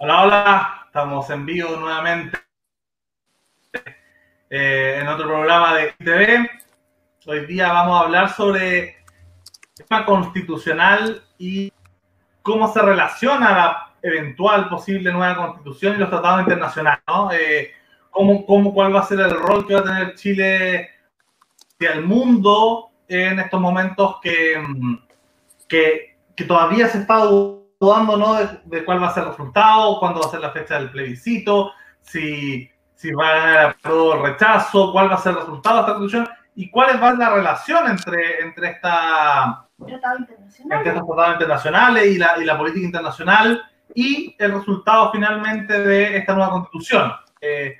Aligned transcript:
Hola, 0.00 0.22
hola, 0.22 0.82
estamos 0.86 1.28
en 1.28 1.44
vivo 1.44 1.74
nuevamente 1.74 2.38
eh, 4.48 4.98
en 5.00 5.08
otro 5.08 5.26
programa 5.26 5.74
de 5.74 5.92
TV. 5.98 6.48
Hoy 7.26 7.46
día 7.46 7.72
vamos 7.72 8.00
a 8.00 8.04
hablar 8.04 8.30
sobre 8.30 8.90
el 8.90 8.94
tema 9.88 10.04
constitucional 10.04 11.24
y 11.36 11.72
cómo 12.42 12.72
se 12.72 12.80
relaciona 12.80 13.50
la 13.50 13.92
eventual 14.00 14.68
posible 14.68 15.12
nueva 15.12 15.34
constitución 15.34 15.96
y 15.96 15.98
los 15.98 16.10
tratados 16.10 16.42
internacionales, 16.42 17.02
¿no? 17.08 17.32
Eh, 17.32 17.72
cómo, 18.10 18.46
cómo, 18.46 18.72
¿Cuál 18.72 18.94
va 18.94 19.00
a 19.00 19.06
ser 19.06 19.18
el 19.18 19.30
rol 19.30 19.66
que 19.66 19.74
va 19.74 19.80
a 19.80 19.84
tener 19.84 20.14
Chile 20.14 20.90
hacia 21.74 21.94
el 21.94 22.04
mundo 22.04 22.90
en 23.08 23.40
estos 23.40 23.60
momentos 23.60 24.20
que, 24.22 24.62
que, 25.66 26.18
que 26.36 26.44
todavía 26.44 26.86
se 26.86 26.98
está 26.98 27.16
dudando 27.80 28.16
¿no? 28.16 28.34
de, 28.64 28.84
cuál 28.84 29.02
va 29.02 29.08
a 29.08 29.14
ser 29.14 29.24
el 29.24 29.30
resultado, 29.30 29.98
cuándo 30.00 30.20
va 30.20 30.26
a 30.26 30.30
ser 30.30 30.40
la 30.40 30.50
fecha 30.50 30.78
del 30.78 30.90
plebiscito, 30.90 31.72
si, 32.00 32.68
si 32.94 33.12
va 33.12 33.28
a 33.28 33.34
ganar 33.34 33.76
el 33.84 34.22
rechazo, 34.22 34.92
cuál 34.92 35.10
va 35.10 35.14
a 35.14 35.18
ser 35.18 35.32
el 35.32 35.40
resultado 35.40 35.76
de 35.76 35.80
esta 35.82 35.94
constitución 35.94 36.28
y 36.56 36.70
cuál 36.70 37.02
va 37.02 37.08
a 37.08 37.10
ser 37.10 37.18
la 37.18 37.30
relación 37.30 37.90
entre, 37.90 38.40
entre, 38.40 38.70
esta, 38.70 39.66
entre 39.78 40.90
estos 40.90 41.06
tratados 41.06 41.32
internacionales 41.34 42.06
y 42.06 42.18
la, 42.18 42.34
y 42.38 42.44
la 42.44 42.58
política 42.58 42.86
internacional 42.86 43.62
y 43.94 44.34
el 44.38 44.52
resultado 44.52 45.12
finalmente 45.12 45.80
de 45.80 46.18
esta 46.18 46.34
nueva 46.34 46.50
constitución. 46.50 47.12
Eh, 47.40 47.76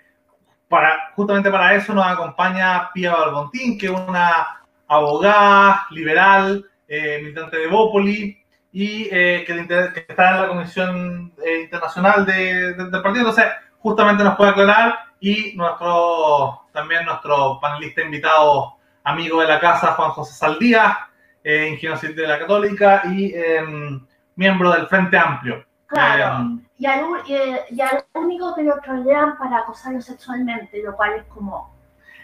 para, 0.69 1.13
justamente 1.17 1.51
para 1.51 1.75
eso 1.75 1.95
nos 1.95 2.07
acompaña 2.07 2.91
Pia 2.93 3.13
Balbontín, 3.13 3.79
que 3.79 3.87
es 3.87 3.93
una 3.93 4.63
abogada 4.87 5.87
liberal, 5.91 6.65
eh, 6.87 7.21
militante 7.23 7.59
de 7.59 7.67
Bópoli, 7.67 8.39
y 8.81 9.09
eh, 9.11 9.43
que, 9.45 10.03
está 10.09 10.31
en 10.31 10.43
la 10.43 10.49
Comisión 10.49 11.33
eh, 11.45 11.63
Internacional 11.63 12.25
de, 12.25 12.75
del 12.75 12.91
partido. 13.03 13.29
Entonces, 13.29 13.47
justamente 13.81 14.23
nos 14.23 14.37
puede 14.37 14.53
aclarar 14.53 15.01
y 15.19 15.57
nuestro 15.57 16.63
también 16.73 17.05
nuestro 17.05 17.59
panelista 17.61 18.03
invitado, 18.03 18.77
amigo 19.03 19.41
de 19.41 19.49
la 19.49 19.59
casa, 19.59 19.95
Juan 19.95 20.11
José 20.11 20.33
Saldía, 20.35 21.09
eh, 21.43 21.71
ingeniero 21.73 21.97
civil 21.97 22.15
de 22.15 22.29
la 22.29 22.39
Católica 22.39 23.03
y 23.07 23.35
em, 23.35 24.01
miembro 24.37 24.71
del 24.71 24.87
Frente 24.87 25.19
Amplio. 25.19 25.67
Claro, 25.89 26.43
em, 26.43 26.65
y, 26.79 26.87
al, 26.87 27.05
y, 27.27 27.81
al, 27.81 28.05
único 28.15 28.55
que 28.55 28.63
lo 28.63 28.79
trolean 28.81 29.37
para 29.39 29.59
acosarlo 29.59 30.01
sexualmente, 30.01 30.81
lo 30.85 30.95
cual 30.95 31.15
es 31.15 31.25
como... 31.25 31.77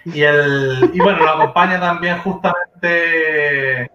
Y, 0.04 0.22
el, 0.22 0.88
y 0.94 1.00
bueno, 1.00 1.18
lo 1.18 1.30
acompaña 1.30 1.80
también 1.80 2.18
justamente 2.18 3.90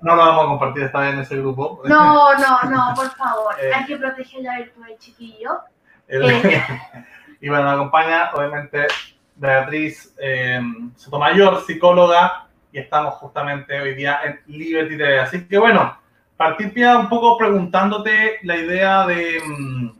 no 0.00 0.16
lo 0.16 0.22
vamos 0.24 0.44
a 0.44 0.48
compartir 0.48 0.82
esta 0.84 1.00
vez 1.00 1.14
en 1.14 1.20
ese 1.20 1.36
grupo. 1.36 1.82
No, 1.84 2.34
no, 2.34 2.70
no, 2.70 2.94
por 2.94 3.10
favor. 3.10 3.54
Eh, 3.60 3.72
Hay 3.74 3.86
que 3.86 3.96
proteger 3.96 4.42
la 4.42 4.58
virtud 4.58 4.84
del 4.86 4.98
chiquillo. 4.98 5.60
Eh. 6.06 6.62
y 7.40 7.48
bueno, 7.48 7.64
me 7.64 7.70
acompaña, 7.70 8.30
obviamente, 8.34 8.86
Beatriz 9.34 10.14
eh, 10.18 10.60
Sotomayor, 10.96 11.64
psicóloga, 11.64 12.46
y 12.72 12.78
estamos 12.78 13.14
justamente 13.14 13.80
hoy 13.80 13.94
día 13.94 14.20
en 14.24 14.40
Liberty 14.46 14.96
TV. 14.96 15.20
Así 15.20 15.46
que 15.46 15.58
bueno, 15.58 15.98
partir 16.36 16.72
un 16.96 17.08
poco 17.08 17.36
preguntándote 17.36 18.38
la 18.42 18.56
idea 18.56 19.06
de, 19.06 19.42
mm, 19.44 19.90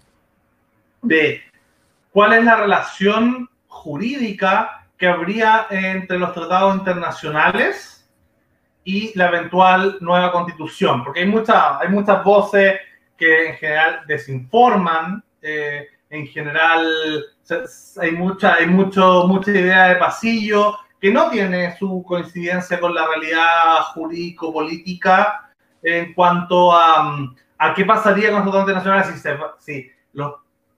de 1.02 1.42
cuál 2.12 2.34
es 2.34 2.44
la 2.44 2.56
relación 2.56 3.48
jurídica 3.66 4.86
que 4.96 5.08
habría 5.08 5.66
entre 5.70 6.18
los 6.18 6.32
tratados 6.32 6.76
internacionales 6.76 7.97
y 8.88 9.12
la 9.16 9.26
eventual 9.26 9.98
nueva 10.00 10.32
constitución, 10.32 11.04
porque 11.04 11.20
hay, 11.20 11.26
mucha, 11.26 11.78
hay 11.78 11.90
muchas 11.90 12.24
voces 12.24 12.80
que 13.18 13.48
en 13.48 13.56
general 13.56 14.00
desinforman, 14.06 15.22
eh, 15.42 15.88
en 16.08 16.26
general 16.26 16.88
hay, 18.00 18.12
mucha, 18.12 18.54
hay 18.54 18.66
mucho, 18.66 19.26
mucha 19.26 19.50
idea 19.50 19.88
de 19.88 19.96
pasillo 19.96 20.78
que 20.98 21.12
no 21.12 21.28
tiene 21.28 21.76
su 21.76 22.02
coincidencia 22.02 22.80
con 22.80 22.94
la 22.94 23.06
realidad 23.06 23.82
jurídico-política 23.92 25.50
en 25.82 26.14
cuanto 26.14 26.72
a, 26.72 27.28
a, 27.58 27.74
qué 27.74 27.84
pasaría 27.84 28.30
con 28.30 28.36
los 28.36 28.44
tratados 28.44 28.70
internacionales 28.70 29.22
si, 29.60 29.82
si, 29.82 29.90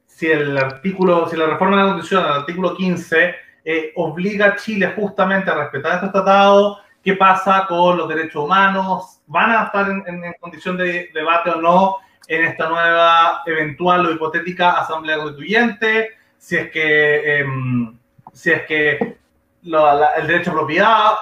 si 0.06 0.26
el 0.26 0.58
artículo, 0.58 1.28
si 1.28 1.36
la 1.36 1.46
reforma 1.46 1.76
de 1.76 1.82
la 1.82 1.88
constitución, 1.90 2.24
el 2.24 2.40
artículo 2.40 2.74
15, 2.74 3.34
eh, 3.64 3.92
obliga 3.94 4.46
a 4.46 4.56
Chile 4.56 4.92
justamente 4.96 5.48
a 5.48 5.54
respetar 5.54 5.94
estos 5.94 6.10
tratados 6.10 6.78
qué 7.02 7.14
pasa 7.14 7.66
con 7.66 7.96
los 7.96 8.08
derechos 8.08 8.44
humanos, 8.44 9.22
van 9.26 9.50
a 9.52 9.64
estar 9.64 9.88
en, 9.88 10.34
condición 10.40 10.76
de 10.76 11.10
debate 11.14 11.50
o 11.50 11.60
no 11.60 11.96
en 12.28 12.44
esta 12.44 12.68
nueva 12.68 13.42
eventual 13.46 14.06
o 14.06 14.12
hipotética 14.12 14.72
asamblea 14.72 15.18
constituyente, 15.18 16.10
si 16.36 16.56
es 16.56 16.70
que, 16.70 17.40
em, 17.40 17.98
si 18.32 18.50
es 18.50 18.62
que 18.66 19.18
el 19.62 20.26
derecho 20.26 20.50
a 20.50 20.54
propiedad, 20.54 21.12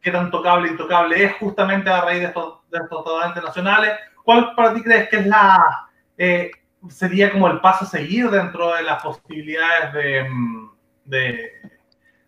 qué 0.00 0.10
tan 0.10 0.30
tocable 0.30 0.68
e 0.68 0.72
intocable 0.72 1.24
es 1.24 1.34
justamente 1.36 1.90
a 1.90 2.00
raíz 2.00 2.20
de 2.20 2.26
estos, 2.26 2.60
de 2.70 2.78
tratados 2.78 3.26
internacionales. 3.26 3.92
¿Cuál 4.24 4.54
para 4.54 4.74
ti 4.74 4.82
crees 4.82 5.08
que 5.08 5.16
es 5.16 5.26
la, 5.26 5.88
eh, 6.16 6.50
sería 6.88 7.32
como 7.32 7.48
el 7.48 7.60
paso 7.60 7.84
a 7.84 7.88
seguir 7.88 8.30
dentro 8.30 8.74
de 8.74 8.82
las 8.82 9.02
posibilidades 9.02 9.92
de, 9.92 10.18
em, 10.18 10.70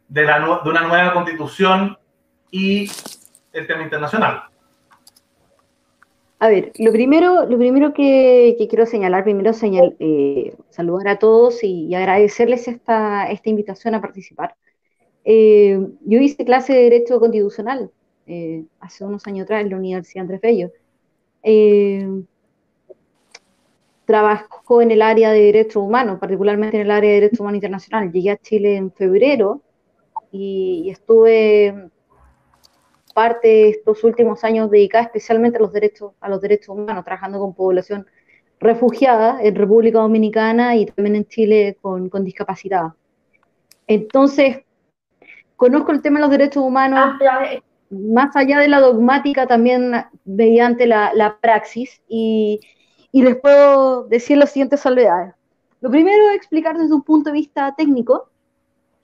de 0.08 0.22
una 0.64 0.80
nueva 0.82 1.12
constitución 1.12 1.96
y 2.54 2.88
el 3.52 3.66
tema 3.66 3.82
internacional. 3.82 4.44
A 6.38 6.48
ver, 6.48 6.70
lo 6.78 6.92
primero, 6.92 7.46
lo 7.46 7.58
primero 7.58 7.92
que, 7.92 8.56
quiero 8.70 8.86
señalar, 8.86 9.24
primero 9.24 9.52
señal, 9.52 9.96
eh, 9.98 10.54
saludar 10.70 11.08
a 11.08 11.18
todos 11.18 11.64
y, 11.64 11.92
agradecerles 11.96 12.68
esta, 12.68 13.28
esta, 13.28 13.50
invitación 13.50 13.96
a 13.96 14.00
participar. 14.00 14.54
Eh, 15.24 15.80
yo 16.04 16.18
hice 16.20 16.44
clase 16.44 16.74
de 16.74 16.82
Derecho 16.84 17.18
Constitucional 17.18 17.90
eh, 18.28 18.64
hace 18.78 19.04
unos 19.04 19.26
años 19.26 19.44
atrás 19.44 19.62
en 19.62 19.70
la 19.70 19.76
Universidad 19.76 20.22
Andrés 20.22 20.40
Bello. 20.40 20.70
trabajo 24.04 24.80
en 24.80 24.92
el 24.92 25.02
área 25.02 25.32
de 25.32 25.40
Derechos 25.40 25.82
Humanos, 25.82 26.20
particularmente 26.20 26.76
en 26.76 26.82
el 26.82 26.90
área 26.92 27.10
de 27.10 27.20
Derecho 27.20 27.42
Humano 27.42 27.56
Internacional. 27.56 28.12
Llegué 28.12 28.30
a 28.30 28.36
Chile 28.36 28.76
en 28.76 28.92
febrero 28.92 29.60
y 30.30 30.88
estuve 30.90 31.90
parte 33.14 33.48
de 33.48 33.68
estos 33.70 34.04
últimos 34.04 34.44
años 34.44 34.70
dedicada 34.70 35.04
especialmente 35.04 35.56
a 35.58 35.62
los 35.62 35.72
derechos, 35.72 36.12
a 36.20 36.28
los 36.28 36.40
derechos 36.40 36.70
humanos, 36.70 37.04
trabajando 37.04 37.38
con 37.38 37.54
población 37.54 38.06
refugiada 38.60 39.42
en 39.42 39.54
República 39.54 40.00
Dominicana 40.00 40.76
y 40.76 40.86
también 40.86 41.16
en 41.16 41.26
Chile 41.26 41.78
con, 41.80 42.08
con 42.08 42.24
discapacidad. 42.24 42.92
Entonces, 43.86 44.58
conozco 45.56 45.92
el 45.92 46.02
tema 46.02 46.18
de 46.18 46.22
los 46.22 46.30
derechos 46.30 46.62
humanos 46.62 47.14
ah, 47.20 47.44
eh. 47.52 47.62
más 47.90 48.34
allá 48.36 48.58
de 48.58 48.68
la 48.68 48.80
dogmática, 48.80 49.46
también 49.46 49.92
mediante 50.24 50.86
la, 50.86 51.12
la 51.14 51.38
praxis, 51.38 52.02
y, 52.08 52.60
y, 53.12 53.22
les 53.22 53.36
puedo 53.36 54.04
decir 54.04 54.38
las 54.38 54.50
siguientes 54.50 54.80
salvedades. 54.80 55.34
Lo 55.80 55.90
primero 55.90 56.30
es 56.30 56.36
explicar 56.36 56.78
desde 56.78 56.94
un 56.94 57.02
punto 57.02 57.30
de 57.30 57.34
vista 57.34 57.74
técnico 57.76 58.30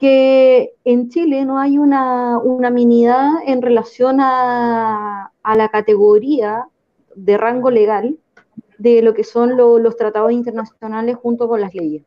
que 0.01 0.73
en 0.83 1.09
Chile 1.09 1.45
no 1.45 1.59
hay 1.59 1.77
una 1.77 2.39
unanimidad 2.39 3.33
en 3.45 3.61
relación 3.61 4.17
a, 4.19 5.31
la 5.43 5.69
categoría 5.69 6.65
de 7.13 7.37
rango 7.37 7.69
legal 7.69 8.17
de 8.79 9.03
lo 9.03 9.13
que 9.13 9.23
son 9.23 9.55
los 9.55 9.95
tratados 9.95 10.31
internacionales 10.31 11.17
junto 11.21 11.47
con 11.47 11.61
las 11.61 11.75
leyes. 11.75 12.03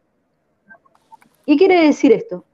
¿Qué 1.47 1.56
quiere 1.56 1.87
decir 1.87 2.10
esto? 2.10 2.44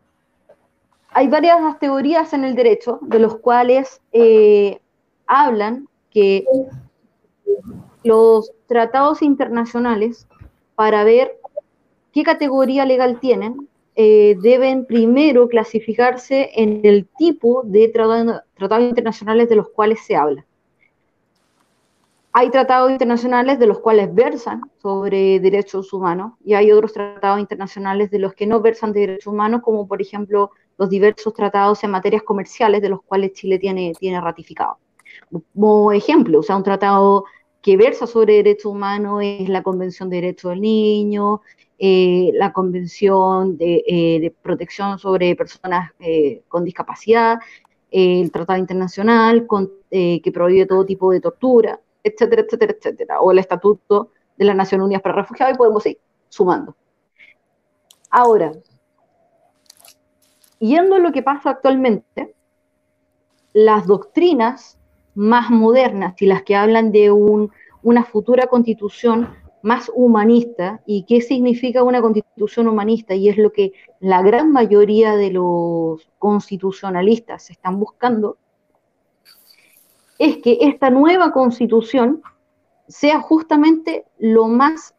Hay 1.08 1.28
varias 1.28 1.78
teorías 1.78 2.34
en 2.34 2.44
el 2.44 2.54
derecho 2.54 2.98
de 3.00 3.18
los 3.18 3.38
cuales 3.38 4.02
eh, 4.12 4.78
hablan 5.26 5.88
que 6.10 6.44
los 8.04 8.52
tratados 8.66 9.22
internacionales, 9.22 10.28
para 10.74 11.03
ver 11.03 11.41
qué 12.12 12.24
categoría 12.24 12.84
legal 12.84 13.20
tienen, 13.20 13.69
eh, 13.97 14.37
deben 14.41 14.87
primero 14.87 15.48
clasificarse 15.48 16.51
en 16.54 16.81
el 16.84 17.09
tipo 17.19 17.63
de 17.65 17.89
tratados 17.89 18.89
internacionales 18.89 19.48
de 19.48 19.57
los 19.57 19.69
cuales 19.69 20.01
se 20.04 20.16
habla. 20.16 20.47
Hay 22.33 22.51
tratados 22.51 22.92
internacionales 22.92 23.59
de 23.59 23.66
los 23.66 23.81
cuales 23.81 24.15
versan 24.15 24.63
sobre 24.81 25.41
derechos 25.41 25.92
humanos 25.92 26.34
y 26.45 26.54
hay 26.54 26.71
otros 26.71 26.92
tratados 26.92 27.41
internacionales 27.41 28.10
de 28.10 28.21
los 28.21 28.34
que 28.34 28.47
no 28.47 28.60
versan 28.60 28.92
de 28.92 29.01
derechos 29.01 29.27
humanos, 29.27 29.63
como 29.65 29.89
por 29.89 30.01
ejemplo 30.01 30.53
los 30.78 30.89
diversos 30.89 31.34
tratados 31.34 31.83
en 31.83 31.91
materias 31.91 32.22
comerciales 32.22 32.83
de 32.83 32.89
los 32.89 33.03
cuales 33.03 33.33
Chile 33.33 33.59
tiene, 33.59 33.92
tiene 33.98 34.21
ratificado. 34.21 34.78
Como 35.53 35.91
ejemplo, 35.91 36.39
o 36.39 36.42
sea, 36.45 36.57
un 36.57 36.63
tratado 36.63 37.25
que 37.63 37.77
versa 37.77 38.07
sobre 38.07 38.37
derechos 38.37 38.72
humanos 38.72 39.21
es 39.25 39.48
la 39.48 39.63
Convención 39.63 40.09
de 40.09 40.16
Derechos 40.16 40.53
del 40.53 40.60
Niño, 40.60 41.42
eh, 41.82 42.30
la 42.34 42.53
Convención 42.53 43.56
eh, 43.59 44.18
de, 44.21 44.30
Protección 44.30 44.98
sobre 44.98 45.34
Personas 45.34 45.91
eh, 45.98 46.42
con 46.47 46.62
Discapacidad, 46.62 47.38
el 47.91 48.30
Tratado 48.30 48.59
Internacional 48.59 49.47
que 49.91 50.30
prohíbe 50.32 50.66
todo 50.66 50.84
tipo 50.84 51.10
de 51.10 51.22
tortura, 51.22 51.80
etcétera, 52.04 52.42
etcétera, 52.42 52.74
etcétera, 52.77 53.21
o 53.21 53.32
el 53.32 53.38
Estatuto 53.38 54.10
de 54.36 54.44
las 54.44 54.54
Naciones 54.54 54.84
Unidas 54.84 55.00
para 55.00 55.15
Refugiados, 55.15 55.54
y 55.54 55.56
podemos 55.56 55.86
ir 55.86 55.98
sumando. 56.28 56.77
Ahora, 58.10 58.53
yendo 60.59 60.97
a 60.97 60.98
lo 60.98 61.12
que 61.12 61.22
pasa 61.22 61.48
actualmente, 61.48 62.34
las 63.54 63.86
doctrinas 63.86 64.78
más 65.15 65.48
modernas 65.48 66.21
y 66.21 66.27
las 66.27 66.42
que 66.42 66.56
hablan 66.56 66.92
de 66.92 67.10
una 67.10 68.04
futura 68.04 68.48
constitución 68.48 69.34
más 69.62 69.91
humanista 69.95 70.80
y 70.86 71.04
qué 71.04 71.21
significa 71.21 71.83
una 71.83 72.01
constitución 72.01 72.68
humanista 72.68 73.15
y 73.15 73.28
es 73.28 73.36
lo 73.36 73.53
que 73.53 73.72
la 74.01 74.22
gran 74.22 74.53
mayoría 74.53 75.16
de 75.16 75.30
los 75.30 76.09
constitucionalistas 76.18 77.51
están 77.51 77.78
buscando, 77.78 78.39
es 80.18 80.39
que 80.39 80.59
esta 80.60 80.91
nueva 80.91 81.33
constitución 81.33 82.22
sea 82.89 83.21
justamente 83.21 84.04
lo 84.18 84.48
más 84.48 84.95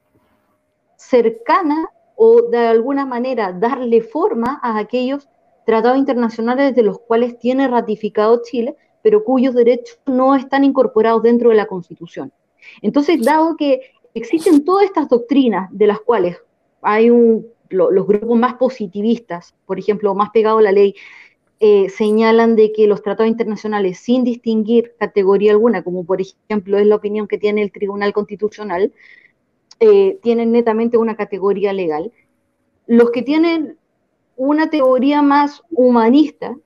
cercana 0.96 1.90
o 2.16 2.44
de 2.44 2.60
alguna 2.60 3.06
manera 3.06 3.52
darle 3.52 4.02
forma 4.02 4.60
a 4.62 4.78
aquellos 4.78 5.28
tratados 5.66 5.98
internacionales 5.98 6.76
de 6.76 6.84
los 6.84 7.00
cuales 7.00 7.38
tiene 7.40 7.68
ratificado 7.68 8.42
Chile, 8.44 8.76
pero 9.02 9.24
cuyos 9.24 9.54
derechos 9.56 10.00
no 10.06 10.36
están 10.36 10.64
incorporados 10.64 11.24
dentro 11.24 11.50
de 11.50 11.56
la 11.56 11.66
Constitución. 11.66 12.32
Entonces, 12.82 13.24
dado 13.24 13.56
que 13.58 13.82
existen 14.14 14.64
todas 14.66 14.86
estas 14.86 15.10
doctrinas 15.10 15.70
de 15.72 15.88
las 15.88 16.00
cuales 16.00 16.38
hay 16.82 17.10
los 17.70 18.08
grupos 18.08 18.38
más 18.38 18.56
positivistas, 18.56 19.56
por 19.66 19.80
ejemplo, 19.80 20.14
más 20.14 20.32
pegados 20.32 20.60
a 20.60 20.64
la 20.64 20.72
ley, 20.72 20.96
eh, 21.60 21.90
señalan 21.90 22.56
de 22.56 22.74
que 22.74 22.88
los 22.88 23.04
tratados 23.04 23.30
internacionales, 23.30 24.00
sin 24.00 24.24
distinguir 24.24 24.96
categoría 24.98 25.52
alguna, 25.52 25.84
como 25.84 26.04
por 26.04 26.20
ejemplo 26.20 26.80
es 26.80 26.88
la 26.88 26.96
opinión 26.96 27.28
que 27.28 27.38
tiene 27.38 27.62
el 27.62 27.72
Tribunal 27.72 28.14
Constitucional, 28.14 28.92
eh, 29.80 30.18
tienen 30.22 30.52
netamente 30.52 30.98
una 30.98 31.16
categoría 31.16 31.72
legal. 31.72 32.12
Los 32.88 33.12
que 33.12 33.22
tienen 33.22 33.78
una 34.36 34.72
teoría 34.72 35.22
más 35.22 35.62
humanista 35.70 36.58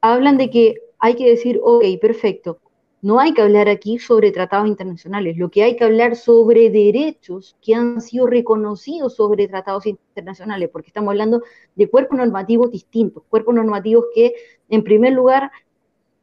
hablan 0.00 0.38
de 0.38 0.50
que 0.50 0.76
hay 1.00 1.16
que 1.16 1.28
decir, 1.28 1.60
ok, 1.62 1.84
perfecto, 2.00 2.60
no 3.04 3.20
hay 3.20 3.34
que 3.34 3.42
hablar 3.42 3.68
aquí 3.68 3.98
sobre 3.98 4.32
tratados 4.32 4.66
internacionales, 4.66 5.36
lo 5.36 5.50
que 5.50 5.62
hay 5.62 5.76
que 5.76 5.84
hablar 5.84 6.16
sobre 6.16 6.70
derechos 6.70 7.54
que 7.60 7.74
han 7.74 8.00
sido 8.00 8.26
reconocidos 8.26 9.16
sobre 9.16 9.46
tratados 9.46 9.84
internacionales, 9.84 10.70
porque 10.72 10.88
estamos 10.88 11.10
hablando 11.10 11.42
de 11.74 11.90
cuerpos 11.90 12.16
normativos 12.16 12.70
distintos, 12.70 13.22
cuerpos 13.28 13.54
normativos 13.54 14.06
que 14.14 14.32
en 14.70 14.82
primer 14.82 15.12
lugar 15.12 15.52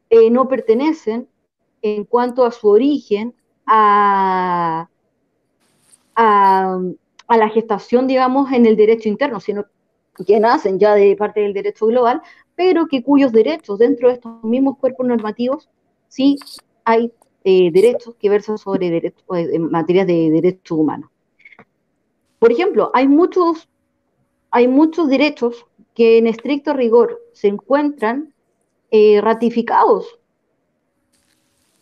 eh, 0.09 0.31
no 0.31 0.47
pertenecen 0.47 1.27
en 1.83 2.03
cuanto 2.03 2.45
a 2.45 2.51
su 2.51 2.67
origen 2.67 3.35
a, 3.67 4.89
a, 6.15 6.79
a 7.27 7.37
la 7.37 7.49
gestación, 7.49 8.07
digamos, 8.07 8.51
en 8.53 8.65
el 8.65 8.75
derecho 8.75 9.07
interno, 9.07 9.39
sino 9.39 9.65
que 10.25 10.39
nacen 10.39 10.79
ya 10.79 10.95
de 10.95 11.15
parte 11.15 11.41
del 11.41 11.53
derecho 11.53 11.85
global, 11.85 12.23
pero 12.55 12.87
que 12.87 13.03
cuyos 13.03 13.31
derechos 13.31 13.77
dentro 13.77 14.07
de 14.07 14.15
estos 14.15 14.43
mismos 14.43 14.79
cuerpos 14.79 15.05
normativos 15.05 15.69
sí 16.07 16.37
hay 16.91 17.11
eh, 17.43 17.71
derechos 17.71 18.15
que 18.19 18.29
versan 18.29 18.57
sobre 18.57 18.89
derechos, 18.89 19.23
eh, 19.35 19.59
materias 19.59 20.05
de 20.07 20.29
derechos 20.29 20.77
humanos. 20.77 21.09
Por 22.37 22.51
ejemplo, 22.51 22.91
hay 22.93 23.07
muchos, 23.07 23.69
hay 24.51 24.67
muchos 24.67 25.09
derechos 25.09 25.65
que 25.95 26.17
en 26.17 26.27
estricto 26.27 26.73
rigor 26.73 27.19
se 27.33 27.47
encuentran 27.47 28.33
eh, 28.91 29.21
ratificados 29.21 30.19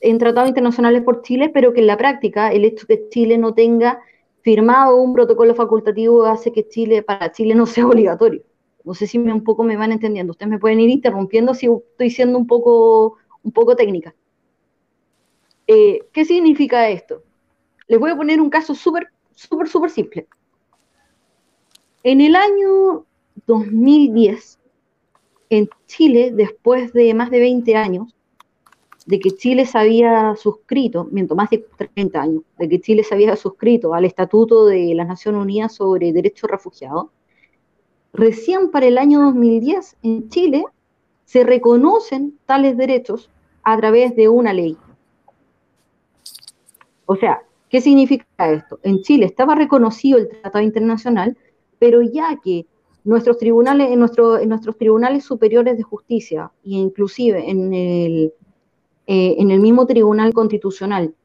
en 0.01 0.17
tratados 0.17 0.49
internacionales 0.49 1.03
por 1.03 1.23
Chile, 1.23 1.49
pero 1.53 1.73
que 1.73 1.81
en 1.81 1.87
la 1.87 1.97
práctica 1.97 2.51
el 2.51 2.63
hecho 2.63 2.87
que 2.87 3.09
Chile 3.09 3.37
no 3.37 3.53
tenga 3.53 3.99
firmado 4.41 4.95
un 4.95 5.13
protocolo 5.13 5.53
facultativo 5.55 6.25
hace 6.25 6.53
que 6.53 6.67
Chile, 6.67 7.03
para 7.03 7.31
Chile 7.31 7.55
no 7.55 7.65
sea 7.65 7.85
obligatorio. 7.87 8.43
No 8.85 8.93
sé 8.93 9.07
si 9.07 9.19
me, 9.19 9.33
un 9.33 9.43
poco 9.43 9.63
me 9.63 9.75
van 9.75 9.91
entendiendo. 9.91 10.31
Ustedes 10.31 10.49
me 10.49 10.59
pueden 10.59 10.79
ir 10.79 10.89
interrumpiendo 10.89 11.53
si 11.53 11.67
estoy 11.67 12.09
siendo 12.09 12.37
un 12.37 12.47
poco, 12.47 13.17
un 13.43 13.51
poco 13.51 13.75
técnica. 13.75 14.15
Eh, 15.71 16.07
¿Qué 16.11 16.25
significa 16.25 16.89
esto? 16.89 17.21
Les 17.87 17.99
voy 17.99 18.09
a 18.09 18.17
poner 18.17 18.41
un 18.41 18.49
caso 18.49 18.73
súper, 18.73 19.09
súper, 19.35 19.67
súper 19.67 19.91
simple. 19.91 20.27
En 22.01 22.21
el 22.21 22.35
año 22.35 23.05
2010, 23.45 24.57
en 25.51 25.69
Chile, 25.85 26.31
después 26.33 26.91
de 26.93 27.13
más 27.13 27.29
de 27.29 27.39
20 27.39 27.75
años, 27.75 28.15
de 29.05 29.19
que 29.19 29.29
Chile 29.29 29.67
se 29.67 29.77
había 29.77 30.35
suscrito, 30.35 31.07
miento, 31.11 31.35
más 31.35 31.51
de 31.51 31.63
30 31.93 32.19
años, 32.19 32.41
de 32.57 32.67
que 32.67 32.81
Chile 32.81 33.03
se 33.03 33.13
había 33.13 33.35
suscrito 33.35 33.93
al 33.93 34.05
Estatuto 34.05 34.65
de 34.65 34.95
las 34.95 35.07
Naciones 35.07 35.39
Unidas 35.39 35.75
sobre 35.75 36.11
Derechos 36.11 36.49
Refugiados, 36.49 37.11
recién 38.11 38.71
para 38.71 38.87
el 38.87 38.97
año 38.97 39.21
2010 39.21 39.97
en 40.01 40.29
Chile 40.29 40.65
se 41.25 41.43
reconocen 41.43 42.39
tales 42.47 42.75
derechos 42.75 43.29
a 43.61 43.77
través 43.77 44.15
de 44.15 44.29
una 44.29 44.51
ley, 44.51 44.75
o 47.09 47.15
sea, 47.15 47.41
¿qué 47.69 47.81
significa 47.81 48.51
esto? 48.51 48.79
En 48.83 49.01
Chile 49.01 49.25
estaba 49.25 49.55
reconocido 49.55 50.19
el 50.19 50.29
Tratado 50.29 50.63
Internacional, 50.63 51.35
pero 51.79 52.03
ya 52.03 52.37
que 52.43 52.67
nuestros 53.03 53.39
tribunales, 53.39 53.89
en, 53.89 53.97
nuestros 53.97 54.77
tribunales 54.77 55.23
superiores 55.23 55.75
de 55.75 55.81
justicia, 55.81 56.51
e 56.63 56.69
inclusive 56.69 57.49
en 57.49 57.73
el, 57.73 58.33
eh, 59.07 59.37
en 59.39 59.49
el 59.49 59.59
mismo 59.59 59.87
Tribunal 59.87 60.35
Constitucional, 60.35 61.15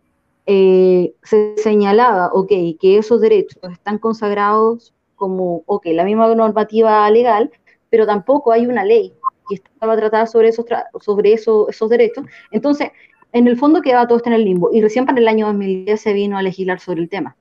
eh, 0.46 1.12
se 1.22 1.54
señalaba, 1.58 2.30
ok, 2.32 2.48
que 2.80 2.96
esos 2.96 3.20
derechos 3.20 3.58
están 3.70 3.98
consagrados 3.98 4.94
como, 5.16 5.64
ok, 5.66 5.84
la 5.88 6.04
misma 6.04 6.34
normativa 6.34 7.10
legal, 7.10 7.50
pero 7.90 8.06
tampoco 8.06 8.52
hay 8.52 8.66
una 8.66 8.86
ley 8.86 9.12
que 9.50 9.56
estaba 9.56 9.98
tratada 9.98 10.26
sobre 10.26 10.48
esos 10.48 11.88
derechos. 11.90 12.24
Entonces, 12.50 12.88
en 13.34 13.48
el 13.48 13.58
fondo 13.58 13.82
quedaba 13.82 14.06
todo 14.06 14.18
esto 14.18 14.30
en 14.30 14.36
el 14.36 14.44
limbo 14.44 14.70
y 14.72 14.80
recién 14.80 15.06
para 15.06 15.18
el 15.18 15.26
año 15.26 15.46
2010 15.46 16.00
se 16.00 16.12
vino 16.12 16.38
a 16.38 16.42
legislar 16.42 16.78
sobre 16.78 17.02
el 17.02 17.08
tema. 17.08 17.36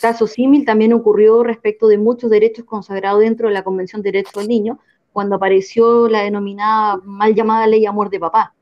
Caso 0.00 0.26
símil 0.26 0.64
también 0.64 0.94
ocurrió 0.94 1.42
respecto 1.42 1.88
de 1.88 1.98
muchos 1.98 2.30
derechos 2.30 2.64
consagrados 2.64 3.20
dentro 3.20 3.48
de 3.48 3.54
la 3.54 3.62
Convención 3.62 4.00
de 4.00 4.12
Derechos 4.12 4.32
del 4.32 4.48
Niño, 4.48 4.78
cuando 5.12 5.36
apareció 5.36 6.08
la 6.08 6.22
denominada 6.22 7.02
mal 7.04 7.34
llamada 7.34 7.66
ley 7.66 7.84
amor 7.84 8.08
de 8.08 8.18
papá. 8.18 8.54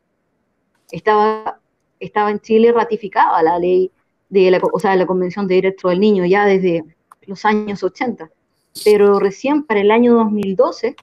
Estaba, 0.90 1.60
estaba 2.00 2.32
en 2.32 2.40
Chile 2.40 2.72
ratificada 2.72 3.40
la 3.40 3.56
ley 3.60 3.93
de 4.28 4.50
la, 4.50 4.60
o 4.60 4.81
sea, 4.81 4.96
la 4.96 5.06
Convención 5.06 5.46
de 5.46 5.55
Derechos 5.55 5.93
del 5.93 6.00
Niño 6.00 6.26
ya 6.26 6.44
desde 6.44 6.84
los 7.22 7.44
años 7.44 7.84
80, 7.84 8.32
pero 8.84 9.20
recién 9.20 9.62
para 9.62 9.79
el 9.79 9.93
año 9.93 10.15
2012 10.15 10.96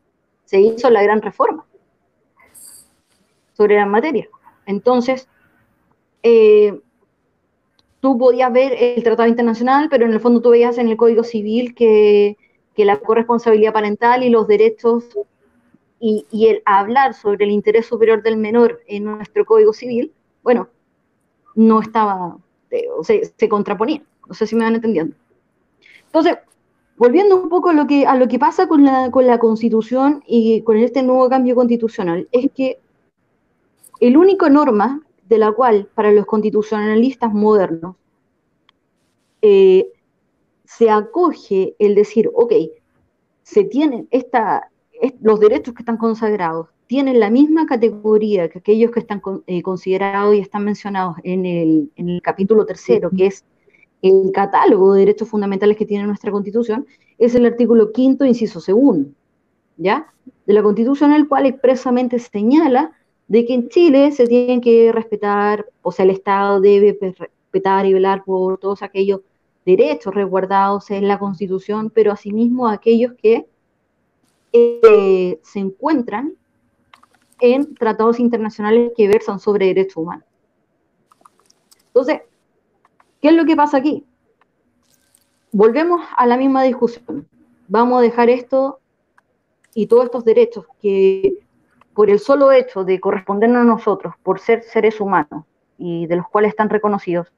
se 0.44 0.60
hizo 0.60 0.90
la 0.90 1.02
gran 1.02 1.22
reforma 1.22 1.66
sobre 3.54 3.78
la 3.78 3.86
materia. 3.86 4.28
Entonces, 4.66 5.30
eh, 6.28 6.82
tú 8.00 8.18
podías 8.18 8.52
ver 8.52 8.74
el 8.80 9.04
tratado 9.04 9.30
internacional, 9.30 9.90
pero 9.92 10.06
en 10.06 10.12
el 10.14 10.20
fondo 10.20 10.42
tú 10.42 10.50
veías 10.50 10.80
en 10.80 10.88
el 10.88 10.98
Código 10.98 11.24
Civil 11.24 11.76
que, 11.76 12.36
la 12.78 12.98
corresponsabilidad 12.98 13.74
parental 13.74 14.24
y 14.24 14.30
los 14.30 14.48
derechos 14.48 15.06
y, 16.00 16.26
el 16.32 16.64
hablar 16.66 17.14
sobre 17.14 17.46
el 17.46 17.52
interés 17.52 17.86
superior 17.86 18.24
del 18.24 18.38
menor 18.38 18.82
en 18.88 19.04
nuestro 19.04 19.46
Código 19.46 19.72
Civil, 19.72 20.12
bueno, 20.42 20.68
no 21.54 21.80
estaba, 21.80 22.38
eh, 22.72 22.88
o 22.98 23.04
sea, 23.04 23.20
se 23.38 23.48
contraponía. 23.48 24.02
No 24.28 24.34
sé 24.34 24.48
si 24.48 24.56
me 24.56 24.64
van 24.64 24.76
entendiendo. 24.76 25.16
Entonces, 26.08 26.40
volviendo 26.98 27.36
un 27.36 27.50
poco 27.50 27.70
a 27.70 27.74
lo 27.74 27.86
que, 27.86 28.08
a 28.08 28.16
lo 28.16 28.28
que 28.28 28.40
pasa 28.40 28.68
con 28.68 28.84
la, 28.84 29.12
con 29.12 29.28
la 29.28 29.38
Constitución 29.38 30.24
y 30.26 30.64
con 30.64 30.78
este 30.78 31.04
nuevo 31.04 31.30
cambio 31.30 31.54
constitucional, 31.54 32.28
es 32.32 32.52
que 32.52 32.80
el 34.00 34.18
único 34.18 34.50
norma 34.50 35.05
de 35.28 35.38
la 35.38 35.52
cual 35.52 35.90
para 35.96 36.12
los 36.12 36.26
constitucionalistas 36.26 37.34
modernos 37.34 37.96
eh, 39.42 39.88
se 40.64 40.90
acoge 40.90 41.76
el 41.80 41.96
decir, 41.96 42.30
ok, 42.34 42.54
se 43.44 43.64
tienen 43.64 44.08
esta, 44.12 44.70
los 45.22 45.40
derechos 45.40 45.74
que 45.74 45.82
están 45.82 45.98
consagrados 45.98 46.68
tienen 46.88 47.20
la 47.20 47.30
misma 47.30 47.66
categoría 47.66 48.50
que 48.50 48.60
aquellos 48.60 48.92
que 48.92 49.00
están 49.00 49.22
eh, 49.48 49.62
considerados 49.62 50.36
y 50.36 50.40
están 50.40 50.64
mencionados 50.64 51.18
en 51.24 51.46
el, 51.46 51.92
en 51.96 52.10
el 52.10 52.22
capítulo 52.22 52.66
tercero, 52.66 53.10
que 53.10 53.28
es 53.28 53.44
el 54.02 54.32
catálogo 54.32 54.94
de 54.94 55.00
derechos 55.00 55.30
fundamentales 55.30 55.78
que 55.78 55.86
tiene 55.86 56.06
nuestra 56.06 56.32
Constitución, 56.32 56.86
es 57.18 57.34
el 57.34 57.46
artículo 57.46 57.92
quinto, 57.92 58.26
inciso 58.26 58.60
segundo, 58.60 59.10
¿ya? 59.78 60.14
De 60.46 60.54
la 60.54 60.62
Constitución, 60.62 61.12
el 61.12 61.28
cual 61.28 61.48
expresamente 61.48 62.20
señala 62.20 62.92
de 63.28 63.46
que 63.46 63.54
en 63.54 63.70
Chile 63.70 64.12
se 64.12 64.28
tienen 64.28 64.62
que 64.62 64.92
respetar, 64.92 65.66
o 65.82 65.92
sea, 65.92 66.06
el 66.06 66.12
Estado 66.12 66.62
debe 66.62 66.98
respetar 67.18 67.86
y 67.86 67.94
velar 67.94 68.24
por 68.24 68.60
todos 68.60 68.84
aquellos 68.84 69.22
derechos 69.66 70.14
resguardados 70.14 70.92
en 70.92 71.08
la 71.08 71.18
Constitución, 71.18 71.90
pero 71.90 72.12
asimismo 72.12 72.68
aquellos 72.68 73.14
que 73.14 73.48
eh, 74.54 75.40
se 75.42 75.60
encuentran 75.60 76.34
en 77.40 77.76
tratados 77.76 78.20
internacionales 78.20 78.92
que 78.96 79.08
versan 79.08 79.40
sobre 79.40 79.68
derechos 79.68 79.98
humanos. 79.98 80.26
Entonces, 81.88 82.22
¿qué 83.22 83.30
es 83.30 83.34
lo 83.34 83.46
que 83.46 83.56
pasa 83.56 83.78
aquí? 83.78 84.06
Volvemos 85.52 86.02
a 86.16 86.26
la 86.28 86.38
misma 86.38 86.64
discusión. 86.64 87.28
Vamos 87.68 88.00
a 88.00 88.02
dejar 88.02 88.30
esto 88.30 88.80
y 89.74 89.88
todos 89.88 90.06
estos 90.06 90.24
derechos 90.24 90.66
que 90.82 91.45
por 91.96 92.10
el 92.10 92.20
solo 92.20 92.52
hecho 92.52 92.84
de 92.84 93.00
correspondernos 93.00 93.62
a 93.62 93.66
nosotros, 93.66 94.14
por 94.22 94.40
ser 94.40 94.64
seres 94.64 95.00
humanos 95.00 95.46
y 95.78 96.06
de 96.08 96.18
los 96.18 96.28
cuales 96.28 96.50
están 96.50 96.70
reconocidos, 96.70 97.32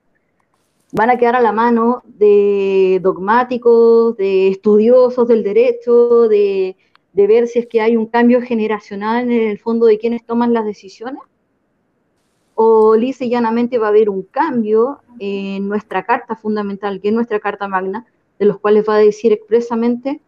van 0.91 1.11
a 1.11 1.17
quedar 1.17 1.35
a 1.35 1.41
la 1.41 1.51
mano 1.51 2.01
de 2.05 2.99
dogmáticos, 3.01 4.17
de 4.17 4.47
estudiosos 4.49 5.27
del 5.27 5.43
derecho, 5.43 6.27
de, 6.27 6.75
ver 7.13 7.47
si 7.47 7.59
es 7.59 7.67
que 7.67 7.81
hay 7.81 7.95
un 7.95 8.07
cambio 8.07 8.41
generacional 8.41 9.31
en 9.31 9.49
el 9.49 9.59
fondo 9.59 9.85
de 9.85 9.99
quienes 9.99 10.25
toman 10.25 10.53
las 10.53 10.65
decisiones? 10.65 11.21
¿O 12.55 12.95
lisa 12.95 13.25
y 13.25 13.29
llanamente 13.29 13.77
va 13.77 13.87
a 13.87 13.89
haber 13.89 14.09
un 14.09 14.23
cambio 14.23 15.01
en 15.19 15.67
nuestra 15.67 16.03
carta 16.03 16.35
fundamental, 16.35 16.99
que 16.99 17.09
es 17.09 17.13
nuestra 17.13 17.39
carta 17.39 17.67
magna, 17.67 18.07
de 18.39 18.45
los 18.45 18.59
cuales 18.59 18.85
va 18.89 18.95
a 18.95 18.99
decir 18.99 19.31
expresamente, 19.33 20.19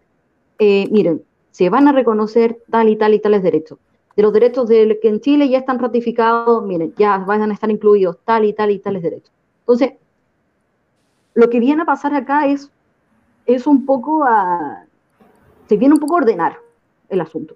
eh, 0.60 0.88
miren, 0.92 1.24
se 1.50 1.70
van 1.70 1.88
a 1.88 1.94
reconocer 1.94 2.62
tal 2.70 2.90
y 2.90 2.96
tal 2.96 3.16
y 3.16 3.20
tales 3.20 3.42
derechos. 3.42 3.80
De 4.20 4.24
los 4.24 4.34
derechos 4.34 4.68
de, 4.68 5.00
que 5.02 5.08
en 5.08 5.22
Chile 5.22 5.48
ya 5.48 5.60
están 5.60 5.80
ratificados, 5.80 6.66
miren, 6.66 6.94
ya 6.98 7.20
van 7.20 7.42
a 7.50 7.54
estar 7.54 7.72
incluidos 7.72 8.18
tal 8.26 8.44
y 8.44 8.52
tal 8.52 8.70
y 8.70 8.80
tales 8.80 9.02
derechos. 9.02 9.32
Entonces, 9.62 9.94
lo 11.36 11.50
que 11.50 11.62
viene 11.62 11.84
a 11.84 11.86
pasar 11.86 12.14
acá 12.14 12.46
es, 12.46 12.70
es 13.46 13.66
un 13.66 13.86
poco 13.86 14.26
a, 14.26 14.84
se 15.70 15.78
viene 15.78 15.94
un 15.94 16.02
poco 16.02 16.16
a 16.16 16.18
ordenar 16.18 16.58
el 17.08 17.22
asunto. 17.22 17.56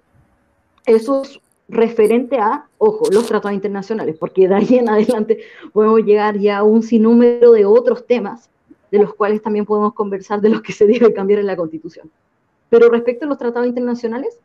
Eso 0.86 1.20
es 1.20 1.38
referente 1.68 2.38
a, 2.38 2.66
ojo, 2.78 3.10
los 3.12 3.26
tratados 3.26 3.54
internacionales, 3.54 4.16
porque 4.18 4.48
de 4.48 4.54
ahí 4.54 4.76
en 4.76 4.88
adelante 4.88 5.40
podemos 5.70 6.00
llegar 6.00 6.38
ya 6.38 6.56
a 6.56 6.62
un 6.62 6.82
sinnúmero 6.82 7.52
de 7.52 7.66
otros 7.66 8.06
temas 8.06 8.48
de 8.90 9.00
los 9.00 9.12
cuales 9.12 9.42
también 9.42 9.66
podemos 9.66 9.92
conversar 9.92 10.40
de 10.40 10.48
los 10.48 10.62
que 10.62 10.72
se 10.72 10.86
debe 10.86 11.12
cambiar 11.12 11.40
en 11.40 11.46
la 11.46 11.56
Constitución. 11.56 12.10
Pero 12.70 12.88
respecto 12.88 13.26
a 13.26 13.28
los 13.28 13.36
tratados 13.36 13.68
internacionales, 13.68 14.40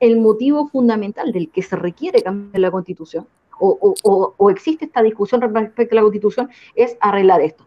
el 0.00 0.20
motivo 0.20 0.68
fundamental 0.68 1.32
del 1.32 1.50
que 1.50 1.62
se 1.62 1.76
requiere 1.76 2.22
cambiar 2.22 2.60
la 2.60 2.70
Constitución, 2.70 3.26
o, 3.60 4.50
existe 4.50 4.84
esta 4.84 5.02
discusión 5.02 5.40
respecto 5.40 5.94
a 5.94 5.96
la 5.96 6.02
Constitución, 6.02 6.48
es 6.74 6.96
arreglar 7.00 7.40
esto. 7.40 7.66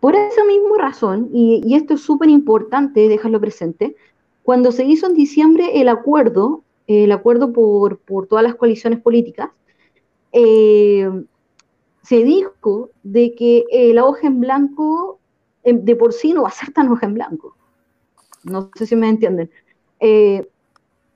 Por 0.00 0.14
esa 0.14 0.44
misma 0.44 0.76
razón, 0.78 1.30
y, 1.32 1.74
esto 1.74 1.94
es 1.94 2.02
súper 2.02 2.28
importante 2.28 3.08
dejarlo 3.08 3.40
presente, 3.40 3.96
cuando 4.42 4.72
se 4.72 4.84
hizo 4.84 5.06
en 5.06 5.14
diciembre 5.14 5.80
el 5.80 5.88
acuerdo, 5.88 6.62
el 6.86 7.10
acuerdo 7.12 7.52
por, 7.52 7.98
por 7.98 8.26
todas 8.26 8.44
las 8.44 8.56
coaliciones 8.56 9.00
políticas, 9.00 9.50
eh, 10.32 11.08
se 12.02 12.22
dijo 12.22 12.90
de 13.02 13.34
que 13.34 13.64
la 13.94 14.04
hoja 14.04 14.26
en 14.26 14.40
blanco 14.40 15.18
em, 15.62 15.82
de 15.82 15.96
por 15.96 16.12
sí 16.12 16.34
no 16.34 16.42
va 16.42 16.48
a 16.48 16.52
ser 16.52 16.72
tan 16.72 16.88
hoja 16.90 17.06
en 17.06 17.14
blanco. 17.14 17.56
No 18.42 18.70
sé 18.74 18.86
si 18.86 18.94
me 18.94 19.08
entienden. 19.08 19.50
Eh, 20.00 20.46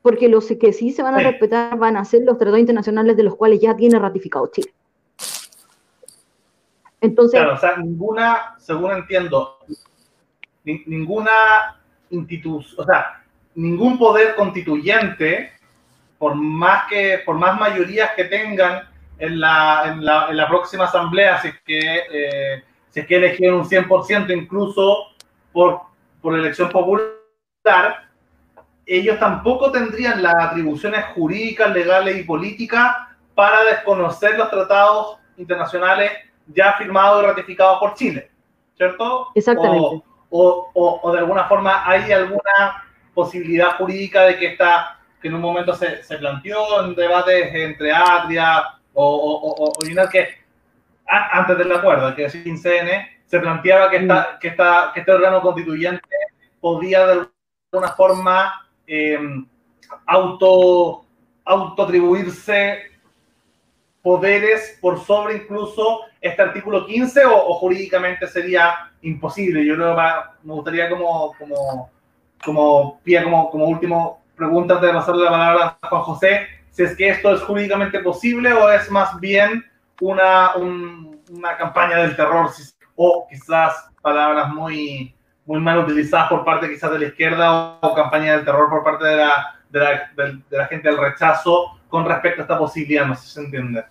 porque 0.02 0.28
los 0.28 0.46
que 0.46 0.72
sí 0.72 0.92
se 0.92 1.02
van 1.02 1.14
a 1.14 1.18
respetar 1.18 1.76
van 1.76 1.96
a 1.96 2.04
ser 2.04 2.22
los 2.22 2.38
tratados 2.38 2.60
internacionales 2.60 3.16
de 3.16 3.24
los 3.24 3.36
cuales 3.36 3.60
ya 3.60 3.76
tiene 3.76 3.98
ratificado 3.98 4.46
Chile. 4.48 4.72
Entonces, 7.00 7.38
claro, 7.38 7.54
o 7.54 7.58
sea, 7.58 7.76
ninguna, 7.76 8.56
según 8.58 8.92
entiendo, 8.92 9.58
ninguna 10.64 11.80
institución, 12.10 12.80
o 12.80 12.84
sea, 12.84 13.22
ningún 13.54 13.98
poder 13.98 14.34
constituyente, 14.34 15.52
por 16.18 16.34
más 16.34 16.88
que, 16.88 17.20
por 17.24 17.36
más 17.36 17.58
mayorías 17.58 18.10
que 18.16 18.24
tengan 18.24 18.88
en 19.18 19.40
la, 19.40 19.84
en 19.86 20.04
la, 20.04 20.28
en 20.30 20.36
la 20.36 20.48
próxima 20.48 20.84
asamblea, 20.84 21.40
si 21.40 21.48
es 21.48 21.60
que, 21.64 21.78
eh, 22.12 22.64
si 22.90 23.00
es 23.00 23.06
que 23.06 23.16
eligieron 23.16 23.60
un 23.60 23.68
100% 23.68 24.36
incluso 24.36 25.08
por, 25.52 25.82
por 26.20 26.34
elección 26.34 26.68
popular, 26.70 28.07
ellos 28.88 29.18
tampoco 29.18 29.71
tendrían 29.71 30.23
las 30.23 30.35
atribuciones 30.35 31.04
jurídicas, 31.14 31.73
legales 31.73 32.18
y 32.18 32.25
políticas 32.25 32.97
para 33.35 33.62
desconocer 33.64 34.37
los 34.38 34.50
tratados 34.50 35.18
internacionales 35.37 36.11
ya 36.47 36.73
firmado 36.73 37.23
y 37.23 37.26
ratificado 37.26 37.78
por 37.78 37.95
Chile, 37.95 38.30
¿cierto? 38.76 39.28
Exactamente. 39.35 40.02
O, 40.30 40.71
o, 40.73 41.00
o, 41.02 41.12
de 41.12 41.18
alguna 41.18 41.45
forma 41.45 41.88
hay 41.88 42.11
alguna 42.12 42.85
posibilidad 43.14 43.76
jurídica 43.76 44.23
de 44.23 44.38
que 44.38 44.47
esta, 44.49 44.99
que 45.21 45.28
en 45.28 45.35
un 45.35 45.40
momento 45.40 45.75
se, 45.75 46.02
se 46.02 46.16
planteó 46.18 46.85
en 46.85 46.95
debates 46.95 47.54
entre 47.54 47.92
Atria 47.92 48.64
o, 48.95 49.75
o, 49.75 50.09
que 50.11 50.28
antes 51.07 51.59
del 51.59 51.73
acuerdo, 51.73 52.14
que 52.14 52.25
es 52.25 52.33
CN, 52.33 53.09
se 53.25 53.40
planteaba 53.40 53.90
que, 53.90 53.99
esta, 53.99 54.21
mm. 54.21 54.38
que, 54.40 54.49
esta, 54.49 54.90
que 54.92 55.00
este 55.00 55.12
órgano 55.12 55.40
constituyente 55.40 56.16
podía 56.61 57.07
de 57.07 57.28
alguna 57.73 57.92
forma 57.95 58.67
eh, 58.88 59.18
auto 60.07 61.04
autoatribuirse 61.45 62.78
poderes 64.02 64.78
por 64.80 65.00
sobre 65.04 65.37
incluso 65.37 66.00
este 66.21 66.42
artículo 66.42 66.87
15 66.87 67.25
o, 67.26 67.54
jurídicamente 67.54 68.26
sería 68.26 68.90
imposible. 69.02 69.64
Yo 69.64 69.76
me 69.76 70.52
gustaría 70.52 70.88
como, 70.90 71.33
como, 71.38 71.90
como, 72.45 73.00
como, 73.00 73.50
como 73.50 73.64
último 73.66 74.23
pregunta 74.37 74.76
de 74.76 74.92
pasarle 74.92 75.25
la 75.25 75.30
palabra 75.30 75.78
a 75.80 75.88
Juan 75.88 76.02
José, 76.02 76.47
si 76.71 76.83
es 76.85 76.97
que 76.97 77.09
esto 77.09 77.35
es 77.35 77.42
jurídicamente 77.42 78.00
posible 78.00 78.52
o 78.52 78.71
es 78.71 78.90
más 78.90 79.18
bien 79.21 79.64
una, 80.00 80.54
una 80.57 81.57
campaña 81.57 81.99
del 81.99 82.14
terror 82.14 82.50
o 82.95 83.26
quizás 83.28 83.90
palabras 84.00 84.50
muy, 84.50 85.14
muy 85.48 85.60
mal 85.60 85.78
utilizadas 85.78 86.28
por 86.28 86.44
parte 86.44 86.68
quizás 86.68 86.92
de 86.92 86.98
la 86.98 87.06
izquierda 87.06 87.78
o, 87.80 87.94
campaña 87.94 88.36
del 88.36 88.44
terror 88.44 88.68
por 88.68 88.84
parte 88.84 89.06
de 89.06 89.16
la, 89.16 89.58
de 89.70 89.78
la, 89.80 90.12
de 90.14 90.56
la 90.56 90.66
gente 90.66 90.88
del 90.90 90.98
rechazo 90.98 91.78
con 91.88 92.04
respecto 92.04 92.42
a 92.42 92.44
esta 92.44 92.58
posibilidad, 92.58 93.06
no 93.06 93.14
sé 93.14 93.22
si 93.22 93.32
se 93.32 93.40
entiende. 93.40 93.84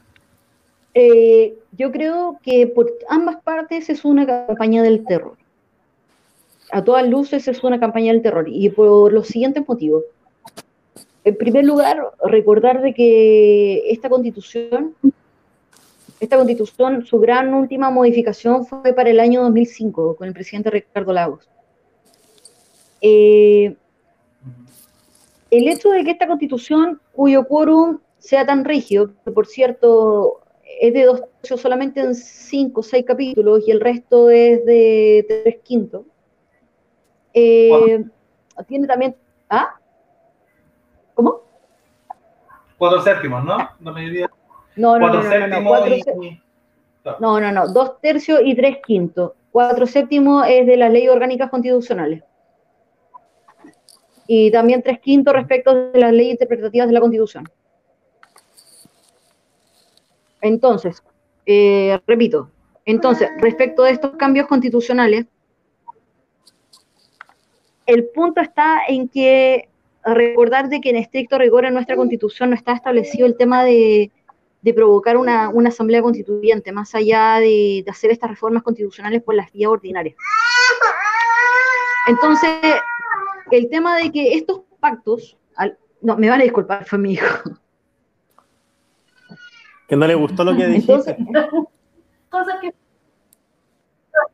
Eh, 0.93 1.57
yo 1.71 1.91
creo 1.91 2.39
que 2.43 2.67
por 2.67 2.91
ambas 3.09 3.37
partes 3.37 3.89
es 3.89 4.05
una 4.05 4.27
campaña 4.27 4.83
del 4.83 5.03
terror. 5.03 5.35
A 6.71 6.83
todas 6.83 7.07
luces 7.07 7.47
es 7.47 7.63
una 7.63 7.79
campaña 7.79 8.13
del 8.13 8.21
terror 8.21 8.45
y 8.47 8.69
por 8.69 9.11
los 9.11 9.27
siguientes 9.27 9.67
motivos. 9.67 10.03
En 11.23 11.35
primer 11.37 11.65
lugar, 11.65 11.99
recordar 12.23 12.81
de 12.81 12.93
que 12.93 13.89
esta 13.89 14.09
constitución, 14.09 14.93
esta 16.19 16.35
constitución, 16.35 17.05
su 17.05 17.19
gran 17.19 17.53
última 17.53 17.89
modificación 17.91 18.65
fue 18.65 18.93
para 18.93 19.09
el 19.09 19.19
año 19.19 19.43
2005 19.43 20.15
con 20.15 20.27
el 20.27 20.33
presidente 20.33 20.71
Ricardo 20.71 21.13
Lagos. 21.13 21.49
Eh, 23.01 23.75
el 25.51 25.67
hecho 25.67 25.89
de 25.91 26.03
que 26.03 26.11
esta 26.11 26.27
constitución, 26.27 26.99
cuyo 27.13 27.47
quórum 27.47 27.99
sea 28.17 28.45
tan 28.45 28.65
rígido, 28.65 29.11
que 29.23 29.31
por 29.31 29.45
cierto 29.45 30.41
es 30.81 30.93
de 30.93 31.05
dos 31.05 31.21
tercios 31.41 31.61
solamente 31.61 32.01
en 32.01 32.15
cinco 32.15 32.81
o 32.81 32.83
seis 32.83 33.05
capítulos 33.05 33.63
y 33.67 33.71
el 33.71 33.79
resto 33.79 34.29
es 34.29 34.65
de 34.65 35.25
tres 35.43 35.57
quintos, 35.63 36.05
eh, 37.33 38.03
tiene 38.67 38.87
también... 38.87 39.15
¿Ah? 39.49 39.79
¿Cómo? 41.13 41.41
Cuatro 42.77 43.01
séptimos, 43.01 43.43
¿no? 43.45 43.57
La 43.79 43.91
mayoría. 43.91 44.29
No, 44.77 44.97
no, 44.97 45.09
no, 45.09 45.23
no, 45.23 45.47
no, 45.47 45.49
no, 47.19 47.39
no, 47.39 47.51
no, 47.51 47.67
dos 47.67 47.99
tercios 48.01 48.41
y 48.43 48.55
tres 48.55 48.77
quintos. 48.85 49.33
Cuatro 49.51 49.87
séptimos 49.87 50.45
es 50.47 50.67
de 50.67 50.77
las 50.77 50.91
leyes 50.91 51.09
orgánicas 51.09 51.49
constitucionales 51.49 52.23
y 54.27 54.51
también 54.51 54.83
tres 54.83 54.99
quintos 54.99 55.33
respecto 55.33 55.91
de 55.91 55.99
las 55.99 56.11
leyes 56.11 56.33
interpretativas 56.33 56.87
de 56.87 56.93
la 56.93 56.99
Constitución. 56.99 57.49
Entonces, 60.41 61.01
eh, 61.45 61.99
repito, 62.05 62.51
entonces, 62.85 63.29
respecto 63.39 63.83
de 63.83 63.91
estos 63.91 64.11
cambios 64.17 64.47
constitucionales, 64.47 65.25
el 67.85 68.05
punto 68.09 68.41
está 68.41 68.81
en 68.87 69.07
que 69.07 69.69
recordar 70.03 70.69
de 70.69 70.81
que 70.81 70.89
en 70.89 70.97
estricto 70.97 71.37
rigor 71.37 71.65
en 71.65 71.73
nuestra 71.73 71.95
constitución 71.95 72.49
no 72.49 72.55
está 72.55 72.73
establecido 72.73 73.25
el 73.25 73.37
tema 73.37 73.63
de, 73.63 74.11
provocar 74.73 75.17
una, 75.17 75.51
asamblea 75.67 76.01
constituyente, 76.01 76.71
más 76.71 76.95
allá 76.95 77.39
de, 77.39 77.83
de, 77.85 77.91
hacer 77.91 78.11
estas 78.11 78.29
reformas 78.29 78.63
constitucionales 78.63 79.21
por 79.23 79.35
las 79.35 79.51
vías 79.51 79.71
ordinarias. 79.71 80.15
Entonces, 82.07 82.49
el 83.51 83.69
tema 83.69 83.97
de 83.97 84.11
que 84.11 84.33
estos 84.33 84.61
pactos, 84.79 85.37
no, 86.01 86.17
me 86.17 86.29
van 86.29 86.41
a 86.41 86.43
disculpar, 86.43 86.85
fue 86.85 86.99
mi 86.99 87.13
hijo. 87.13 87.25
Que 89.87 89.95
no 89.95 90.07
le 90.07 90.15
gustó 90.15 90.43
lo 90.43 90.53
que 90.55 90.67
dijiste. 90.67 91.17
Cosas 92.29 92.59
que... 92.61 92.75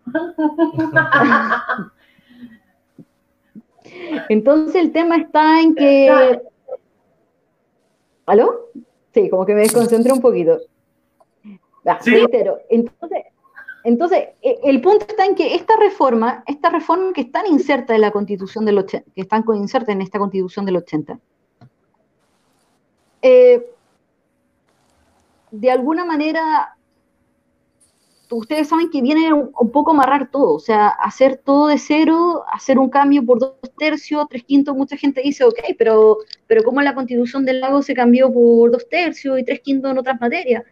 Entonces 4.29 4.75
el 4.75 4.91
tema 4.91 5.17
está 5.17 5.61
en 5.61 5.75
que... 5.75 6.41
¿Aló? 8.25 8.69
Sí, 9.13 9.29
como 9.29 9.45
que 9.45 9.53
me 9.53 9.61
desconcentré 9.61 10.11
un 10.11 10.21
poquito. 10.21 10.59
Ah, 11.85 11.99
¿Sí? 12.01 12.25
Entonces, 12.69 13.23
entonces, 13.83 14.29
e, 14.41 14.59
el 14.63 14.81
punto 14.81 15.05
está 15.07 15.25
en 15.25 15.35
que 15.35 15.55
esta 15.55 15.75
reforma, 15.77 16.43
esta 16.47 16.69
reforma 16.69 17.13
que 17.13 17.21
están 17.21 17.45
inserta 17.47 17.93
en 17.93 18.01
la 18.01 18.11
constitución 18.11 18.65
del 18.65 18.79
80, 18.79 19.11
que 19.13 19.21
están 19.21 19.43
insertas 19.55 19.89
en 19.89 20.01
esta 20.01 20.19
constitución 20.19 20.65
del 20.65 20.77
80, 20.77 21.19
eh, 23.21 23.69
de 25.51 25.71
alguna 25.71 26.05
manera, 26.05 26.72
ustedes 28.33 28.67
saben 28.67 28.89
que 28.89 29.01
viene 29.01 29.33
un, 29.33 29.71
poco 29.71 29.91
amarrar 29.91 30.29
todo, 30.29 30.55
o 30.55 30.59
sea, 30.59 30.87
hacer 30.87 31.37
todo 31.37 31.67
de 31.67 31.77
cero, 31.77 32.43
hacer 32.51 32.79
un 32.79 32.89
cambio 32.89 33.25
por 33.25 33.39
dos 33.39 33.55
tercios, 33.77 34.25
tres 34.29 34.43
quintos, 34.43 34.75
mucha 34.75 34.97
gente 34.97 35.21
dice, 35.21 35.43
ok, 35.43 35.59
pero, 35.77 36.19
pero 36.47 36.63
¿cómo 36.63 36.81
la 36.81 36.95
constitución 36.95 37.45
del 37.45 37.61
lago 37.61 37.81
se 37.81 37.93
cambió 37.93 38.31
por 38.31 38.71
dos 38.71 38.87
tercios 38.89 39.39
y 39.39 39.43
tres 39.43 39.61
quintos 39.61 39.91
en 39.91 39.97
otras 39.97 40.19
materias? 40.19 40.63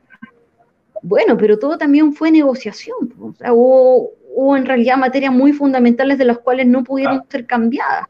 Bueno, 1.01 1.35
pero 1.37 1.57
todo 1.57 1.77
también 1.77 2.13
fue 2.13 2.31
negociación, 2.31 3.13
o 3.19 3.33
sea, 3.33 3.53
hubo, 3.53 4.11
hubo 4.35 4.57
en 4.57 4.65
realidad 4.65 4.97
materias 4.97 5.33
muy 5.33 5.53
fundamentales 5.53 6.17
de 6.17 6.25
las 6.25 6.39
cuales 6.39 6.67
no 6.67 6.83
pudieron 6.83 7.23
ser 7.29 7.45
cambiadas. 7.45 8.07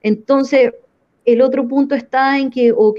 Entonces, 0.00 0.72
el 1.24 1.40
otro 1.40 1.68
punto 1.68 1.94
está 1.94 2.38
en 2.38 2.50
que, 2.50 2.72
ok, 2.72 2.98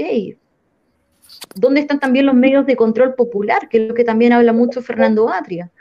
¿Dónde 1.56 1.82
están 1.82 2.00
también 2.00 2.26
los 2.26 2.36
medios 2.36 2.66
de 2.66 2.76
control 2.76 3.16
popular? 3.16 3.70
Que 3.70 3.78
es 3.78 3.88
lo 3.88 3.94
que 3.94 4.04
también 4.04 4.34
habla 4.34 4.54
mucho 4.54 4.82
Fernando 4.82 5.30
Atria. 5.30 5.72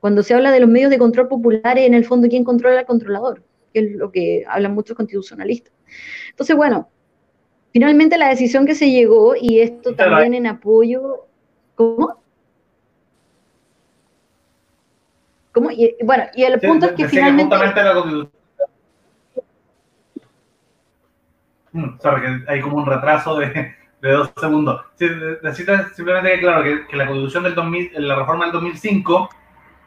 Cuando 0.00 0.22
se 0.22 0.34
habla 0.34 0.50
de 0.50 0.60
los 0.60 0.68
medios 0.68 0.90
de 0.90 0.98
control 0.98 1.28
popular, 1.28 1.78
en 1.78 1.94
el 1.94 2.04
fondo, 2.04 2.28
¿quién 2.28 2.44
controla 2.44 2.80
al 2.80 2.86
controlador? 2.86 3.42
Que 3.72 3.80
es 3.80 3.92
lo 3.92 4.10
que 4.10 4.44
hablan 4.48 4.74
muchos 4.74 4.96
constitucionalistas. 4.96 5.72
Entonces, 6.30 6.54
bueno, 6.56 6.88
finalmente 7.72 8.18
la 8.18 8.28
decisión 8.28 8.66
que 8.66 8.74
se 8.74 8.90
llegó, 8.90 9.34
y 9.34 9.60
esto 9.60 9.94
también 9.94 10.34
en 10.34 10.46
apoyo. 10.46 11.26
¿Cómo? 11.74 12.20
¿Cómo? 15.52 15.70
Y, 15.70 15.96
bueno, 16.04 16.24
y 16.34 16.44
el 16.44 16.60
punto 16.60 16.86
es 16.86 16.92
que 16.92 17.08
finalmente. 17.08 17.56
Mm, 21.72 21.98
sorry, 22.00 22.22
que 22.22 22.50
hay 22.50 22.60
como 22.60 22.78
un 22.78 22.86
retraso 22.86 23.36
de, 23.36 23.74
de 24.00 24.10
dos 24.10 24.32
segundos. 24.38 24.82
necesito 25.42 25.72
simplemente 25.94 26.32
que, 26.32 26.40
claro, 26.40 26.62
que, 26.62 26.96
la 26.96 27.06
constitución 27.06 27.44
del 27.44 27.54
2000, 27.54 27.92
la 28.06 28.16
reforma 28.16 28.44
del 28.44 28.52
2005, 28.52 29.28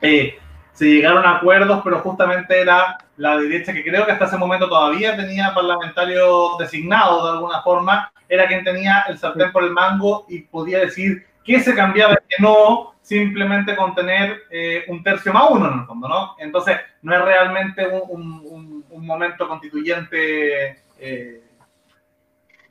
eh, 0.02 0.38
se 0.74 0.86
llegaron 0.86 1.26
a 1.26 1.38
acuerdos, 1.38 1.82
pero 1.84 2.00
justamente 2.00 2.62
era 2.62 2.98
la 3.18 3.38
derecha, 3.38 3.74
que 3.74 3.84
creo 3.84 4.06
que 4.06 4.14
hasta 4.14 4.26
ese 4.26 4.38
momento 4.38 4.70
todavía 4.70 5.18
tenía 5.18 5.54
parlamentarios 5.54 6.58
designados 6.58 7.24
de 7.26 7.32
alguna 7.32 7.62
forma, 7.62 8.12
era 8.30 8.48
quien 8.48 8.64
tenía 8.64 9.04
el 9.10 9.18
sartén 9.18 9.52
por 9.52 9.64
el 9.64 9.72
mango 9.72 10.26
y 10.30 10.42
podía 10.44 10.80
decir 10.80 11.26
qué 11.44 11.60
se 11.60 11.76
cambiaba 11.76 12.14
y 12.14 12.18
qué 12.30 12.42
no, 12.42 12.94
simplemente 13.02 13.76
con 13.76 13.94
tener 13.96 14.44
eh, 14.52 14.86
un 14.88 15.04
tercio 15.04 15.34
más 15.34 15.50
uno 15.50 15.68
en 15.68 15.80
el 15.80 15.86
fondo, 15.86 16.08
¿no? 16.08 16.36
Entonces, 16.38 16.78
no 17.02 17.14
es 17.14 17.26
realmente 17.26 17.86
un, 17.88 18.84
un, 18.90 19.06
momento 19.06 19.48
constituyente. 19.48 20.84
Eh, 21.00 21.42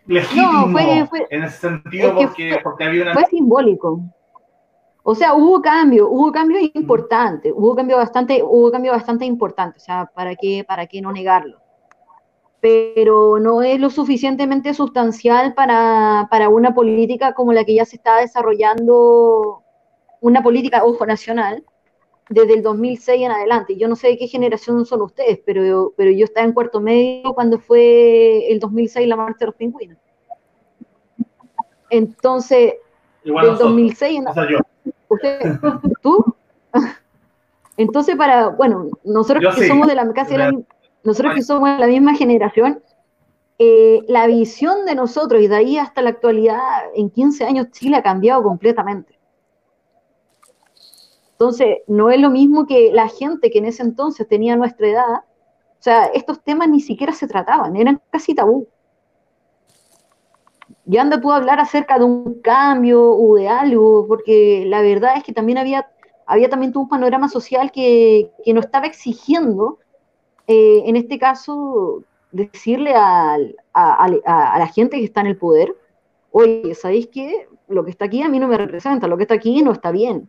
legítimo 0.07 0.69
no, 0.69 1.07
fue, 1.09 1.27
en 1.31 1.43
ese 1.43 1.59
sentido 1.59 2.15
porque, 2.15 2.61
porque, 2.63 2.85
había 2.85 3.03
una... 3.03 3.15
Fue 3.15 3.27
simbólico. 3.27 4.01
O 5.11 5.15
sea, 5.15 5.33
hubo 5.33 5.63
cambio, 5.63 6.07
hubo 6.11 6.31
cambio 6.31 6.59
importante, 6.75 7.51
hubo 7.51 7.75
cambio 7.75 7.97
bastante, 7.97 8.43
hubo 8.43 8.71
cambio 8.71 8.93
bastante 8.93 9.25
importante, 9.25 9.79
o 9.79 9.81
sea, 9.81 10.05
¿para 10.15 10.37
qué, 10.37 10.65
para 10.69 10.87
qué 10.87 11.01
no 11.01 11.11
negarlo? 11.11 11.63
Pero 12.61 13.39
no 13.39 13.63
es 13.63 13.81
lo 13.81 13.89
suficientemente 13.89 14.75
sustancial 14.75 15.55
para, 15.55 16.29
para 16.31 16.51
una 16.51 16.75
política 16.75 17.33
como 17.33 17.55
la 17.55 17.65
que 17.65 17.77
ya 17.77 17.87
se 17.87 17.97
está 17.97 18.19
desarrollando, 18.19 19.63
una 20.21 20.43
política, 20.43 20.85
ojo, 20.85 21.07
nacional, 21.07 21.65
desde 22.29 22.53
el 22.53 22.63
2006 22.63 23.23
en 23.23 23.31
adelante. 23.31 23.77
Yo 23.79 23.89
no 23.89 23.97
sé 23.97 24.09
de 24.09 24.19
qué 24.19 24.29
generación 24.29 24.85
son 24.85 25.01
ustedes, 25.01 25.41
pero 25.43 25.65
yo, 25.65 25.95
pero 25.97 26.11
yo 26.11 26.27
estaba 26.27 26.47
en 26.47 26.53
cuarto 26.53 26.83
medio 26.83 27.33
cuando 27.33 27.59
fue 27.59 28.53
el 28.53 28.61
2006 28.61 29.09
la 29.09 29.17
marcha 29.17 29.39
de 29.41 29.47
los 29.47 29.55
pingüinos. 29.55 29.97
Entonces, 31.89 32.75
Igual 33.25 33.47
del 33.47 33.57
2006 33.57 34.19
en 34.19 34.29
adelante. 34.29 34.69
¿Usted? 35.09 35.41
¿Tú? 36.03 36.35
Entonces, 37.77 38.17
para, 38.17 38.49
bueno, 38.49 38.89
nosotros 39.05 39.55
que 39.55 39.69
somos 39.69 39.87
de 39.87 39.95
la 39.95 40.13
casi 40.13 40.37
la, 40.37 40.53
nosotros 41.05 41.35
que 41.35 41.43
somos 41.43 41.71
de 41.71 41.79
la 41.79 41.87
misma 41.87 42.15
generación, 42.15 42.83
eh, 43.59 44.03
la 44.09 44.27
visión 44.27 44.85
de 44.85 44.95
nosotros 44.95 45.43
y 45.43 45.49
de 45.49 45.57
ahí 45.57 45.79
hasta 45.79 46.03
la 46.03 46.11
actualidad, 46.11 46.59
en 46.95 47.11
15 47.11 47.45
años 47.45 47.71
Chile 47.71 47.97
ha 47.97 48.03
cambiado 48.03 48.43
completamente. 48.43 49.19
Entonces, 51.33 51.79
no 51.87 52.11
es 52.11 52.21
lo 52.21 52.31
mismo 52.31 52.67
que 52.67 52.91
la 52.93 53.09
gente 53.09 53.51
que 53.51 53.59
en 53.59 53.67
ese 53.67 53.85
entonces 53.85 54.27
tenía 54.27 54.57
nuestra 54.57 54.89
edad, 54.89 55.15
o 55.19 55.83
sea, 55.83 56.07
estos 56.07 56.43
temas 56.43 56.69
ni 56.69 56.81
siquiera 56.81 57.13
se 57.13 57.29
trataban, 57.29 57.77
eran 57.77 58.03
casi 58.11 58.35
tabú. 58.35 58.67
Ya 60.89 61.03
anda 61.03 61.21
tú 61.21 61.31
a 61.31 61.37
hablar 61.37 61.61
acerca 61.61 61.99
de 61.99 62.05
un 62.05 62.41
cambio 62.41 63.13
o 63.13 63.37
de 63.37 63.49
algo, 63.49 64.07
porque 64.09 64.65
la 64.67 64.83
verdad 64.83 65.17
es 65.17 65.23
que 65.23 65.33
también 65.33 65.59
había, 65.59 65.91
había 66.27 66.49
también 66.49 66.77
un 66.77 66.89
panorama 66.89 67.29
social 67.29 67.71
que, 67.71 68.31
que 68.45 68.55
nos 68.55 68.65
estaba 68.65 68.87
exigiendo, 68.87 69.79
eh, 70.47 70.83
en 70.87 70.97
este 70.97 71.19
caso, 71.19 72.03
decirle 72.33 72.95
a, 72.95 73.37
a, 73.75 74.09
la 74.59 74.67
gente 74.69 74.99
que 74.99 75.05
está 75.05 75.21
en 75.21 75.29
el 75.29 75.37
poder, 75.37 75.77
oye, 76.33 76.75
¿sabéis 76.75 77.09
qué? 77.09 77.49
Lo 77.69 77.85
que 77.85 77.91
está 77.91 78.07
aquí 78.07 78.23
a 78.23 78.29
mí 78.29 78.41
no 78.41 78.49
me 78.49 78.57
representa, 78.57 79.07
lo 79.09 79.17
que 79.19 79.25
está 79.25 79.35
aquí 79.35 79.63
no 79.63 79.73
está 79.73 79.91
bien 79.91 80.29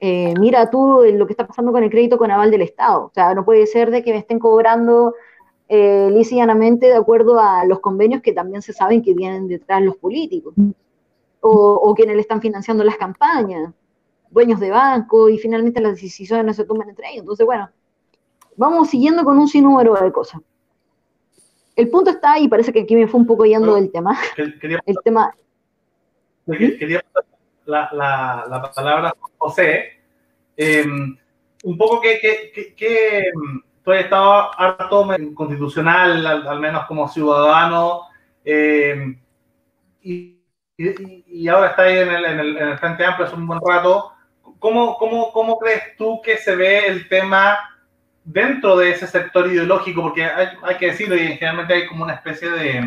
eh, 0.00 0.32
mira 0.40 0.70
tú 0.70 1.02
lo 1.12 1.26
que 1.26 1.34
está 1.34 1.46
pasando 1.46 1.72
con 1.72 1.84
el 1.84 1.90
crédito 1.90 2.16
con 2.16 2.30
aval 2.30 2.50
del 2.50 2.62
Estado. 2.62 3.04
O 3.06 3.10
sea, 3.14 3.34
no 3.34 3.44
puede 3.44 3.66
ser 3.66 3.90
de 3.90 4.02
que 4.02 4.12
me 4.12 4.18
estén 4.18 4.38
cobrando 4.38 5.14
eh, 5.72 6.76
de 6.80 6.94
acuerdo 6.94 7.38
a 7.38 7.64
los 7.64 7.78
convenios 7.78 8.22
que 8.22 8.32
también 8.32 8.60
se 8.60 8.72
saben 8.72 9.02
que 9.02 9.14
vienen 9.14 9.46
detrás 9.46 9.80
los 9.82 9.96
políticos 9.96 10.54
o, 11.40 11.74
o 11.74 11.94
quienes 11.94 12.16
le 12.16 12.22
están 12.22 12.40
financiando 12.40 12.82
las 12.82 12.96
campañas, 12.96 13.72
dueños 14.30 14.58
de 14.58 14.70
banco 14.70 15.28
y 15.28 15.38
finalmente 15.38 15.80
las 15.80 16.00
decisiones 16.00 16.44
no 16.44 16.52
se 16.52 16.64
toman 16.64 16.88
entre 16.88 17.08
ellos. 17.10 17.20
Entonces, 17.20 17.46
bueno, 17.46 17.70
vamos 18.56 18.90
siguiendo 18.90 19.24
con 19.24 19.38
un 19.38 19.46
sinnúmero 19.46 19.94
de 19.94 20.12
cosas. 20.12 20.40
El 21.76 21.88
punto 21.88 22.10
está, 22.10 22.38
y 22.38 22.48
parece 22.48 22.72
que 22.72 22.80
aquí 22.80 22.96
me 22.96 23.06
fue 23.06 23.20
un 23.20 23.26
poco 23.26 23.44
yendo 23.44 23.74
del 23.76 23.92
tema. 23.92 24.18
el 24.36 24.98
tema. 25.04 25.32
Quería 26.46 27.02
la, 27.64 27.88
la, 27.92 28.46
la 28.50 28.72
palabra 28.72 29.14
José, 29.38 30.00
em, 30.56 31.16
un 31.62 31.78
poco 31.78 32.00
que, 32.00 32.18
que, 32.52 32.74
que, 32.74 33.30
has 33.92 34.04
estado 34.04 34.50
harto 34.58 35.08
constitucional, 35.34 36.26
al, 36.26 36.60
menos 36.60 36.86
como 36.86 37.08
ciudadano, 37.08 38.02
em, 38.44 39.20
y, 40.02 40.38
y, 40.76 41.48
ahora 41.48 41.68
está 41.68 41.82
ahí 41.82 41.98
en 41.98 42.08
el, 42.08 42.24
en, 42.24 42.40
el, 42.40 42.56
en 42.56 42.68
el, 42.68 42.78
Frente 42.78 43.04
Amplio 43.04 43.26
hace 43.26 43.36
un 43.36 43.46
buen 43.46 43.60
rato. 43.66 44.12
¿Cómo, 44.58 44.96
cómo, 44.96 45.32
¿Cómo 45.32 45.58
crees 45.58 45.96
tú 45.96 46.20
que 46.22 46.36
se 46.36 46.56
ve 46.56 46.86
el 46.86 47.08
tema 47.08 47.58
dentro 48.24 48.76
de 48.76 48.90
ese 48.90 49.06
sector 49.06 49.46
ideológico? 49.46 50.02
Porque 50.02 50.24
hay, 50.24 50.48
hay 50.62 50.76
que 50.76 50.86
decirlo, 50.86 51.16
y 51.16 51.36
generalmente 51.36 51.74
hay 51.74 51.86
como 51.86 52.04
una 52.04 52.14
especie 52.14 52.50
de, 52.50 52.84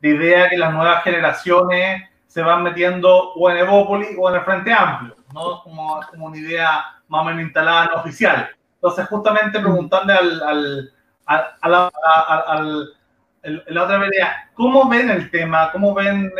de 0.00 0.08
idea 0.08 0.48
que 0.48 0.58
las 0.58 0.72
nuevas 0.72 1.04
generaciones 1.04 2.02
se 2.26 2.42
van 2.42 2.62
metiendo 2.62 3.34
o 3.34 3.50
en 3.50 3.58
Evópolis 3.58 4.08
o 4.18 4.28
en 4.30 4.36
el 4.36 4.40
Frente 4.42 4.72
Amplio, 4.72 5.16
¿no? 5.34 5.62
Como, 5.62 6.00
como 6.10 6.26
una 6.26 6.38
idea 6.38 6.84
más 7.08 7.20
o 7.20 7.24
menos 7.24 7.42
instalada 7.42 7.84
en 7.84 8.00
oficial. 8.00 8.50
Entonces, 8.82 9.06
justamente 9.06 9.60
preguntarle 9.60 10.12
al, 10.12 10.42
al, 10.42 10.92
a 11.60 11.68
la, 11.68 11.90
al, 12.48 12.88
la 13.42 13.84
otra 13.84 14.08
idea, 14.08 14.50
¿cómo 14.54 14.88
ven 14.88 15.08
el 15.08 15.30
tema? 15.30 15.70
¿Cómo 15.70 15.94
ven 15.94 16.32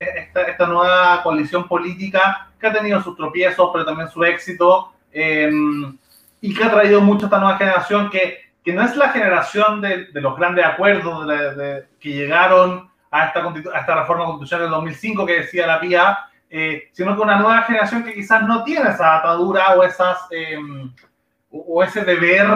esta, 0.00 0.42
esta, 0.42 0.66
nueva 0.66 1.22
coalición 1.22 1.68
política 1.68 2.48
que 2.58 2.66
ha 2.66 2.72
tenido 2.72 3.00
sus 3.00 3.16
tropiezos, 3.16 3.70
pero 3.72 3.84
también 3.84 4.08
su 4.08 4.24
éxito? 4.24 4.92
Em, 5.12 5.96
y 6.40 6.52
que 6.52 6.64
ha 6.64 6.70
traído 6.70 7.00
mucho 7.00 7.26
esta 7.26 7.38
nueva 7.38 7.58
generación 7.58 8.10
que, 8.10 8.38
que 8.64 8.72
no 8.72 8.82
es 8.82 8.96
la 8.96 9.10
generación 9.10 9.80
de, 9.80 10.06
de 10.06 10.20
los 10.20 10.36
grandes 10.36 10.64
acuerdos 10.64 11.28
de, 11.28 11.86
que 12.00 12.08
llegaron 12.08 12.90
a 13.08 13.26
esta, 13.26 13.40
a 13.40 13.78
esta 13.78 14.00
reforma 14.00 14.24
constitucional 14.24 14.64
del 14.64 14.72
2005 14.72 15.26
que 15.26 15.40
decía 15.42 15.68
la 15.68 15.78
PIA, 15.78 16.18
eh, 16.50 16.88
sino 16.92 17.14
que 17.14 17.22
una 17.22 17.36
nueva 17.36 17.62
generación 17.62 18.02
que 18.02 18.14
quizás 18.14 18.42
no 18.42 18.64
tiene 18.64 18.90
esa 18.90 19.18
atadura 19.18 19.74
o, 19.76 19.84
esas, 19.84 20.26
em, 20.30 20.92
o 21.52 21.82
ese 21.82 22.04
deber, 22.04 22.48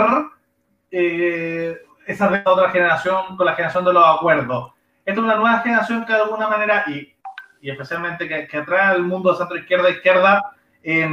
eh, 0.91 1.77
esa 2.07 2.29
de 2.29 2.43
otra 2.45 2.71
generación 2.71 3.37
con 3.37 3.47
la 3.47 3.55
generación 3.55 3.85
de 3.85 3.93
los 3.93 4.05
acuerdos. 4.07 4.73
Esta 5.05 5.21
es 5.21 5.25
una 5.25 5.37
nueva 5.37 5.61
generación 5.61 6.05
que 6.05 6.13
de 6.13 6.23
alguna 6.23 6.49
manera, 6.49 6.85
y, 6.89 7.15
y 7.61 7.71
especialmente 7.71 8.27
que, 8.27 8.47
que 8.47 8.57
atrae 8.59 8.95
al 8.95 9.03
mundo 9.03 9.33
de 9.33 9.39
centro 9.39 9.57
izquierda 9.57 9.91
izquierda, 9.91 10.43
eh, 10.83 11.09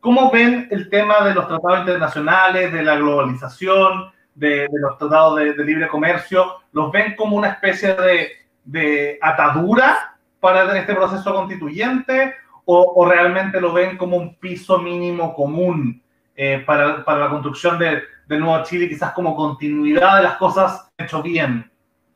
¿cómo 0.00 0.30
ven 0.30 0.68
el 0.70 0.90
tema 0.90 1.20
de 1.24 1.34
los 1.34 1.46
tratados 1.48 1.80
internacionales, 1.80 2.72
de 2.72 2.82
la 2.82 2.96
globalización, 2.96 4.10
de, 4.34 4.68
los 4.72 4.98
tratados 4.98 5.36
de, 5.36 5.64
libre 5.64 5.88
comercio? 5.88 6.56
¿Los 6.72 6.90
ven 6.92 7.14
como 7.16 7.36
una 7.36 7.48
especie 7.48 7.94
de 7.94 8.38
de 8.68 9.18
atadura 9.22 10.16
para 10.40 10.78
este 10.78 10.94
proceso 10.94 11.32
constituyente 11.32 12.34
o, 12.66 13.06
realmente 13.08 13.62
lo 13.62 13.72
ven 13.72 13.96
como 13.96 14.18
un 14.18 14.34
piso 14.34 14.78
mínimo 14.78 15.34
común 15.34 16.02
eh, 16.38 16.62
para, 16.64 17.04
para, 17.04 17.18
la 17.18 17.28
construcción 17.28 17.78
de, 17.78 18.00
de 18.26 18.38
Nuevo 18.38 18.64
Chile, 18.64 18.88
quizás 18.88 19.12
como 19.12 19.36
continuidad 19.36 20.18
de 20.18 20.22
las 20.22 20.36
cosas 20.36 20.88
hecho 20.96 21.22
bien? 21.22 21.70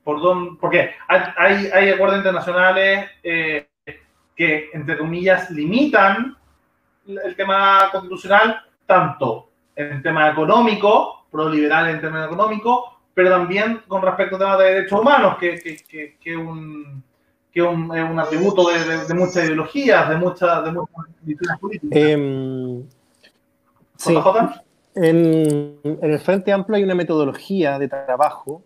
por 0.04 0.20
dónde, 0.20 0.58
porque 0.60 0.90
hay, 1.08 1.66
hay 1.66 1.90
acuerdos 1.90 2.18
internacionales 2.18 3.08
eh, 3.22 3.68
que, 4.34 4.70
entre 4.72 4.98
comillas, 4.98 5.50
limitan 5.50 6.36
el 7.06 7.36
tema 7.36 7.88
constitucional, 7.90 8.62
tanto 8.86 9.50
en 9.76 10.02
tema 10.02 10.30
económico, 10.30 11.26
pro-liberal 11.30 11.90
en 11.90 12.00
tema 12.00 12.24
económico, 12.24 13.00
pero 13.14 13.30
también 13.30 13.82
con 13.86 14.02
respecto 14.02 14.36
a 14.36 14.38
temas 14.38 14.58
de 14.58 14.64
derechos 14.64 15.00
humanos, 15.00 15.36
que, 15.38 15.58
que, 15.88 16.16
que, 16.20 16.36
un, 16.36 17.02
que 17.52 17.62
un, 17.62 17.90
un 17.90 18.18
atributo 18.18 18.68
de, 18.70 19.06
de, 19.06 19.14
muchas 19.14 19.44
ideologías, 19.44 20.08
de 20.08 20.16
muchas, 20.16 20.64
de 20.64 20.72
muchas 20.72 21.58
políticas. 21.60 21.88
Eh, 21.92 22.82
sí. 24.04 24.14
En, 24.94 25.78
en, 25.82 25.98
el 26.02 26.18
Frente 26.18 26.52
Amplio 26.52 26.76
hay 26.76 26.84
una 26.84 26.94
metodología 26.94 27.78
de 27.78 27.88
trabajo 27.88 28.62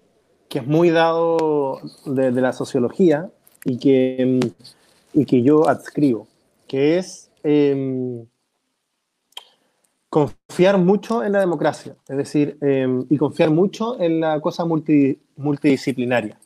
que 0.49 0.59
es 0.59 0.66
muy 0.66 0.90
dado 0.90 1.81
de, 2.05 2.33
de 2.33 2.40
la 2.40 2.53
sociología 2.53 3.31
y 3.64 3.79
que, 3.79 4.40
y 5.12 5.25
que 5.25 5.42
yo 5.42 5.68
adscribo, 5.68 6.29
que 6.66 6.99
es 6.99 7.31
eh, 7.42 8.25
confiar 10.09 10.79
mucho 10.79 11.22
en 11.22 11.33
la 11.33 11.40
democracia, 11.40 11.96
es 12.09 12.16
decir, 12.16 12.59
eh, 12.61 12.87
y 13.11 13.16
confiar 13.18 13.51
mucho 13.51 14.01
en 14.01 14.20
la 14.20 14.40
cosa 14.40 14.64
multi, 14.64 15.20
multidisciplinaria. 15.37 16.38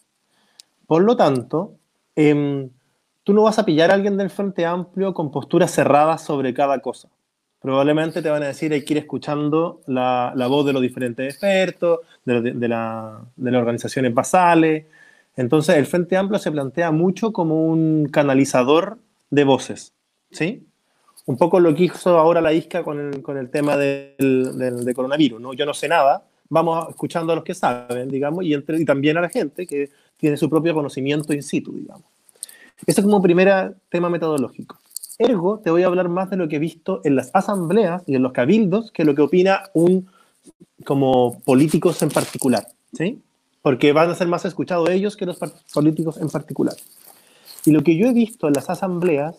Por 0.87 1.03
lo 1.03 1.17
tanto, 1.17 1.75
eh, 2.17 2.69
tú 3.23 3.33
no 3.33 3.43
vas 3.43 3.59
a 3.59 3.65
pillar 3.65 3.91
a 3.91 3.95
alguien 3.95 4.17
del 4.17 4.31
Frente 4.31 4.67
Amplio 4.67 5.15
con 5.15 5.31
posturas 5.31 5.71
cerradas 5.71 6.25
sobre 6.25 6.53
cada 6.53 6.81
cosa. 6.81 7.09
Probablemente 7.61 8.23
te 8.23 8.31
van 8.31 8.43
a 8.43 8.47
decir 8.47 8.73
hay 8.73 8.85
que 8.85 8.95
ir 8.95 8.99
escuchando 8.99 9.81
la, 9.87 10.33
la 10.35 10.47
voz 10.47 10.65
de 10.67 10.73
los 10.73 10.81
diferentes 10.81 11.35
expertos, 11.35 12.01
de, 12.25 12.69
la, 12.69 13.21
de 13.37 13.51
las 13.51 13.61
organizaciones 13.61 14.15
basales. 14.15 14.87
Entonces, 15.37 15.77
el 15.77 15.87
Frente 15.87 16.17
Amplio 16.17 16.39
se 16.39 16.51
plantea 16.51 16.91
mucho 16.91 17.33
como 17.33 17.67
un 17.67 18.09
canalizador 18.11 18.99
de 19.31 19.45
voces, 19.45 19.93
¿sí? 20.31 20.67
un 21.27 21.37
poco 21.37 21.61
lo 21.61 21.75
que 21.75 21.85
hizo 21.85 22.19
ahora 22.19 22.41
la 22.41 22.53
ISCA 22.53 22.83
con 22.83 22.99
el, 22.99 23.23
con 23.23 23.37
el 23.37 23.51
tema 23.51 23.77
del, 23.77 24.15
del, 24.19 24.85
de 24.85 24.95
coronavirus. 24.95 25.41
¿no? 25.41 25.53
Yo 25.53 25.65
no 25.65 25.75
sé 25.75 25.87
nada, 25.89 26.25
vamos 26.49 26.89
escuchando 26.89 27.33
a 27.33 27.37
los 27.37 27.45
que 27.45 27.55
saben, 27.55 28.09
digamos, 28.09 28.45
y, 28.45 28.55
entre, 28.55 28.81
y 28.81 28.85
también 28.85 29.17
a 29.17 29.21
la 29.21 29.29
gente 29.29 29.67
que 29.67 29.91
tiene 30.17 30.37
su 30.37 30.51
propio 30.51 30.75
conocimiento 30.75 31.33
in 31.33 31.43
situ, 31.43 31.73
digamos. 31.73 32.05
Eso 32.87 33.03
como 33.03 33.23
primer 33.23 33.75
tema 33.89 34.09
metodológico. 34.09 34.79
Ergo, 35.21 35.59
te 35.59 35.71
voy 35.71 35.83
a 35.83 35.87
hablar 35.87 36.09
más 36.09 36.31
de 36.31 36.39
lo 36.39 36.49
que 36.49 36.57
he 36.57 36.59
visto 36.59 37.03
en 37.05 37.15
las 37.15 37.31
asambleas 37.35 38.03
y 38.07 38.15
en 38.15 38.23
los 38.23 38.33
cabildos 38.33 38.91
que 38.91 39.05
lo 39.05 39.15
que 39.15 39.21
opina 39.21 39.65
un 39.75 40.09
como 40.87 41.39
políticos 41.41 42.01
en 42.01 42.09
particular, 42.09 42.67
¿sí? 42.95 43.21
Porque 43.61 43.93
van 43.93 44.09
a 44.09 44.15
ser 44.15 44.29
más 44.29 44.47
escuchados 44.47 44.89
ellos 44.89 45.19
que 45.19 45.27
los 45.27 45.39
políticos 45.75 46.17
en 46.17 46.31
particular. 46.31 46.75
Y 47.67 47.73
lo 47.73 47.83
que 47.83 47.97
yo 47.99 48.07
he 48.07 48.15
visto 48.15 48.49
en 48.49 48.55
las 48.55 48.71
asambleas 48.71 49.37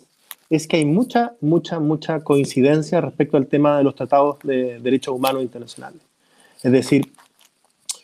es 0.51 0.67
que 0.67 0.77
hay 0.77 0.85
mucha, 0.85 1.33
mucha, 1.41 1.79
mucha 1.79 2.23
coincidencia 2.23 3.01
respecto 3.01 3.37
al 3.37 3.47
tema 3.47 3.79
de 3.79 3.83
los 3.83 3.95
tratados 3.95 4.37
de 4.43 4.79
derechos 4.81 5.15
humanos 5.15 5.41
internacionales. 5.41 6.03
Es 6.61 6.71
decir, 6.71 7.11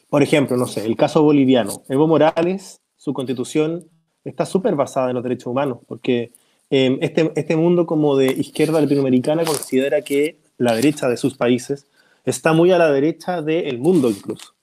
por 0.09 0.23
ejemplo, 0.23 0.57
no 0.57 0.65
sé, 0.65 0.83
el 0.83 0.95
caso 0.95 1.21
boliviano. 1.21 1.83
Evo 1.89 2.07
Morales, 2.07 2.81
su 2.95 3.13
constitución 3.13 3.85
está 4.23 4.47
súper 4.47 4.75
basada 4.75 5.09
en 5.09 5.13
los 5.13 5.23
derechos 5.23 5.45
humanos, 5.45 5.77
porque 5.87 6.31
eh, 6.69 6.97
este, 7.01 7.31
este 7.35 7.55
mundo 7.55 7.85
como 7.85 8.17
de 8.17 8.27
izquierda 8.27 8.81
latinoamericana 8.81 9.45
considera 9.45 10.01
que 10.01 10.37
la 10.57 10.75
derecha 10.75 11.07
de 11.07 11.17
sus 11.17 11.35
países 11.35 11.87
está 12.25 12.53
muy 12.53 12.71
a 12.71 12.77
la 12.77 12.91
derecha 12.91 13.41
del 13.41 13.79
mundo 13.79 14.09
incluso. 14.09 14.53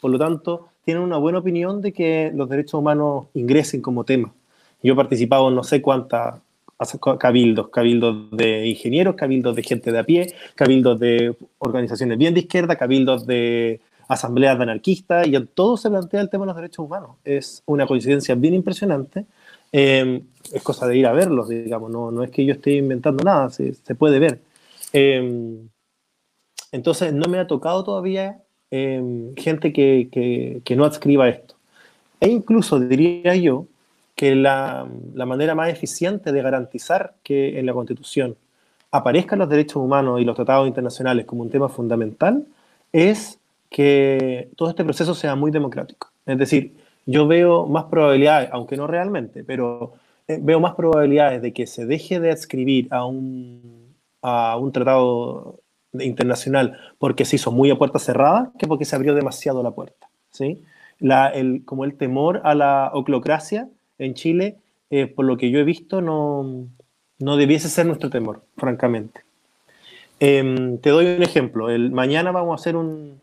Por 0.00 0.10
lo 0.10 0.18
tanto, 0.18 0.68
tienen 0.84 1.02
una 1.02 1.18
buena 1.18 1.38
opinión 1.38 1.80
de 1.80 1.92
que 1.92 2.32
los 2.34 2.48
derechos 2.48 2.74
humanos 2.74 3.26
ingresen 3.34 3.80
como 3.82 4.04
tema. 4.04 4.32
Yo 4.82 4.94
he 4.94 4.96
participado 4.96 5.48
en 5.48 5.54
no 5.54 5.62
sé 5.62 5.80
cuántas 5.80 6.40
cabildos, 7.18 7.68
cabildos 7.68 8.30
de 8.32 8.66
ingenieros, 8.66 9.14
cabildos 9.14 9.54
de 9.54 9.62
gente 9.62 9.92
de 9.92 9.98
a 9.98 10.04
pie, 10.04 10.34
cabildos 10.54 10.98
de 10.98 11.36
organizaciones 11.58 12.18
bien 12.18 12.34
de 12.34 12.40
izquierda, 12.40 12.76
cabildos 12.76 13.26
de 13.26 13.80
asambleas 14.08 14.56
de 14.58 14.64
anarquistas, 14.64 15.26
y 15.26 15.36
en 15.36 15.46
todo 15.46 15.76
se 15.76 15.88
plantea 15.88 16.20
el 16.20 16.28
tema 16.28 16.44
de 16.44 16.48
los 16.48 16.56
derechos 16.56 16.84
humanos. 16.84 17.10
Es 17.24 17.62
una 17.66 17.86
coincidencia 17.86 18.34
bien 18.34 18.54
impresionante. 18.54 19.26
Eh, 19.72 20.22
es 20.52 20.62
cosa 20.62 20.86
de 20.86 20.98
ir 20.98 21.06
a 21.06 21.12
verlos, 21.12 21.48
digamos, 21.48 21.90
no, 21.90 22.10
no 22.10 22.22
es 22.22 22.30
que 22.30 22.44
yo 22.44 22.52
esté 22.52 22.72
inventando 22.72 23.24
nada, 23.24 23.50
se, 23.50 23.72
puede 23.94 24.18
ver. 24.18 24.40
Eh, 24.92 25.58
entonces, 26.72 27.12
no 27.12 27.28
me 27.28 27.38
ha 27.38 27.46
tocado 27.46 27.84
todavía 27.84 28.42
eh, 28.70 29.32
gente 29.36 29.72
que, 29.72 30.08
que, 30.12 30.60
que 30.64 30.76
no 30.76 30.84
adscriba 30.84 31.28
esto. 31.28 31.54
E 32.20 32.28
incluso 32.28 32.78
diría 32.78 33.34
yo 33.36 33.66
que 34.14 34.34
la, 34.34 34.86
la, 35.14 35.26
manera 35.26 35.54
más 35.54 35.70
eficiente 35.70 36.32
de 36.32 36.42
garantizar 36.42 37.14
que 37.22 37.58
en 37.58 37.66
la 37.66 37.72
Constitución 37.72 38.36
aparezcan 38.90 39.38
los 39.38 39.48
derechos 39.48 39.76
humanos 39.76 40.20
y 40.20 40.24
los 40.24 40.36
tratados 40.36 40.68
internacionales 40.68 41.24
como 41.26 41.42
un 41.42 41.50
tema 41.50 41.68
fundamental 41.68 42.46
es 42.92 43.40
que 43.70 44.50
todo 44.56 44.68
este 44.68 44.84
proceso 44.84 45.14
sea 45.14 45.34
muy 45.34 45.50
democrático. 45.50 46.12
Es 46.26 46.38
decir, 46.38 46.74
yo 47.06 47.26
veo 47.26 47.66
más 47.66 47.84
probabilidades, 47.84 48.50
aunque 48.52 48.76
no 48.76 48.86
realmente, 48.86 49.44
pero 49.44 49.94
eh, 50.28 50.38
veo 50.40 50.60
más 50.60 50.74
probabilidades 50.74 51.42
de 51.42 51.52
que 51.52 51.66
se 51.66 51.86
deje 51.86 52.20
de 52.20 52.30
adscribir 52.30 52.88
a 52.90 53.04
un, 53.06 53.94
a 54.22 54.56
un 54.56 54.72
tratado 54.72 55.60
internacional 56.00 56.78
porque 56.98 57.24
se 57.24 57.36
hizo 57.36 57.50
muy 57.50 57.70
a 57.70 57.76
puerta 57.76 57.98
cerrada 57.98 58.52
que 58.58 58.66
porque 58.66 58.84
se 58.84 58.96
abrió 58.96 59.14
demasiado 59.14 59.62
la 59.62 59.72
puerta. 59.72 60.08
¿sí? 60.30 60.62
La, 60.98 61.28
el, 61.28 61.64
como 61.64 61.84
el 61.84 61.96
temor 61.96 62.40
a 62.44 62.54
la 62.54 62.90
oclocracia 62.94 63.68
en 63.98 64.14
Chile, 64.14 64.56
eh, 64.90 65.06
por 65.06 65.24
lo 65.24 65.36
que 65.36 65.50
yo 65.50 65.58
he 65.58 65.64
visto, 65.64 66.00
no, 66.00 66.66
no 67.18 67.36
debiese 67.36 67.68
ser 67.68 67.86
nuestro 67.86 68.10
temor, 68.10 68.44
francamente. 68.56 69.22
Eh, 70.20 70.78
te 70.80 70.90
doy 70.90 71.06
un 71.06 71.22
ejemplo. 71.22 71.68
El, 71.68 71.90
mañana 71.90 72.30
vamos 72.30 72.52
a 72.52 72.60
hacer 72.60 72.76
un, 72.76 73.20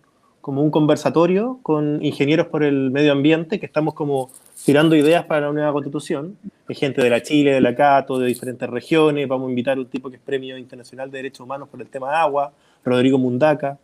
como 0.49 0.63
un 0.63 0.71
conversatorio 0.71 1.59
con 1.61 2.03
ingenieros 2.03 2.47
por 2.47 2.63
el 2.63 2.89
medio 2.89 3.11
ambiente, 3.11 3.59
que 3.59 3.67
estamos 3.67 3.93
como 3.93 4.31
tirando 4.65 4.95
ideas 4.95 5.23
para 5.25 5.41
la 5.45 5.53
nueva 5.53 5.71
constitución. 5.71 6.37
Hay 6.67 6.73
gente 6.73 7.03
de 7.03 7.09
la 7.11 7.21
Chile, 7.21 7.51
de 7.53 7.61
la 7.61 7.75
Cato, 7.75 8.17
de 8.17 8.25
diferentes 8.25 8.67
regiones. 8.67 9.27
Vamos 9.27 9.45
a 9.45 9.49
invitar 9.51 9.77
a 9.77 9.81
un 9.81 9.85
tipo 9.85 10.09
que 10.09 10.15
es 10.15 10.21
Premio 10.23 10.57
Internacional 10.57 11.11
de 11.11 11.19
Derechos 11.19 11.41
Humanos 11.41 11.69
por 11.69 11.79
el 11.79 11.87
tema 11.87 12.09
de 12.09 12.15
agua, 12.15 12.51
Rodrigo 12.83 13.19
Mundaca 13.19 13.77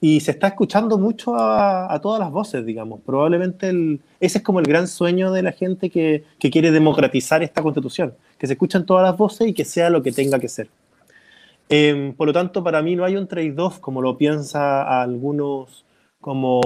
y 0.00 0.20
se 0.20 0.30
está 0.30 0.46
escuchando 0.46 0.96
mucho 0.96 1.34
a, 1.36 2.00
todas 2.00 2.18
las 2.18 2.30
voces, 2.30 2.64
digamos. 2.64 3.00
Probablemente 3.04 3.68
ese 4.18 4.38
es 4.38 4.42
como 4.42 4.60
el 4.60 4.64
gran 4.64 4.88
sueño 4.88 5.30
de 5.32 5.42
la 5.42 5.52
gente 5.52 5.90
que, 5.90 6.24
que, 6.38 6.50
quiere 6.50 6.70
democratizar 6.70 7.42
esta 7.42 7.60
constitución, 7.60 8.14
que 8.38 8.46
se 8.46 8.54
escuchen 8.54 8.86
todas 8.86 9.02
las 9.02 9.18
voces 9.18 9.48
y 9.48 9.52
que 9.52 9.66
sea 9.66 9.90
lo 9.90 10.02
que 10.02 10.12
tenga 10.12 10.38
que 10.38 10.48
ser. 10.48 10.68
Eh, 11.68 12.14
por 12.16 12.26
lo 12.26 12.32
tanto, 12.32 12.62
para 12.62 12.82
mí 12.82 12.94
no 12.94 13.04
hay 13.04 13.16
un 13.16 13.26
trade-off 13.26 13.80
como 13.80 14.00
lo 14.00 14.16
piensa 14.16 15.02
algunos, 15.02 15.85
como, 16.20 16.60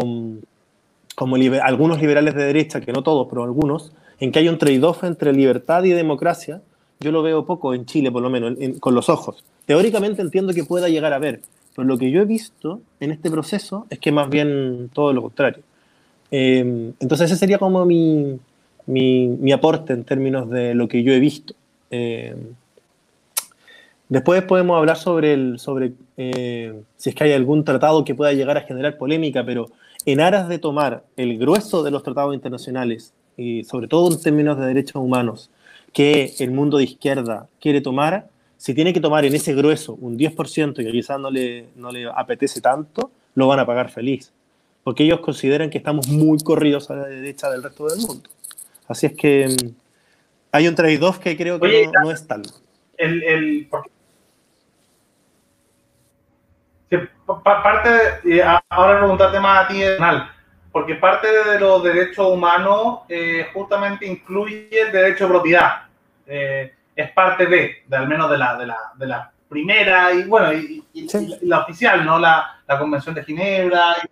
como 1.14 1.36
liber, 1.36 1.60
algunos 1.62 2.00
liberales 2.00 2.34
de 2.34 2.44
derecha, 2.44 2.80
que 2.80 2.92
no 2.92 3.02
todos, 3.02 3.26
pero 3.28 3.44
algunos, 3.44 3.92
en 4.18 4.32
que 4.32 4.38
hay 4.38 4.48
un 4.48 4.58
trade-off 4.58 5.04
entre 5.04 5.32
libertad 5.32 5.84
y 5.84 5.90
democracia. 5.90 6.62
Yo 7.00 7.12
lo 7.12 7.22
veo 7.22 7.46
poco 7.46 7.74
en 7.74 7.86
Chile, 7.86 8.10
por 8.10 8.22
lo 8.22 8.30
menos, 8.30 8.58
en, 8.60 8.78
con 8.78 8.94
los 8.94 9.08
ojos. 9.08 9.42
Teóricamente 9.66 10.22
entiendo 10.22 10.52
que 10.52 10.64
pueda 10.64 10.88
llegar 10.88 11.12
a 11.12 11.18
ver, 11.18 11.40
pero 11.74 11.86
lo 11.86 11.96
que 11.96 12.10
yo 12.10 12.20
he 12.20 12.24
visto 12.24 12.80
en 13.00 13.10
este 13.10 13.30
proceso 13.30 13.86
es 13.90 13.98
que 13.98 14.12
más 14.12 14.28
bien 14.28 14.90
todo 14.92 15.12
lo 15.12 15.22
contrario. 15.22 15.62
Eh, 16.30 16.92
entonces 17.00 17.30
ese 17.30 17.36
sería 17.38 17.58
como 17.58 17.84
mi, 17.86 18.38
mi, 18.86 19.28
mi, 19.28 19.52
aporte 19.52 19.92
en 19.92 20.04
términos 20.04 20.48
de 20.50 20.74
lo 20.74 20.88
que 20.88 21.02
yo 21.02 21.12
he 21.12 21.18
visto. 21.18 21.54
Eh, 21.90 22.36
después 24.10 24.42
podemos 24.42 24.76
hablar 24.76 24.98
sobre, 24.98 25.32
el, 25.32 25.58
sobre 25.58 25.94
eh, 26.18 26.78
si 26.96 27.08
es 27.08 27.16
que 27.16 27.24
hay 27.24 27.32
algún 27.32 27.64
tratado 27.64 28.04
que 28.04 28.14
pueda 28.14 28.34
llegar 28.34 28.58
a 28.58 28.62
generar 28.62 28.98
polémica, 28.98 29.44
pero 29.44 29.70
en 30.04 30.20
aras 30.20 30.48
de 30.48 30.58
tomar 30.58 31.04
el 31.16 31.38
grueso 31.38 31.82
de 31.82 31.90
los 31.90 32.02
tratados 32.02 32.34
internacionales, 32.34 33.14
y 33.36 33.64
sobre 33.64 33.88
todo 33.88 34.12
en 34.12 34.20
términos 34.20 34.58
de 34.58 34.66
derechos 34.66 34.96
humanos, 34.96 35.50
que 35.92 36.34
el 36.38 36.50
mundo 36.50 36.78
de 36.78 36.84
izquierda 36.84 37.48
quiere 37.60 37.80
tomar, 37.80 38.28
si 38.56 38.74
tiene 38.74 38.92
que 38.92 39.00
tomar 39.00 39.24
en 39.24 39.34
ese 39.34 39.54
grueso 39.54 39.94
un 39.94 40.18
10% 40.18 40.86
y 40.86 40.92
quizás 40.92 41.18
no 41.18 41.30
le, 41.30 41.68
no 41.76 41.90
le 41.90 42.06
apetece 42.06 42.60
tanto, 42.60 43.10
lo 43.34 43.46
van 43.46 43.58
a 43.58 43.66
pagar 43.66 43.90
feliz. 43.90 44.32
Porque 44.84 45.04
ellos 45.04 45.20
consideran 45.20 45.70
que 45.70 45.78
estamos 45.78 46.08
muy 46.08 46.38
corridos 46.38 46.90
a 46.90 46.96
la 46.96 47.06
derecha 47.06 47.50
del 47.50 47.62
resto 47.62 47.86
del 47.86 48.00
mundo. 48.00 48.28
Así 48.86 49.06
es 49.06 49.12
que 49.12 49.48
mm, 49.48 49.68
hay 50.52 50.68
un 50.68 50.74
trade-off 50.74 51.18
que 51.18 51.36
creo 51.36 51.58
que 51.60 51.66
Oye, 51.66 51.86
no, 51.86 51.92
no, 52.04 52.10
es 52.10 52.26
tal. 52.26 52.42
El, 52.98 53.22
el, 53.22 53.68
parte, 57.62 57.90
de, 58.24 58.42
ahora 58.68 58.98
preguntarte 58.98 59.40
más 59.40 59.64
a 59.64 59.68
ti, 59.68 59.82
porque 60.72 60.94
parte 60.96 61.28
de 61.28 61.60
los 61.60 61.82
derechos 61.82 62.26
humanos 62.28 63.00
eh, 63.08 63.48
justamente 63.52 64.06
incluye 64.06 64.68
el 64.70 64.92
derecho 64.92 65.24
de 65.24 65.30
propiedad. 65.30 65.82
Eh, 66.26 66.74
es 66.94 67.10
parte 67.12 67.46
de, 67.46 67.82
de 67.86 67.96
al 67.96 68.08
menos 68.08 68.30
de 68.30 68.38
la, 68.38 68.56
de 68.56 68.66
la, 68.66 68.78
de 68.94 69.06
la 69.06 69.32
primera 69.48 70.12
y 70.12 70.24
bueno, 70.24 70.52
y, 70.52 70.84
y, 70.92 71.08
sí. 71.08 71.36
y 71.40 71.46
la 71.46 71.60
oficial, 71.60 72.04
¿no? 72.04 72.18
La, 72.18 72.60
la, 72.66 72.78
Convención 72.78 73.14
de 73.14 73.24
Ginebra 73.24 73.96
y. 74.02 74.08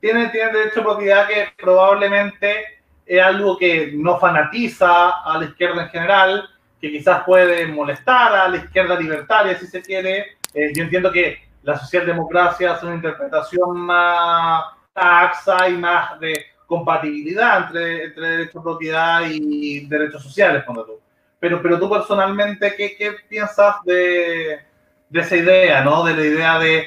Tiene, 0.00 0.28
tiene 0.28 0.52
derecho 0.52 0.80
a 0.80 0.84
propiedad 0.84 1.26
que 1.26 1.48
probablemente 1.56 2.82
es 3.06 3.22
algo 3.22 3.56
que 3.56 3.92
no 3.94 4.18
fanatiza 4.18 5.22
a 5.22 5.38
la 5.38 5.46
izquierda 5.46 5.84
en 5.84 5.88
general, 5.88 6.50
que 6.78 6.90
quizás 6.90 7.22
puede 7.24 7.66
molestar 7.68 8.34
a 8.34 8.48
la 8.48 8.58
izquierda 8.58 9.00
libertaria, 9.00 9.58
si 9.58 9.66
se 9.66 9.80
quiere. 9.80 10.36
Eh, 10.52 10.72
yo 10.74 10.84
entiendo 10.84 11.10
que 11.10 11.43
la 11.64 11.78
socialdemocracia 11.78 12.74
es 12.74 12.82
una 12.82 12.94
interpretación 12.94 13.78
más 13.78 14.64
taxa 14.92 15.68
y 15.68 15.76
más 15.76 16.20
de 16.20 16.44
compatibilidad 16.66 17.66
entre, 17.66 18.04
entre 18.04 18.28
derecho 18.28 18.58
de 18.58 18.62
propiedad 18.62 19.22
y 19.28 19.86
derechos 19.86 20.22
sociales, 20.22 20.62
cuando 20.64 20.84
tú. 20.84 20.92
Pero, 21.40 21.60
pero 21.60 21.78
tú 21.78 21.90
personalmente, 21.90 22.74
¿qué, 22.76 22.96
qué 22.96 23.12
piensas 23.28 23.76
de, 23.84 24.60
de 25.08 25.20
esa 25.20 25.36
idea, 25.36 25.82
¿no? 25.82 26.04
De 26.04 26.14
la 26.14 26.24
idea 26.24 26.58
de 26.58 26.86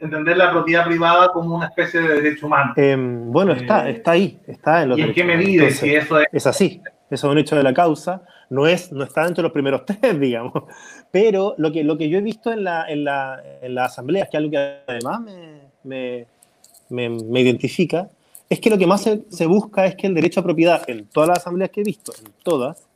entender 0.00 0.36
la 0.36 0.50
propiedad 0.50 0.86
privada 0.86 1.28
como 1.28 1.56
una 1.56 1.66
especie 1.66 2.00
de 2.00 2.20
derecho 2.20 2.46
humano. 2.46 2.72
Eh, 2.76 2.96
bueno, 2.98 3.52
está, 3.52 3.88
está 3.88 4.12
ahí, 4.12 4.38
está 4.46 4.82
en 4.82 4.90
los 4.90 4.98
¿Y 4.98 5.02
en 5.02 5.14
qué 5.14 5.24
medida? 5.24 5.70
Si 5.70 5.94
eso 5.94 6.20
es... 6.20 6.26
es 6.32 6.46
así, 6.46 6.82
eso 7.10 7.26
es 7.28 7.32
un 7.32 7.38
hecho 7.38 7.56
de 7.56 7.62
la 7.62 7.74
causa, 7.74 8.22
no, 8.50 8.66
es, 8.66 8.92
no 8.92 9.04
está 9.04 9.26
entre 9.26 9.42
los 9.42 9.52
primeros 9.52 9.84
tres, 9.86 10.18
digamos. 10.18 10.64
Pero 11.10 11.54
lo 11.58 11.72
que, 11.72 11.84
lo 11.84 11.96
que 11.98 12.08
yo 12.08 12.18
he 12.18 12.22
visto 12.22 12.52
en 12.52 12.64
la, 12.64 12.88
en 12.88 13.04
la, 13.04 13.42
en 13.62 13.74
la 13.74 13.86
asamblea, 13.86 14.24
es 14.24 14.30
que 14.30 14.36
algo 14.36 14.50
que 14.50 14.78
además 14.86 15.20
me, 15.20 15.60
me, 15.84 16.26
me, 16.88 17.08
me 17.08 17.40
identifica, 17.40 18.08
es 18.48 18.60
que 18.60 18.70
lo 18.70 18.78
que 18.78 18.86
más 18.86 19.02
se, 19.02 19.22
se, 19.28 19.46
busca 19.46 19.84
es 19.86 19.94
que 19.94 20.06
el 20.06 20.14
derecho 20.14 20.40
a 20.40 20.42
propiedad, 20.42 20.88
en 20.88 21.06
todas 21.06 21.28
las 21.28 21.38
asambleas 21.38 21.70
que 21.70 21.82
he 21.82 21.84
visto, 21.84 22.12
en 22.18 22.32
todas, 22.42 22.88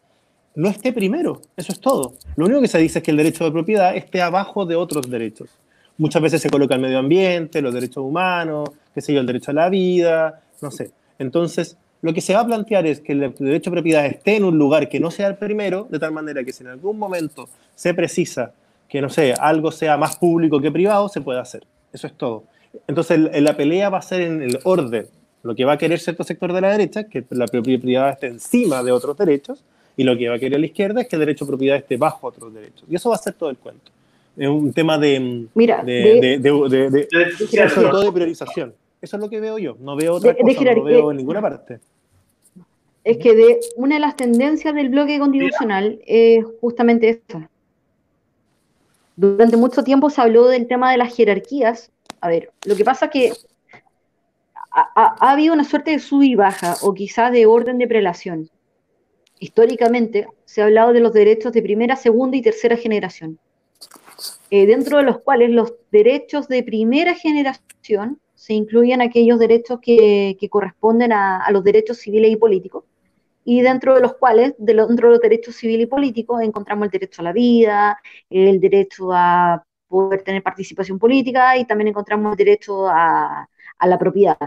no 0.55 0.69
esté 0.69 0.93
primero, 0.93 1.41
eso 1.57 1.73
es 1.73 1.81
todo. 1.81 2.15
Lo 2.37 2.47
único 2.47 2.61
que 2.61 2.69
se 2.69 2.79
dice 2.79 2.99
es 2.99 3.05
que 3.05 3.11
el 3.11 3.17
derecho 3.17 3.45
de 3.45 3.53
propiedad 3.53 3.97
esté 3.97 4.21
abajo 4.23 4.67
de 4.67 4.77
otros 4.77 5.11
derechos. 5.11 5.51
Muchas 5.99 6.23
veces 6.23 6.43
se 6.43 6.51
coloca 6.51 6.75
el 6.75 6.81
medio 6.81 6.99
ambiente, 6.99 7.63
los 7.63 7.73
derechos 7.73 8.05
humanos, 8.05 8.71
qué 8.95 9.01
sé 9.01 9.13
yo, 9.13 9.21
el 9.21 9.27
derecho 9.27 9.51
a 9.51 9.55
la 9.55 9.69
vida, 9.69 10.43
no 10.61 10.71
sé. 10.71 10.91
Entonces, 11.19 11.77
lo 12.03 12.13
que 12.13 12.21
se 12.21 12.35
va 12.35 12.41
a 12.41 12.47
plantear 12.47 12.85
es 12.87 13.01
que 13.01 13.13
el 13.13 13.33
derecho 13.39 13.71
a 13.71 13.73
propiedad 13.73 14.05
esté 14.05 14.37
en 14.37 14.45
un 14.45 14.59
lugar 14.59 14.89
que 14.89 14.99
no 14.99 15.11
sea 15.11 15.29
el 15.29 15.37
primero, 15.37 15.87
de 15.89 16.01
tal 16.01 16.13
manera 16.13 16.43
que 16.43 16.53
si 16.53 16.65
en 16.65 16.71
algún 16.71 16.99
momento 16.99 17.49
se 17.77 17.95
precisa 17.95 18.53
que, 18.89 19.01
no 19.01 19.09
sé, 19.09 19.33
algo 19.33 19.71
sea 19.71 19.97
más 19.97 20.17
público 20.17 20.61
que 20.61 20.71
privado, 20.71 21.09
se 21.09 21.21
puede 21.21 21.39
hacer. 21.39 21.65
Eso 21.93 22.09
es 22.09 22.13
todo. 22.15 22.45
Entonces, 22.89 23.21
la 23.41 23.57
pelea 23.57 23.89
va 23.89 23.99
a 23.99 24.03
ser 24.03 24.21
en 24.21 24.43
el 24.43 24.59
orden. 24.65 25.07
Lo 25.45 25.55
que 25.55 25.65
va 25.65 25.73
a 25.73 25.79
querer 25.79 25.99
cierto 25.99 26.25
sector 26.25 26.53
de 26.53 26.61
la 26.61 26.73
derecha, 26.73 27.05
que 27.05 27.25
la 27.31 27.47
propiedad 27.47 27.81
privada 27.81 28.11
esté 28.11 28.27
encima 28.27 28.83
de 28.83 28.93
otros 28.93 29.17
derechos, 29.17 29.65
y 29.97 30.05
lo 30.05 30.17
que 30.17 30.29
va 30.29 30.37
a 30.37 30.39
querer 30.39 30.59
la 30.59 30.67
izquierda 30.67 31.03
es 31.03 31.09
que 31.09 31.17
el 31.17 31.21
derecho 31.21 31.45
a 31.45 31.49
propiedad 31.49 31.77
esté 31.77 31.97
bajo 31.97 32.27
otros 32.27 32.53
derechos. 32.53 32.85
Y 32.91 32.97
eso 32.97 33.11
va 33.11 33.17
a 33.17 33.19
ser 33.19 33.35
todo 33.35 33.51
el 33.51 33.57
cuento. 33.57 33.91
Es 34.37 34.49
un 34.49 34.73
tema 34.73 34.99
de, 34.99 35.47
Mira, 35.55 35.85
de, 35.85 35.93
de, 35.93 36.39
de, 36.39 36.39
de, 36.39 36.91
de, 36.91 37.09
de 37.11 37.69
sobre 37.69 37.89
todo 37.89 38.03
de 38.03 38.13
priorización. 38.13 38.75
Eso 39.03 39.17
es 39.17 39.21
lo 39.21 39.29
que 39.29 39.41
veo 39.41 39.59
yo. 39.59 39.77
No 39.81 39.97
veo 39.97 40.15
otra 40.15 40.35
cosa, 40.35 40.65
no 40.65 40.75
lo 40.75 40.85
veo 40.85 41.11
en 41.11 41.17
ninguna 41.17 41.43
parte. 41.43 41.81
Es 43.05 43.19
que 43.19 43.35
de 43.35 43.61
una 43.77 43.97
de 43.97 44.01
las 44.01 44.17
tendencias 44.17 44.75
del 44.75 44.89
bloque 44.89 45.19
constitucional 45.19 46.01
es 46.07 46.45
justamente 46.61 47.09
esto. 47.09 47.43
Durante 49.17 49.57
mucho 49.57 49.83
tiempo 49.83 50.09
se 50.09 50.21
habló 50.21 50.47
del 50.47 50.69
tema 50.69 50.91
de 50.91 50.99
las 50.99 51.15
jerarquías. 51.15 51.91
A 52.21 52.29
ver, 52.29 52.53
lo 52.65 52.77
que 52.77 52.85
pasa 52.85 53.07
es 53.07 53.11
que 53.11 53.33
ha, 54.71 54.89
ha, 54.95 55.17
ha 55.19 55.33
habido 55.33 55.53
una 55.53 55.65
suerte 55.65 55.91
de 55.91 55.99
sub 55.99 56.23
y 56.23 56.35
baja, 56.35 56.77
o 56.83 56.95
quizás 56.95 57.33
de 57.33 57.47
orden 57.47 57.79
de 57.79 57.89
prelación 57.89 58.49
históricamente 59.43 60.29
se 60.45 60.63
ha 60.63 60.67
hablado 60.67 60.93
de 60.93 61.01
los 61.01 61.13
derechos 61.13 61.53
de 61.53 61.63
primera, 61.63 61.97
segunda 61.97 62.37
y 62.37 62.43
tercera 62.43 62.77
generación, 62.77 63.41
eh, 64.51 64.67
dentro 64.67 64.99
de 64.99 65.03
los 65.03 65.19
cuales 65.19 65.51
los 65.51 65.75
derechos 65.91 66.47
de 66.47 66.63
primera 66.63 67.15
generación 67.15 68.21
se 68.37 68.55
incluyen 68.55 69.03
aquellos 69.03 69.41
derechos 69.41 69.81
que, 69.83 70.37
corresponden 70.49 71.13
a, 71.13 71.45
los 71.51 71.65
derechos 71.65 71.99
civiles 71.99 72.31
y 72.31 72.37
políticos, 72.37 72.85
y 73.45 73.61
dentro 73.63 73.95
de 73.95 74.01
los 74.01 74.15
cuales, 74.15 74.55
dentro 74.59 75.09
de 75.09 75.15
los 75.15 75.21
derechos 75.21 75.57
civiles 75.57 75.85
y 75.85 75.87
políticos, 75.87 76.41
encontramos 76.43 76.87
el 76.87 76.91
derecho 76.91 77.23
a 77.23 77.25
la 77.25 77.33
vida, 77.33 77.99
el 78.31 78.61
derecho 78.61 79.13
a 79.13 79.65
poder 79.89 80.23
tener 80.23 80.43
participación 80.43 80.99
política 80.99 81.57
y 81.59 81.65
también 81.67 81.89
encontramos 81.89 82.33
el 82.33 82.37
derecho 82.39 82.89
a, 82.89 83.49
a 83.79 83.87
la 83.87 83.99
propiedad. 83.99 84.39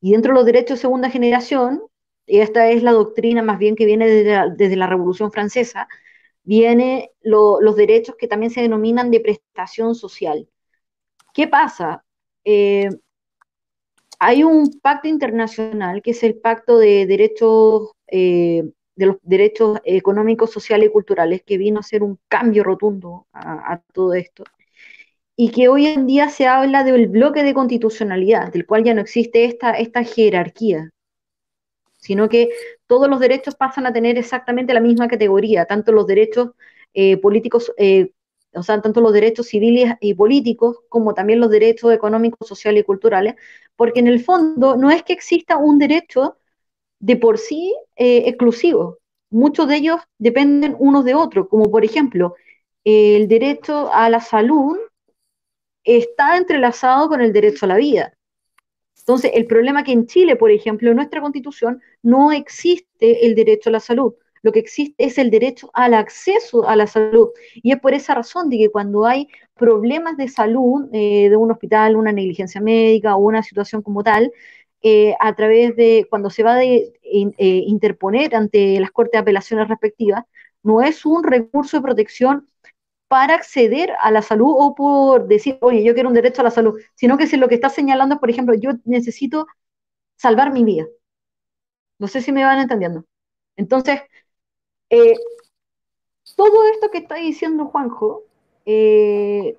Y 0.00 0.12
dentro 0.12 0.32
de 0.32 0.36
los 0.36 0.46
derechos 0.46 0.78
de 0.78 0.82
segunda 0.82 1.10
generación, 1.10 1.82
y 2.26 2.40
esta 2.40 2.68
es 2.70 2.82
la 2.82 2.92
doctrina 2.92 3.42
más 3.42 3.58
bien 3.58 3.76
que 3.76 3.84
viene 3.86 4.08
desde 4.08 4.76
la, 4.76 4.86
Revolución 4.86 5.32
Francesa, 5.32 5.88
viene 6.44 7.12
lo, 7.22 7.60
los 7.60 7.76
derechos 7.76 8.16
que 8.16 8.28
también 8.28 8.52
se 8.52 8.62
denominan 8.62 9.10
de 9.10 9.20
prestación 9.20 9.94
social. 9.94 10.48
¿Qué 11.34 11.48
pasa? 11.48 12.04
Eh, 12.44 12.88
hay 14.18 14.44
un 14.44 14.80
pacto 14.80 15.08
internacional 15.08 16.02
que 16.02 16.12
es 16.12 16.22
el 16.22 16.38
pacto 16.38 16.78
de 16.78 17.06
derechos, 17.06 17.92
eh, 18.10 18.64
de 18.96 19.06
los 19.06 19.16
derechos 19.22 19.78
económicos, 19.84 20.50
sociales 20.50 20.88
y 20.88 20.92
culturales, 20.92 21.42
que 21.44 21.58
vino 21.58 21.80
a 21.80 21.82
ser 21.82 22.02
un 22.02 22.18
cambio 22.28 22.62
rotundo 22.62 23.26
a, 23.32 23.80
todo 23.92 24.14
esto. 24.14 24.44
Y 25.36 25.50
que 25.50 25.68
hoy 25.68 25.86
en 25.86 26.06
día 26.06 26.28
se 26.28 26.46
habla 26.46 26.84
del 26.84 27.08
bloque 27.08 27.42
de 27.42 27.54
constitucionalidad, 27.54 28.52
del 28.52 28.66
cual 28.66 28.84
ya 28.84 28.94
no 28.94 29.00
existe 29.00 29.46
esta, 29.46 29.72
esta 29.72 30.04
jerarquía, 30.04 30.90
sino 31.96 32.28
que 32.28 32.50
todos 32.86 33.08
los 33.08 33.20
derechos 33.20 33.54
pasan 33.54 33.86
a 33.86 33.92
tener 33.92 34.18
exactamente 34.18 34.74
la 34.74 34.80
misma 34.80 35.08
categoría, 35.08 35.64
tanto 35.66 35.92
los 35.92 36.06
derechos 36.06 36.50
eh, 36.92 37.16
políticos, 37.18 37.72
eh, 37.78 38.12
o 38.52 38.62
sea, 38.62 38.82
tanto 38.82 39.00
los 39.00 39.12
derechos 39.12 39.46
civiles 39.46 39.94
y 40.00 40.14
políticos, 40.14 40.80
como 40.88 41.14
también 41.14 41.40
los 41.40 41.50
derechos 41.50 41.92
económicos, 41.92 42.48
sociales 42.48 42.82
y 42.82 42.84
culturales, 42.84 43.36
porque 43.76 44.00
en 44.00 44.08
el 44.08 44.20
fondo 44.20 44.76
no 44.76 44.90
es 44.90 45.02
que 45.04 45.12
exista 45.12 45.56
un 45.56 45.78
derecho 45.78 46.39
de 47.00 47.16
por 47.16 47.38
sí 47.38 47.74
eh, 47.96 48.24
exclusivo, 48.26 48.98
muchos 49.30 49.68
de 49.68 49.76
ellos 49.76 50.00
dependen 50.18 50.76
unos 50.78 51.04
de 51.04 51.14
otros, 51.14 51.48
como 51.48 51.70
por 51.70 51.84
ejemplo, 51.84 52.34
el 52.84 53.28
derecho 53.28 53.92
a 53.92 54.08
la 54.08 54.20
salud 54.20 54.78
está 55.84 56.36
entrelazado 56.36 57.08
con 57.08 57.20
el 57.20 57.32
derecho 57.32 57.66
a 57.66 57.68
la 57.68 57.76
vida. 57.76 58.14
Entonces, 58.98 59.32
el 59.34 59.46
problema 59.46 59.80
es 59.80 59.86
que 59.86 59.92
en 59.92 60.06
Chile, 60.06 60.36
por 60.36 60.50
ejemplo, 60.50 60.90
en 60.90 60.96
nuestra 60.96 61.20
constitución 61.20 61.80
no 62.02 62.32
existe 62.32 63.26
el 63.26 63.34
derecho 63.34 63.70
a 63.70 63.72
la 63.72 63.80
salud. 63.80 64.14
Lo 64.42 64.52
que 64.52 64.60
existe 64.60 65.04
es 65.04 65.18
el 65.18 65.30
derecho 65.30 65.70
al 65.74 65.94
acceso 65.94 66.66
a 66.68 66.76
la 66.76 66.86
salud. 66.86 67.30
Y 67.56 67.72
es 67.72 67.80
por 67.80 67.92
esa 67.92 68.14
razón 68.14 68.48
de 68.48 68.58
que 68.58 68.70
cuando 68.70 69.06
hay 69.06 69.28
problemas 69.54 70.16
de 70.16 70.28
salud 70.28 70.88
eh, 70.92 71.28
de 71.28 71.36
un 71.36 71.50
hospital, 71.50 71.96
una 71.96 72.12
negligencia 72.12 72.60
médica 72.60 73.16
o 73.16 73.18
una 73.18 73.42
situación 73.42 73.82
como 73.82 74.02
tal, 74.02 74.32
eh, 74.82 75.14
a 75.20 75.34
través 75.34 75.76
de, 75.76 76.06
cuando 76.10 76.30
se 76.30 76.42
va 76.42 76.54
a 76.54 76.64
eh, 76.64 76.88
interponer 77.04 78.34
ante 78.34 78.80
las 78.80 78.90
cortes 78.90 79.12
de 79.12 79.18
apelaciones 79.18 79.68
respectivas, 79.68 80.24
no 80.62 80.82
es 80.82 81.04
un 81.06 81.22
recurso 81.24 81.78
de 81.78 81.82
protección 81.82 82.48
para 83.08 83.34
acceder 83.34 83.92
a 84.00 84.10
la 84.10 84.22
salud 84.22 84.54
o 84.56 84.74
por 84.74 85.26
decir, 85.28 85.58
oye, 85.62 85.82
yo 85.84 85.94
quiero 85.94 86.08
un 86.08 86.14
derecho 86.14 86.42
a 86.42 86.44
la 86.44 86.50
salud, 86.50 86.80
sino 86.94 87.18
que 87.18 87.26
si 87.26 87.36
lo 87.36 87.48
que 87.48 87.56
está 87.56 87.68
señalando, 87.68 88.20
por 88.20 88.30
ejemplo, 88.30 88.54
yo 88.54 88.72
necesito 88.84 89.46
salvar 90.16 90.52
mi 90.52 90.64
vida. 90.64 90.86
No 91.98 92.08
sé 92.08 92.20
si 92.22 92.32
me 92.32 92.44
van 92.44 92.58
entendiendo. 92.60 93.04
Entonces, 93.56 94.00
eh, 94.90 95.14
todo 96.36 96.64
esto 96.72 96.90
que 96.90 96.98
está 96.98 97.16
diciendo 97.16 97.66
Juanjo, 97.66 98.24
eh, 98.66 99.56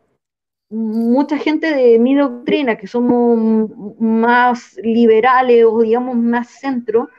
mucha 0.71 1.37
gente 1.37 1.75
de 1.75 1.99
mi 1.99 2.15
doctrina, 2.15 2.77
que 2.77 2.87
somos 2.87 3.69
más 3.99 4.77
liberales 4.81 5.65
o 5.65 5.81
digamos 5.81 6.15
más 6.15 6.49
centro, 6.49 7.09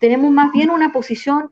tenemos 0.00 0.30
más 0.30 0.52
bien 0.52 0.70
una 0.70 0.92
posición 0.92 1.50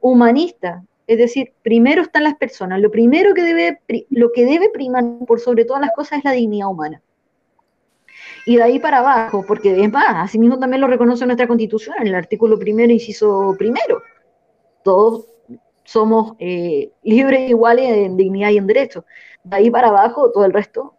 humanista, 0.00 0.84
es 1.06 1.18
decir, 1.18 1.52
primero 1.62 2.02
están 2.02 2.24
las 2.24 2.36
personas. 2.36 2.80
Lo 2.80 2.90
primero 2.90 3.34
que 3.34 3.42
debe, 3.42 3.80
lo 4.10 4.30
que 4.32 4.44
debe 4.44 4.68
primar 4.68 5.04
por 5.26 5.40
sobre 5.40 5.64
todas 5.64 5.82
las 5.82 5.90
cosas 5.90 6.18
es 6.18 6.24
la 6.24 6.32
dignidad 6.32 6.68
humana. 6.68 7.02
Y 8.46 8.56
de 8.56 8.62
ahí 8.62 8.78
para 8.78 8.98
abajo, 8.98 9.44
porque 9.46 9.82
es 9.82 9.90
más, 9.90 10.04
así 10.08 10.38
mismo 10.38 10.58
también 10.58 10.80
lo 10.80 10.86
reconoce 10.86 11.26
nuestra 11.26 11.48
constitución, 11.48 11.96
en 12.00 12.08
el 12.08 12.14
artículo 12.14 12.58
primero, 12.58 12.92
inciso 12.92 13.54
primero. 13.58 14.02
Todos 14.84 15.26
somos 15.84 16.34
eh, 16.38 16.92
libres, 17.02 17.50
iguales 17.50 17.90
en 17.90 18.16
dignidad 18.16 18.50
y 18.50 18.58
en 18.58 18.66
derecho. 18.66 19.04
De 19.44 19.56
ahí 19.56 19.70
para 19.70 19.88
abajo, 19.88 20.30
todo 20.30 20.44
el 20.44 20.52
resto 20.52 20.94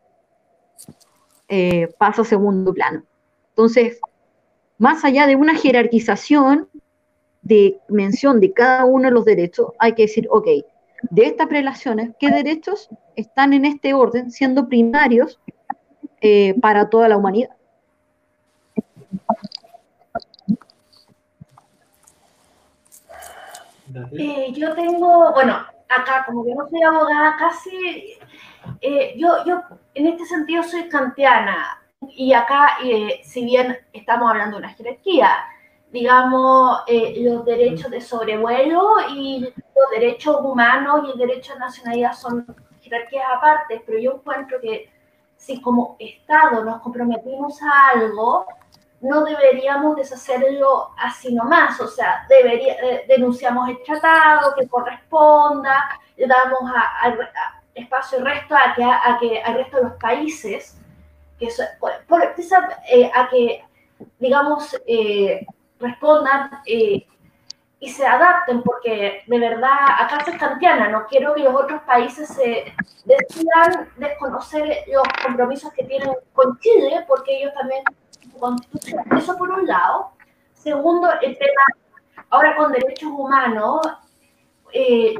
eh, 1.47 1.93
pasa 1.97 2.23
a 2.23 2.25
segundo 2.25 2.73
plano. 2.73 3.03
Entonces, 3.49 3.99
más 4.77 5.03
allá 5.05 5.27
de 5.27 5.35
una 5.35 5.55
jerarquización, 5.55 6.69
de 7.41 7.79
mención 7.87 8.39
de 8.39 8.53
cada 8.53 8.85
uno 8.85 9.05
de 9.05 9.11
los 9.11 9.25
derechos, 9.25 9.71
hay 9.79 9.93
que 9.93 10.03
decir, 10.03 10.27
ok, 10.29 10.47
de 11.09 11.25
estas 11.25 11.49
relaciones, 11.49 12.11
¿qué 12.19 12.29
derechos 12.29 12.89
están 13.15 13.53
en 13.53 13.65
este 13.65 13.93
orden 13.93 14.31
siendo 14.31 14.67
primarios 14.67 15.39
eh, 16.21 16.55
para 16.61 16.89
toda 16.89 17.07
la 17.07 17.17
humanidad? 17.17 17.49
Eh, 24.13 24.53
yo 24.53 24.73
tengo, 24.73 25.33
bueno, 25.33 25.57
acá 25.89 26.23
como 26.25 26.45
que 26.45 26.55
no 26.55 26.69
soy 26.69 26.81
abogada 26.83 27.35
casi, 27.37 28.17
eh, 28.81 29.13
yo, 29.17 29.43
yo 29.45 29.61
en 29.93 30.07
este 30.07 30.25
sentido 30.25 30.63
soy 30.63 30.89
kantiana. 30.89 31.77
Y 32.15 32.33
acá, 32.33 32.77
eh, 32.83 33.21
si 33.23 33.45
bien 33.45 33.77
estamos 33.93 34.29
hablando 34.29 34.57
de 34.57 34.63
una 34.63 34.73
jerarquía, 34.73 35.29
digamos, 35.91 36.81
eh, 36.87 37.15
los 37.19 37.45
derechos 37.45 37.91
de 37.91 38.01
sobrevuelo 38.01 38.95
y 39.13 39.41
los 39.41 39.89
derechos 39.91 40.37
humanos 40.41 41.01
y 41.05 41.11
el 41.11 41.17
derecho 41.17 41.53
a 41.53 41.59
nacionalidad 41.59 42.13
son 42.13 42.45
jerarquías 42.81 43.25
aparte, 43.35 43.83
pero 43.85 43.99
yo 43.99 44.13
encuentro 44.13 44.59
que 44.59 44.89
si 45.35 45.61
como 45.61 45.95
Estado 45.99 46.63
nos 46.63 46.81
comprometimos 46.81 47.61
a 47.61 47.89
algo, 47.89 48.45
no 49.01 49.23
deberíamos 49.25 49.95
deshacerlo 49.95 50.91
así 50.97 51.33
nomás, 51.33 51.79
o 51.81 51.87
sea, 51.87 52.25
debería, 52.29 52.73
eh, 52.75 53.05
denunciamos 53.07 53.67
el 53.69 53.81
tratado 53.83 54.53
que 54.55 54.67
corresponda, 54.67 55.99
le 56.15 56.27
damos 56.27 56.71
a, 56.73 57.60
espacio 57.73 58.23
resto 58.23 58.55
a 58.55 58.73
que, 58.75 58.83
a 58.83 59.17
que 59.19 59.41
al 59.41 59.55
resto 59.55 59.77
de 59.77 59.83
los 59.83 59.93
países, 59.93 60.77
que 61.39 61.49
por, 61.79 61.91
eh, 62.89 63.11
a 63.13 63.29
que, 63.29 63.63
digamos, 64.19 64.75
eh, 64.85 65.45
respondan 65.79 66.61
eh, 66.65 67.05
y 67.79 67.89
se 67.89 68.05
adapten, 68.05 68.61
porque 68.61 69.23
de 69.25 69.39
verdad 69.39 69.71
acá 69.99 70.23
es 70.27 70.37
kantiana, 70.37 70.89
no 70.89 71.07
quiero 71.07 71.33
que 71.33 71.43
los 71.43 71.55
otros 71.55 71.81
países 71.81 72.29
se 72.29 72.71
decidan 73.05 73.89
desconocer 73.97 74.83
los 74.93 75.03
compromisos 75.25 75.73
que 75.73 75.83
tienen 75.85 76.13
con 76.33 76.59
Chile, 76.59 77.03
porque 77.07 77.39
ellos 77.39 77.53
también 77.55 77.83
constitución. 78.39 79.03
Eso 79.17 79.37
por 79.37 79.49
un 79.49 79.65
lado. 79.65 80.11
Segundo, 80.53 81.09
el 81.21 81.37
tema, 81.37 81.61
ahora 82.29 82.55
con 82.55 82.71
derechos 82.71 83.09
humanos, 83.11 83.81
eh, 84.73 85.15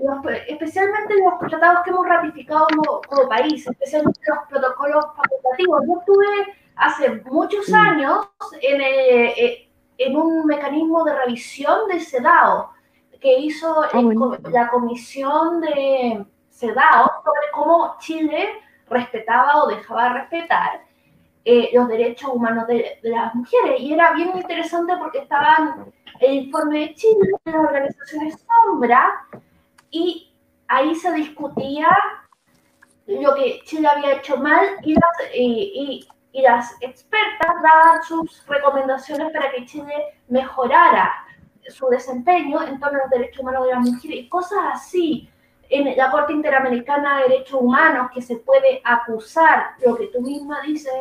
especialmente 0.47 1.15
los 1.17 1.49
tratados 1.49 1.83
que 1.83 1.89
hemos 1.89 2.07
ratificado 2.07 2.67
como, 3.07 3.29
país, 3.29 3.65
especialmente 3.67 4.19
los 4.27 4.47
protocolos 4.49 5.05
facultativos. 5.15 5.83
Yo 5.87 5.99
estuve 5.99 6.57
hace 6.75 7.09
muchos 7.25 7.71
años 7.73 8.27
en, 8.61 8.81
eh, 8.81 9.69
en 9.97 10.15
un 10.15 10.45
mecanismo 10.45 11.03
de 11.03 11.15
revisión 11.15 11.87
de 11.87 11.99
CEDAW 11.99 12.69
que 13.19 13.39
hizo 13.39 13.81
ah, 13.81 14.01
la 14.49 14.67
comisión 14.69 15.61
de 15.61 16.25
CEDAW 16.49 17.07
sobre 17.23 17.51
cómo 17.53 17.95
Chile 17.99 18.49
respetaba 18.89 19.63
o 19.63 19.67
dejaba 19.67 20.05
de 20.05 20.19
respetar 20.19 20.90
eh, 21.45 21.69
los 21.73 21.87
derechos 21.87 22.31
humanos 22.33 22.67
de, 22.67 22.99
las 23.03 23.33
mujeres. 23.35 23.79
Y 23.79 23.93
era 23.93 24.13
bien 24.13 24.31
interesante 24.35 24.93
porque 24.97 25.19
estaban 25.19 25.91
el 26.19 26.33
informe 26.33 26.79
de 26.79 26.95
Chile, 26.95 27.31
de 27.45 27.51
las 27.51 27.61
organizaciones 27.61 28.45
sombra, 28.65 29.27
y 29.89 30.33
ahí 30.67 30.95
se 30.95 31.11
discutía 31.13 31.89
lo 33.07 33.35
que 33.35 33.61
Chile 33.65 33.87
había 33.87 34.13
hecho 34.13 34.37
mal 34.37 34.77
y 34.83 34.95
y, 35.33 36.07
y 36.31 36.41
las 36.41 36.75
expertas 36.81 37.51
daban 37.61 38.03
sus 38.03 38.45
recomendaciones 38.47 39.31
para 39.33 39.51
que 39.51 39.65
Chile 39.65 39.93
mejorara 40.29 41.11
su 41.69 41.87
desempeño 41.87 42.63
en 42.63 42.79
torno 42.79 42.99
a 42.99 43.01
los 43.03 43.09
derechos 43.09 43.41
humanos 43.41 43.65
de 43.65 43.71
las 43.71 43.81
mujeres 43.81 44.17
y 44.17 44.29
cosas 44.29 44.59
así. 44.73 45.29
En 45.69 45.95
la 45.95 46.11
Corte 46.11 46.33
Interamericana 46.33 47.19
de 47.19 47.29
Derechos 47.29 47.61
Humanos, 47.61 48.11
que 48.13 48.21
se 48.21 48.35
puede 48.35 48.81
acusar 48.83 49.71
lo 49.85 49.95
que 49.95 50.07
tú 50.07 50.19
misma 50.19 50.59
dices, 50.61 50.91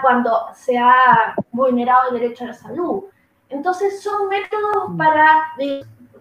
cuando 0.00 0.48
se 0.54 0.78
ha 0.78 1.34
vulnerado 1.52 2.10
el 2.10 2.20
derecho 2.20 2.44
a 2.44 2.48
la 2.48 2.54
salud. 2.54 3.04
Entonces, 3.48 4.02
son 4.02 4.28
métodos 4.28 4.96
para 4.96 5.54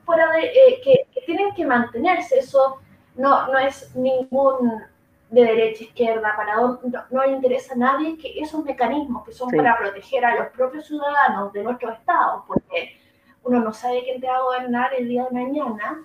fuera 0.03 0.31
de, 0.31 0.45
eh, 0.45 0.81
que, 0.83 1.07
que, 1.13 1.21
tienen 1.21 1.53
que 1.53 1.65
mantenerse. 1.65 2.39
Eso 2.39 2.79
no, 3.15 3.47
no 3.47 3.57
es 3.59 3.95
ningún 3.95 4.83
de 5.29 5.43
derecha, 5.43 5.83
izquierda, 5.83 6.33
para 6.35 6.55
no, 6.55 6.79
no, 7.11 7.23
le 7.23 7.33
interesa 7.33 7.75
a 7.75 7.77
nadie 7.77 8.17
que 8.17 8.39
esos 8.39 8.63
mecanismos 8.65 9.23
que 9.23 9.31
son 9.31 9.51
para 9.51 9.77
proteger 9.77 10.25
a 10.25 10.35
los 10.35 10.47
propios 10.47 10.87
ciudadanos 10.87 11.53
de 11.53 11.63
nuestro 11.63 11.91
Estado, 11.91 12.45
porque 12.47 12.99
uno 13.43 13.59
no 13.59 13.71
sabe 13.71 14.03
quién 14.03 14.19
te 14.19 14.27
va 14.27 14.37
a 14.37 14.41
gobernar 14.41 14.91
el 14.95 15.07
día 15.07 15.25
de 15.25 15.31
mañana, 15.31 16.03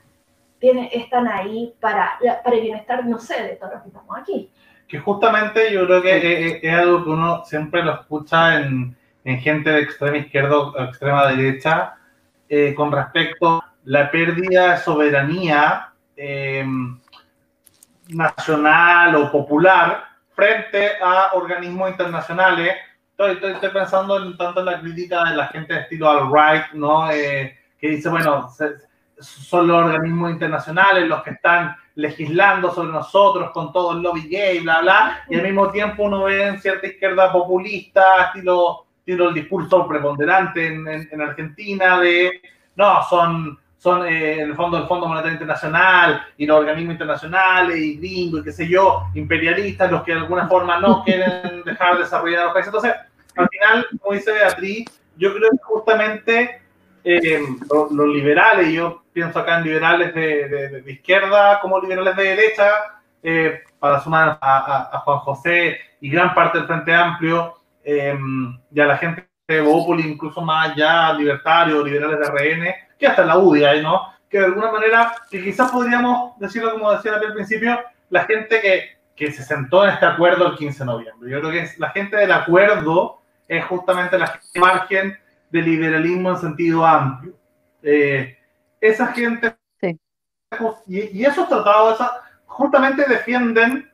están 0.61 1.29
ahí 1.29 1.75
para, 1.81 2.19
para 2.43 2.57
el 2.57 2.63
bienestar, 2.63 3.05
no 3.05 3.19
sé, 3.19 3.43
de 3.43 3.57
todos 3.57 3.75
los 3.75 3.83
que 3.83 3.89
estamos 3.89 4.19
aquí. 4.19 4.53
Que 4.95 5.01
justamente 5.01 5.73
yo 5.73 5.87
creo 5.87 6.03
que 6.03 6.61
es, 6.63 6.73
algo 6.73 7.03
que 7.03 7.11
uno 7.11 7.45
siempre 7.45 7.83
lo 7.83 7.95
escucha 7.95 8.61
en, 8.61 8.97
en 9.25 9.41
gente 9.41 9.69
de 9.69 9.81
extrema 9.81 10.19
izquierda 10.19 10.57
o 10.57 10.85
extrema 10.85 11.27
derecha 11.27 11.97
eh, 12.49 12.73
con 12.77 12.93
respecto 12.93 13.57
a 13.57 13.75
la 13.87 14.09
pérdida 14.09 14.71
de 14.71 14.77
soberanía. 14.77 15.89
Eh, 16.17 16.65
nacional 18.09 19.17
o 19.17 19.33
popular 19.33 20.05
frente 20.33 20.93
a 21.03 21.31
organismos 21.33 21.91
internacionales. 21.91 22.77
Estoy, 23.11 23.53
estoy, 23.53 23.71
pensando 23.71 24.23
en, 24.23 24.37
tanto 24.37 24.61
en 24.61 24.67
la 24.67 24.81
crítica 24.81 25.25
de 25.25 25.37
la 25.37 25.49
gente 25.49 25.75
de 25.75 25.81
estilo 25.81 26.09
alt-right, 26.09 26.73
¿no? 26.75 27.11
Eh, 27.11 27.59
que 27.81 27.89
dice, 27.89 28.09
bueno, 28.09 28.49
son 29.19 29.67
los 29.67 29.85
organismos 29.85 30.31
internacionales 30.31 31.09
los 31.09 31.21
que 31.25 31.31
están 31.31 31.75
legislando 31.97 32.73
sobre 32.73 32.93
nosotros 32.93 33.51
con 33.53 33.73
todo 33.73 33.93
el 33.93 34.03
lobby 34.03 34.29
gay, 34.29 34.61
bla, 34.61 34.81
bla, 34.81 35.25
y 35.29 35.37
al 35.37 35.43
mismo 35.43 35.71
tiempo 35.71 36.05
uno 36.05 36.25
ve 36.25 36.49
en 36.49 36.61
cierta 36.61 36.87
izquierda 36.87 37.33
populista, 37.33 38.27
estilo, 38.27 38.87
el 39.07 39.35
discurso 39.35 39.87
preponderante 39.87 40.67
en, 40.67 40.89
en 40.89 41.21
Argentina 41.21 42.01
de, 42.01 42.41
no, 42.77 43.03
son 43.09 43.59
son 43.85 44.07
eh, 44.07 44.41
el 44.41 44.55
fondo 44.55 44.79
el 44.79 44.87
Fondo 44.87 45.07
Monetario 45.07 45.35
Internacional 45.35 46.23
y 46.39 46.47
los 46.47 46.59
organismos 46.59 46.95
internacionales 46.95 47.77
y 47.77 47.99
gringos 47.99 48.41
y 48.41 48.45
qué 48.45 48.53
sé 48.53 48.67
yo, 48.67 49.09
imperialistas, 49.13 49.91
los 49.91 50.03
que 50.03 50.13
de 50.13 50.21
alguna 50.21 50.49
forma 50.49 50.81
no 50.81 51.05
quieren 51.05 51.63
dejar 51.67 51.99
de 51.99 52.05
desarrollar 52.05 52.45
los 52.45 52.55
países. 52.55 52.73
Entonces, 52.73 52.95
al 53.37 53.47
final, 53.51 53.87
como 54.01 54.15
dice 54.15 54.33
Beatriz, 54.33 54.87
yo 55.19 55.35
creo 55.35 55.51
que 55.51 55.59
justamente 55.65 56.63
eh, 57.05 57.47
los, 57.71 58.09
liberales, 58.09 58.73
yo 58.73 59.03
pienso 59.13 59.39
acá 59.39 59.59
en 59.59 59.65
liberales 59.65 60.15
de, 60.15 60.49
de, 60.49 60.93
izquierda 60.93 61.61
como 61.61 61.81
liberales 61.81 62.17
de 62.17 62.25
derecha, 62.25 62.71
eh, 63.23 63.63
para 63.79 64.01
sumar 64.01 64.39
a, 64.41 64.91
a, 64.93 64.99
Juan 65.01 65.19
José 65.19 65.79
y 66.01 66.11
gran 66.11 66.35
parte 66.35 66.59
del 66.59 66.67
Frente 66.67 66.95
Amplio, 66.95 67.55
y 67.85 68.81
a 68.81 68.87
la 68.87 68.97
gente 68.97 69.29
de 69.47 69.61
Bópoli, 69.61 70.09
incluso 70.09 70.41
más 70.41 70.71
allá, 70.71 71.13
libertarios, 71.13 71.85
liberales 71.85 72.19
de 72.19 72.27
RN, 72.27 72.75
que 72.99 73.07
hasta 73.07 73.25
la 73.25 73.37
UDI 73.37 73.65
hay, 73.65 73.83
¿no? 73.83 74.13
Que 74.29 74.39
de 74.39 74.47
alguna 74.47 74.73
manera, 74.73 75.15
que 75.31 75.43
quizás 75.43 75.71
podríamos 75.71 76.39
decirlo 76.39 76.73
como 76.73 76.93
decía 76.93 77.15
al 77.15 77.35
principio, 77.35 77.79
la 78.11 78.25
gente 78.25 78.61
que, 78.61 78.97
que 79.15 79.33
se 79.33 79.43
sentó 79.43 79.85
en 79.85 79.91
este 79.91 80.07
acuerdo 80.07 80.47
el 80.47 80.57
15 80.57 80.79
de 80.79 80.85
noviembre. 80.87 81.31
Yo 81.31 81.41
creo 81.41 81.53
que 81.53 81.61
es, 81.61 81.79
la 81.79 81.91
gente 81.91 82.17
del 82.17 82.33
acuerdo 82.33 83.21
es 83.47 83.65
justamente 83.67 84.19
la 84.19 84.29
gente 84.29 84.59
margen 84.59 85.19
del 85.55 85.67
liberalismo 85.67 86.31
en 86.31 86.39
sentido 86.39 86.85
amplio. 86.85 87.33
Eh, 87.81 88.37
esa 88.81 89.07
gente 89.09 89.57
sí. 89.81 89.97
y, 90.89 91.21
y, 91.21 91.25
esos 91.25 91.49
tratados 91.49 92.01
justamente 92.45 93.05
defienden 93.07 93.89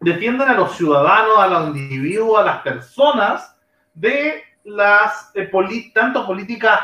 defienden 0.00 0.48
a 0.48 0.54
los 0.54 0.76
ciudadanos, 0.76 1.38
a 1.38 1.46
los 1.46 1.76
individuos, 1.76 2.40
a 2.40 2.44
las 2.44 2.62
personas 2.62 3.56
de 3.94 4.42
las 4.64 5.30
eh, 5.34 5.50
tanto 5.94 6.26
políticas 6.26 6.80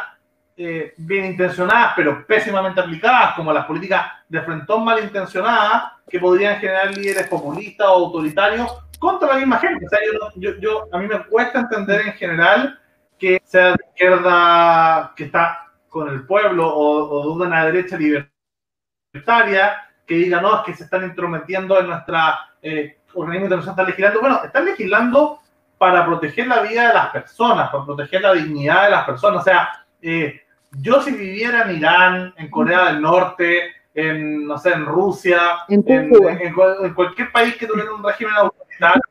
eh, 0.56 0.94
bien 0.98 1.24
intencionadas, 1.26 1.94
pero 1.96 2.24
pésimamente 2.26 2.80
aplicadas, 2.80 3.34
como 3.34 3.52
las 3.52 3.66
políticas 3.66 4.06
de 4.28 4.40
frentón 4.42 4.84
malintencionadas, 4.84 5.94
que 6.08 6.20
podrían 6.20 6.60
generar 6.60 6.96
líderes 6.96 7.26
populistas 7.26 7.88
o 7.88 8.06
autoritarios 8.06 8.70
contra 9.00 9.28
la 9.28 9.38
misma 9.38 9.58
gente. 9.58 9.84
O 9.84 9.88
sea, 9.88 9.98
yo, 10.36 10.52
yo, 10.60 10.88
a 10.92 10.98
mí 10.98 11.08
me 11.08 11.24
cuesta 11.24 11.60
entender 11.60 12.02
en 12.02 12.12
general 12.12 12.78
que 13.18 13.40
sea 13.44 13.68
de 13.68 13.84
izquierda 13.88 15.12
que 15.16 15.24
está 15.24 15.72
con 15.88 16.08
el 16.08 16.26
pueblo 16.26 16.68
o, 16.74 17.38
de 17.38 17.46
una 17.46 17.64
derecha 17.64 17.96
libertaria 17.98 19.82
que 20.06 20.14
diga, 20.14 20.40
no, 20.40 20.56
es 20.56 20.62
que 20.62 20.74
se 20.74 20.84
están 20.84 21.04
intrometiendo 21.04 21.80
en 21.80 21.88
nuestra 21.88 22.38
eh, 22.62 22.98
organismo 23.14 23.46
internacional, 23.46 23.72
están 23.72 23.86
legislando. 23.86 24.20
Bueno, 24.20 24.44
están 24.44 24.64
legislando 24.64 25.40
para 25.78 26.06
proteger 26.06 26.46
la 26.46 26.60
vida 26.60 26.88
de 26.88 26.94
las 26.94 27.08
personas, 27.08 27.70
para 27.70 27.84
proteger 27.84 28.22
la 28.22 28.34
dignidad 28.34 28.84
de 28.84 28.90
las 28.90 29.04
personas. 29.04 29.40
O 29.40 29.44
sea, 29.44 29.68
eh, 30.00 30.42
yo 30.72 31.00
si 31.02 31.12
viviera 31.12 31.62
en 31.62 31.76
Irán, 31.76 32.34
en 32.36 32.50
Corea 32.50 32.86
del 32.86 33.00
Norte, 33.00 33.72
en, 33.94 34.46
no 34.46 34.58
sé, 34.58 34.72
en 34.72 34.84
Rusia, 34.84 35.40
en, 35.68 36.94
cualquier 36.94 37.32
país 37.32 37.56
que 37.56 37.66
tuviera 37.66 37.92
un 37.92 38.04
régimen 38.04 38.34
autoritario, 38.34 39.02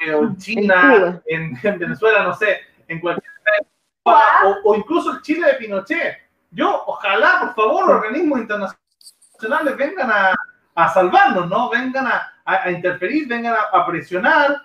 eh, 0.00 0.14
o 0.14 0.24
en 0.24 0.36
China, 0.36 1.22
en, 1.26 1.58
Venezuela, 1.78 2.22
no 2.22 2.34
sé, 2.34 2.60
en 2.92 3.00
cualquier 3.00 3.32
o, 4.04 4.56
o, 4.64 4.74
incluso 4.74 5.12
el 5.12 5.22
Chile 5.22 5.46
de 5.46 5.54
Pinochet. 5.54 6.18
Yo, 6.50 6.84
ojalá, 6.86 7.40
por 7.40 7.54
favor, 7.54 7.90
organismos 7.90 8.40
internacionales 8.40 9.76
vengan 9.76 10.10
a, 10.10 10.34
a 10.74 10.88
salvarnos, 10.88 11.48
¿no? 11.48 11.70
Vengan 11.70 12.06
a, 12.06 12.32
a, 12.44 12.70
interferir, 12.70 13.28
vengan 13.28 13.54
a, 13.54 13.78
a 13.78 13.86
presionar 13.86 14.62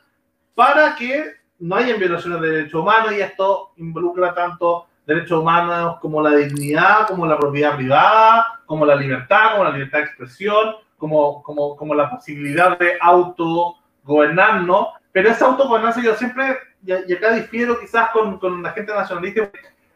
para 0.56 0.96
que 0.96 1.36
no 1.60 1.76
haya 1.76 1.96
violaciones 1.96 2.42
de 2.42 2.50
derechos 2.50 2.82
humanos 2.82 3.14
y 3.14 3.22
esto 3.22 3.74
involucra 3.78 4.34
tanto 4.34 4.88
derechos 5.06 5.40
humanos 5.40 5.98
como 6.02 6.22
la 6.22 6.32
dignidad, 6.32 7.08
como 7.08 7.26
la 7.26 7.38
propiedad 7.38 7.76
privada, 7.76 8.60
como 8.66 8.86
la 8.86 8.96
libertad, 8.96 9.52
como 9.52 9.64
la 9.64 9.72
libertad 9.72 10.00
de 10.00 10.06
expresión, 10.06 10.76
como, 10.98 11.42
como, 11.44 11.78
como 11.78 11.96
la 11.96 12.10
posibilidad 12.10 12.78
de 12.78 12.98
autogobernarnos. 13.00 14.88
Pero 15.18 15.32
esa 15.32 15.48
autogobernanza 15.48 16.00
yo 16.00 16.14
siempre, 16.14 16.60
y 16.86 17.12
acá 17.12 17.32
difiero 17.32 17.80
quizás 17.80 18.12
con, 18.12 18.38
con 18.38 18.62
la 18.62 18.72
gente 18.74 18.94
nacionalista, 18.94 19.50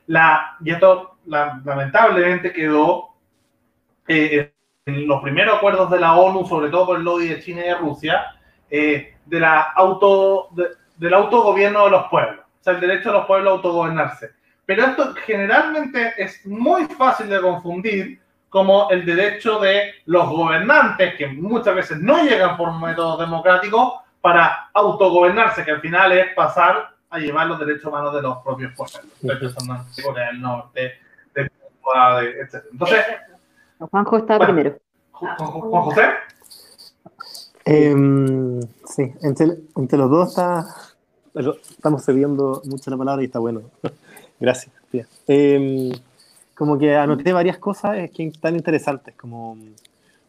la, 0.08 0.58
y 0.66 0.72
esto 0.72 1.16
lamentablemente 1.28 2.52
quedó 2.52 3.10
eh, 4.08 4.52
en 4.88 5.08
los 5.08 5.22
primeros 5.22 5.58
acuerdos 5.58 5.92
de 5.92 6.00
la 6.00 6.16
ONU, 6.16 6.48
sobre 6.48 6.72
todo 6.72 6.88
por 6.88 6.98
el 6.98 7.04
lobby 7.04 7.28
de 7.28 7.40
China 7.40 7.62
y 7.62 7.66
de 7.66 7.76
Rusia, 7.76 8.36
eh, 8.72 9.14
de 9.24 9.40
la 9.40 9.62
auto, 9.62 10.50
del 10.98 11.14
autogobierno 11.14 11.86
de 11.86 11.92
los 11.92 12.08
pueblos, 12.08 12.40
o 12.40 12.64
sea, 12.64 12.74
el 12.74 12.80
derecho 12.80 13.12
de 13.12 13.18
los 13.20 13.28
pueblos 13.28 13.52
a 13.52 13.56
autogobernarse. 13.58 14.32
Pero 14.66 14.86
esto 14.86 15.14
generalmente 15.24 16.14
es 16.18 16.44
muy 16.48 16.86
fácil 16.86 17.30
de 17.30 17.40
confundir 17.42 18.20
como 18.50 18.90
el 18.90 19.06
derecho 19.06 19.60
de 19.60 19.94
los 20.08 20.28
gobernantes, 20.28 21.14
que 21.14 21.28
muchas 21.28 21.76
veces 21.76 22.00
no 22.00 22.24
llegan 22.24 22.58
por 22.58 22.74
métodos 22.80 23.20
democráticos, 23.20 24.02
para 24.22 24.70
autogobernarse, 24.74 25.66
que 25.66 25.72
al 25.72 25.82
final 25.82 26.12
es 26.12 26.34
pasar 26.36 26.96
a 27.10 27.20
llevar 27.20 27.48
los 27.48 27.60
derechos 27.60 27.86
humanos 27.86 28.14
de 28.14 28.22
los 28.22 28.38
propios 28.38 28.74
pueblos, 28.76 29.02
de 29.22 30.04
Corea 30.04 30.28
del 30.28 30.42
Norte, 30.42 30.94
de 31.36 31.52
Cuba, 31.82 32.24
etc. 32.24 32.64
Entonces, 32.72 33.06
Juanjo 33.80 34.18
está 34.18 34.40
primero. 34.40 34.78
Juan 35.12 35.84
José. 35.84 36.04
Em, 37.66 38.62
sí, 38.86 39.14
entre, 39.22 39.58
entre, 39.76 39.98
los 39.98 40.10
dos 40.10 40.30
está, 40.30 40.66
estamos 41.70 42.04
cediendo 42.04 42.62
mucho 42.66 42.90
la 42.90 42.98
palabra 42.98 43.22
y 43.22 43.26
está 43.26 43.40
bueno. 43.40 43.62
Gracias. 44.40 44.74
Eh, 45.28 45.92
como 46.56 46.78
que 46.78 46.96
anoté 46.96 47.34
varias 47.34 47.58
cosas 47.58 48.10
que 48.12 48.28
están 48.28 48.56
interesantes, 48.56 49.16
como 49.16 49.58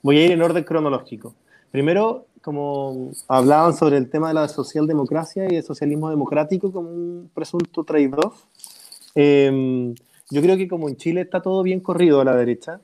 voy 0.03 0.19
a 0.19 0.25
ir 0.27 0.33
en 0.33 0.43
orden 0.43 0.65
cronológico. 0.65 1.35
Primero, 1.71 2.27
como 2.43 3.13
hablaban 3.29 3.75
sobre 3.75 3.97
el 3.97 4.11
tema 4.11 4.29
de 4.29 4.35
la 4.35 4.49
socialdemocracia 4.49 5.47
y 5.51 5.57
el 5.57 5.63
socialismo 5.63 6.11
democrático 6.11 6.73
como 6.73 6.91
un 6.91 7.31
presunto 7.33 7.85
trade-off. 7.85 8.45
Eh, 9.15 9.95
yo 10.31 10.43
creo 10.43 10.57
que 10.57 10.69
como 10.69 10.89
en 10.89 10.97
Chile 10.97 11.23
está 11.23 11.41
todo 11.41 11.63
bien 11.63 11.81
corrido 11.81 12.21
a 12.21 12.25
la 12.25 12.35
derecha, 12.35 12.81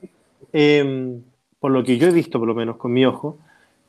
eh, 0.53 1.19
por 1.59 1.71
lo 1.71 1.83
que 1.83 1.97
yo 1.97 2.07
he 2.07 2.11
visto, 2.11 2.39
por 2.39 2.47
lo 2.47 2.55
menos 2.55 2.77
con 2.77 2.93
mi 2.93 3.05
ojo, 3.05 3.37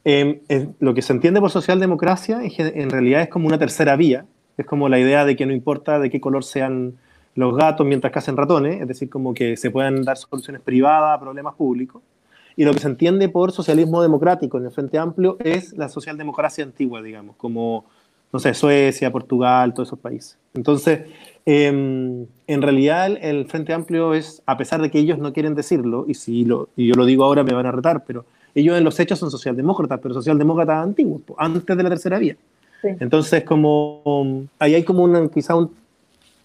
eh, 0.05 0.41
lo 0.79 0.95
que 0.95 1.03
se 1.03 1.13
entiende 1.13 1.41
por 1.41 1.51
socialdemocracia 1.51 2.43
es 2.43 2.55
que 2.55 2.63
en 2.63 2.91
realidad 2.91 3.23
es 3.23 3.29
como 3.29 3.47
una 3.47 3.59
tercera 3.59 3.97
vía, 3.97 4.25
es 4.57 4.67
como 4.67 4.89
la 4.89 4.99
idea 4.99 5.25
de 5.25 5.37
que 5.37 5.47
no 5.47 5.53
importa 5.53 5.99
de 5.99 6.11
qué 6.11 6.21
color 6.21 6.45
sean 6.45 6.95
los 7.35 7.57
gatos 7.57 7.87
mientras 7.87 8.13
cacen 8.13 8.37
ratones, 8.37 8.81
es 8.81 8.89
decir, 8.89 9.09
como 9.09 9.35
que 9.35 9.57
se 9.57 9.71
puedan 9.71 10.03
dar 10.03 10.17
soluciones 10.17 10.63
privadas 10.63 11.17
a 11.17 11.21
problemas 11.21 11.55
públicos. 11.55 12.03
Y 12.61 12.65
lo 12.67 12.75
que 12.75 12.81
se 12.81 12.89
entiende 12.89 13.31
por 13.31 13.53
socialismo 13.53 14.03
democrático 14.03 14.59
en 14.59 14.67
el 14.67 14.71
Frente 14.71 14.99
Amplio 14.99 15.39
es 15.43 15.73
la 15.79 15.89
socialdemocracia 15.89 16.63
antigua, 16.63 17.01
digamos, 17.01 17.37
como, 17.37 17.87
no 18.35 18.39
sé, 18.39 18.53
Suecia, 18.53 19.11
Portugal, 19.11 19.73
todos 19.73 19.89
esos 19.89 19.99
países. 19.99 20.37
Entonces, 20.53 21.09
em, 21.47 22.27
en 22.47 22.61
realidad 22.61 23.17
el, 23.19 23.47
Frente 23.47 23.73
Amplio 23.73 24.13
es, 24.13 24.43
a 24.45 24.59
pesar 24.59 24.83
de 24.83 24.91
que 24.91 24.99
ellos 24.99 25.17
no 25.17 25.33
quieren 25.33 25.55
decirlo, 25.55 26.05
y 26.07 26.13
si 26.13 26.45
lo, 26.45 26.69
y 26.77 26.87
yo 26.87 26.97
lo 26.97 27.07
digo 27.07 27.25
ahora 27.25 27.45
me 27.45 27.55
van 27.55 27.65
a 27.65 27.73
retar, 27.73 28.05
pero 28.05 28.27
ellos 28.55 28.77
en 28.77 28.85
los 28.85 29.01
hechos 29.01 29.19
son 29.19 29.31
socialdemócratas, 29.31 29.99
pero 30.03 30.13
socialdemócratas 30.13 30.85
antiguos, 30.85 31.23
antes 31.39 31.75
de 31.75 31.83
la 31.83 31.89
tercera 31.89 32.19
vía. 32.19 32.37
Entonces, 32.83 33.43
como 33.43 34.45
ahí 34.59 34.75
hay 34.75 34.83
como 34.83 35.03
una, 35.03 35.27
quizá 35.29 35.55
un, 35.55 35.71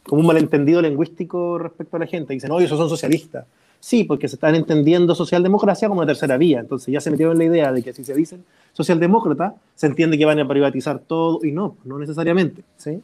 como 0.03 0.21
un 0.21 0.27
malentendido 0.27 0.81
lingüístico 0.81 1.57
respecto 1.57 1.97
a 1.97 1.99
la 1.99 2.07
gente. 2.07 2.33
Dicen, 2.33 2.51
oye, 2.51 2.67
esos 2.67 2.79
son 2.79 2.87
socialistas. 2.87 3.45
Sí, 3.85 4.03
porque 4.03 4.27
se 4.27 4.37
están 4.37 4.55
entendiendo 4.55 5.13
socialdemocracia 5.13 5.87
como 5.87 5.99
una 5.99 6.07
tercera 6.07 6.37
vía. 6.37 6.59
Entonces 6.59 6.91
ya 6.91 6.99
se 6.99 7.11
metieron 7.11 7.33
en 7.33 7.37
la 7.37 7.55
idea 7.55 7.71
de 7.71 7.83
que 7.83 7.93
si 7.93 8.03
se 8.03 8.15
dicen 8.15 8.43
socialdemócrata, 8.73 9.53
se 9.75 9.85
entiende 9.85 10.17
que 10.17 10.25
van 10.25 10.39
a 10.39 10.47
privatizar 10.47 10.97
todo 10.97 11.45
y 11.45 11.51
no, 11.51 11.77
no 11.83 11.99
necesariamente. 11.99 12.63
¿sí? 12.77 12.99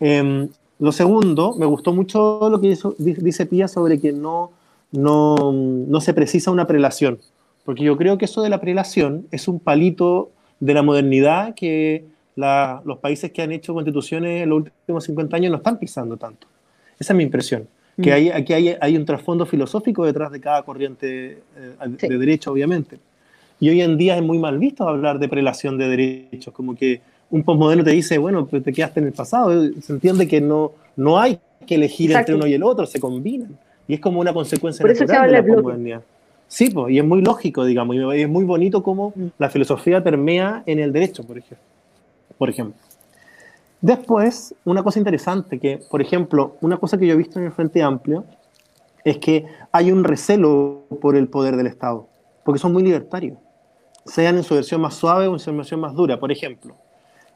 Em, 0.00 0.48
lo 0.78 0.92
segundo, 0.92 1.54
me 1.58 1.66
gustó 1.66 1.92
mucho 1.92 2.48
lo 2.48 2.58
que 2.62 2.78
dice 2.96 3.44
Pía 3.44 3.68
sobre 3.68 4.00
que 4.00 4.10
no, 4.12 4.52
no, 4.90 5.52
no 5.52 6.00
se 6.00 6.14
precisa 6.14 6.50
una 6.50 6.66
prelación, 6.66 7.18
porque 7.66 7.84
yo 7.84 7.98
creo 7.98 8.16
que 8.16 8.24
eso 8.24 8.40
de 8.40 8.48
la 8.48 8.58
prelación 8.58 9.26
es 9.30 9.48
un 9.48 9.60
palito 9.60 10.30
de 10.60 10.72
la 10.72 10.82
modernidad 10.82 11.54
que 11.54 12.06
los 12.36 12.98
países 13.02 13.32
que 13.32 13.42
han 13.42 13.52
hecho 13.52 13.74
constituciones 13.74 14.44
en 14.44 14.48
los 14.48 14.60
últimos 14.60 15.04
50 15.04 15.36
años 15.36 15.50
no 15.50 15.58
están 15.58 15.78
pisando 15.78 16.16
tanto. 16.16 16.46
Esa 16.98 17.12
es 17.12 17.16
mi 17.18 17.24
impresión. 17.24 17.68
Que 18.02 18.10
mm. 18.10 18.14
hay, 18.14 18.30
aquí 18.30 18.52
hay, 18.52 18.76
hay, 18.80 18.96
un 18.96 19.04
trasfondo 19.04 19.46
filosófico 19.46 20.04
detrás 20.04 20.30
de 20.32 20.40
cada 20.40 20.62
corriente 20.62 21.38
eh, 21.56 22.08
de 22.08 22.18
derecho, 22.18 22.52
obviamente. 22.52 22.98
Y 23.58 23.68
hoy 23.68 23.80
en 23.82 23.96
día 23.96 24.16
es 24.16 24.22
muy 24.22 24.38
mal 24.38 24.58
visto 24.58 24.88
hablar 24.88 25.18
de 25.18 25.28
prelación 25.28 25.76
de 25.76 25.88
derechos, 25.88 26.52
como 26.54 26.74
que 26.74 27.00
un 27.30 27.42
postmoderno 27.42 27.84
te 27.84 27.90
dice, 27.90 28.18
bueno, 28.18 28.46
pues 28.46 28.62
te 28.62 28.72
quedaste 28.72 29.00
en 29.00 29.06
el 29.06 29.12
pasado. 29.12 29.50
Se 29.80 29.92
entiende 29.92 30.26
que 30.26 30.40
no, 30.40 30.72
no 30.96 31.18
hay 31.18 31.38
que 31.66 31.74
elegir 31.74 32.12
entre 32.12 32.34
uno 32.34 32.46
y 32.46 32.54
el 32.54 32.62
otro, 32.62 32.86
se 32.86 32.98
combinan. 32.98 33.56
Y 33.86 33.94
es 33.94 34.00
como 34.00 34.20
una 34.20 34.32
consecuencia 34.32 34.82
Por 34.82 35.14
habla 35.14 35.42
de 35.42 35.90
la 35.90 36.02
Sí, 36.48 36.70
pues, 36.70 36.92
y 36.92 36.98
es 36.98 37.04
muy 37.04 37.22
lógico, 37.22 37.64
digamos, 37.64 37.94
y 37.94 38.22
es 38.22 38.28
muy 38.28 38.44
bonito 38.44 38.82
cómo 38.82 39.12
mm. 39.14 39.26
la 39.38 39.50
filosofía 39.50 40.02
permea 40.02 40.64
en 40.66 40.80
el 40.80 40.92
derecho, 40.92 41.22
por 41.24 41.38
ejemplo 41.38 41.70
por 42.40 42.48
ejemplo. 42.48 42.74
Después, 43.80 44.54
una 44.64 44.82
cosa 44.82 44.98
interesante, 44.98 45.58
que, 45.58 45.80
por 45.90 46.02
ejemplo, 46.02 46.56
una 46.60 46.76
cosa 46.76 46.98
que 46.98 47.06
yo 47.06 47.14
he 47.14 47.16
visto 47.16 47.38
en 47.38 47.46
el 47.46 47.52
Frente 47.52 47.82
Amplio 47.82 48.24
es 49.04 49.16
que 49.18 49.46
hay 49.72 49.90
un 49.90 50.04
recelo 50.04 50.84
por 51.00 51.16
el 51.16 51.28
poder 51.28 51.56
del 51.56 51.66
Estado, 51.66 52.06
porque 52.44 52.58
son 52.58 52.72
muy 52.72 52.82
libertarios, 52.82 53.38
sean 54.04 54.36
en 54.36 54.42
su 54.42 54.54
versión 54.54 54.82
más 54.82 54.94
suave 54.94 55.28
o 55.28 55.32
en 55.32 55.38
su 55.38 55.54
versión 55.56 55.80
más 55.80 55.94
dura. 55.94 56.20
Por 56.20 56.30
ejemplo, 56.30 56.74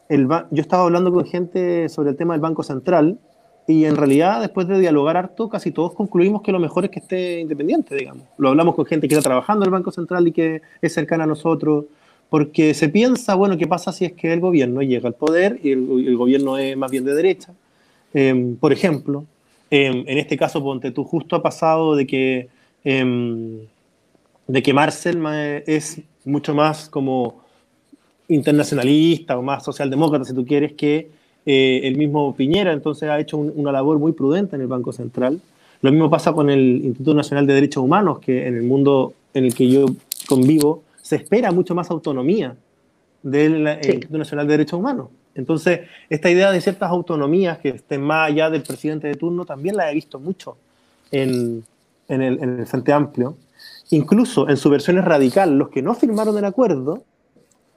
yo 0.09 0.61
estaba 0.61 0.84
hablando 0.84 1.11
con 1.11 1.24
gente 1.24 1.88
sobre 1.88 2.11
el 2.11 2.16
tema 2.16 2.34
del 2.34 2.42
Banco 2.42 2.62
Central 2.62 3.18
y 3.66 3.86
en 3.86 3.97
realidad, 3.97 4.42
después 4.42 4.68
de 4.68 4.78
dialogar 4.78 5.16
harto, 5.16 5.49
casi 5.49 5.70
todos 5.70 5.95
concluimos 5.95 6.42
que 6.42 6.53
lo 6.53 6.59
mejor 6.59 6.84
es 6.84 6.90
que 6.90 6.99
esté 6.99 7.40
independiente, 7.40 7.95
digamos. 7.95 8.24
Lo 8.36 8.51
hablamos 8.51 8.74
con 8.74 8.84
gente 8.84 9.09
que 9.09 9.14
está 9.14 9.26
trabajando 9.26 9.64
en 9.64 9.68
el 9.68 9.72
Banco 9.72 9.90
Central 9.90 10.28
y 10.28 10.32
que 10.32 10.61
es 10.82 10.92
cercana 10.92 11.24
a 11.24 11.26
nosotros 11.26 11.86
porque 12.30 12.74
se 12.74 12.88
piensa, 12.88 13.34
bueno, 13.34 13.56
¿qué 13.56 13.66
pasa 13.66 13.92
si 13.92 14.04
es 14.04 14.12
que 14.12 14.32
el 14.32 14.40
gobierno 14.40 14.82
llega 14.82 15.08
al 15.08 15.14
poder 15.14 15.60
y 15.62 15.70
el, 15.70 16.16
gobierno 16.16 16.58
es 16.58 16.76
más 16.76 16.90
bien 16.90 17.04
de 17.04 17.14
derecha? 17.14 17.52
Em, 18.12 18.56
por 18.56 18.72
ejemplo, 18.72 19.24
em, 19.70 20.04
en 20.06 20.18
este 20.18 20.36
caso, 20.36 20.62
ponte 20.62 20.90
tú, 20.90 21.04
justo 21.04 21.36
ha 21.36 21.42
pasado 21.42 21.96
de 21.96 22.06
que, 22.06 22.48
em, 22.84 23.58
de 24.46 24.62
que 24.62 24.72
Marcel 24.72 25.22
es 25.66 26.00
mucho 26.24 26.54
más 26.54 26.88
como 26.88 27.44
internacionalista 28.28 29.38
o 29.38 29.42
más 29.42 29.64
socialdemócrata, 29.64 30.24
si 30.24 30.34
tú 30.34 30.44
quieres, 30.44 30.72
que 30.72 31.10
eh, 31.46 31.80
el 31.84 31.96
mismo 31.96 32.34
Piñera, 32.34 32.72
entonces 32.72 33.08
ha 33.10 33.20
hecho 33.20 33.36
una 33.36 33.70
labor 33.70 33.98
muy 33.98 34.12
prudente 34.12 34.56
en 34.56 34.62
el 34.62 34.68
Banco 34.68 34.92
Central. 34.92 35.40
Lo 35.82 35.92
mismo 35.92 36.08
pasa 36.08 36.32
con 36.32 36.48
el 36.48 36.80
Instituto 36.84 37.14
Nacional 37.14 37.46
de 37.46 37.54
Derechos 37.54 37.84
Humanos, 37.84 38.18
que 38.20 38.46
en 38.46 38.56
el 38.56 38.62
mundo 38.62 39.12
en 39.34 39.44
el 39.44 39.54
que 39.54 39.68
yo 39.68 39.86
convivo, 40.26 40.84
se 41.05 41.16
espera 41.16 41.52
mucho 41.52 41.74
más 41.74 41.90
autonomía 41.90 42.57
del 43.22 43.66
eh, 43.66 43.80
Instituto 43.84 44.16
Nacional 44.16 44.46
de 44.46 44.52
Derechos 44.55 44.80
Humanos. 44.80 45.09
Entonces, 45.34 45.80
esta 46.09 46.30
idea 46.30 46.50
de 46.50 46.62
ciertas 46.62 46.90
autonomías 46.90 47.59
que 47.59 47.68
estén 47.70 48.00
más 48.00 48.30
allá 48.30 48.48
del 48.48 48.62
presidente 48.62 49.09
de 49.09 49.14
turno 49.14 49.44
también 49.44 49.76
la 49.76 49.90
he 49.90 49.94
visto 49.94 50.18
mucho 50.18 50.57
en, 51.11 51.62
en, 52.09 52.22
el, 52.22 52.42
en 52.42 52.59
el 52.61 52.66
Frente 52.66 52.94
Amplio. 52.94 53.36
Incluso 53.90 54.48
en 54.48 54.57
sus 54.57 54.70
versiones 54.72 55.05
radical, 55.05 55.59
los 55.59 55.68
que 55.68 55.82
no 55.82 55.94
firmaron 55.94 56.38
el 56.38 56.44
acuerdo, 56.46 57.02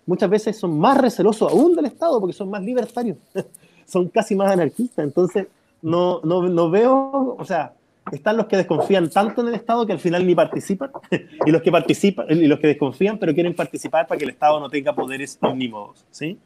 muchas 0.05 0.29
veces 0.29 0.57
son 0.57 0.79
más 0.79 0.97
recelosos 0.97 1.51
aún 1.51 1.75
del 1.75 1.87
Estado 1.87 2.21
porque 2.21 2.33
son 2.33 2.49
más 2.49 2.63
libertarios, 2.63 3.17
son 3.85 4.07
casi 4.07 4.35
más 4.35 4.53
anarquistas. 4.53 5.03
Entonces, 5.03 5.47
no, 5.81 6.21
no, 6.23 6.47
no 6.47 6.69
veo, 6.69 7.35
o 7.37 7.43
sea, 7.43 7.73
están 8.11 8.37
los 8.37 8.47
que 8.47 8.57
desconfían 8.57 9.09
tanto 9.09 9.41
en 9.41 9.49
el 9.49 9.55
Estado 9.55 9.85
que 9.85 9.93
al 9.93 9.99
final 9.99 10.25
ni 10.25 10.35
participan, 10.35 10.91
y 11.45 11.51
los 11.51 11.61
que 11.61 11.71
participan 11.71 12.25
y 12.29 12.47
los 12.47 12.59
que 12.59 12.67
desconfían 12.67 13.17
pero 13.17 13.33
quieren 13.33 13.53
participar 13.53 14.07
para 14.07 14.17
que 14.17 14.25
el 14.25 14.31
Estado 14.31 14.59
no 14.59 14.69
tenga 14.69 14.93
poderes 14.93 15.37
omnímodos, 15.41 16.05
¿sí? 16.11 16.37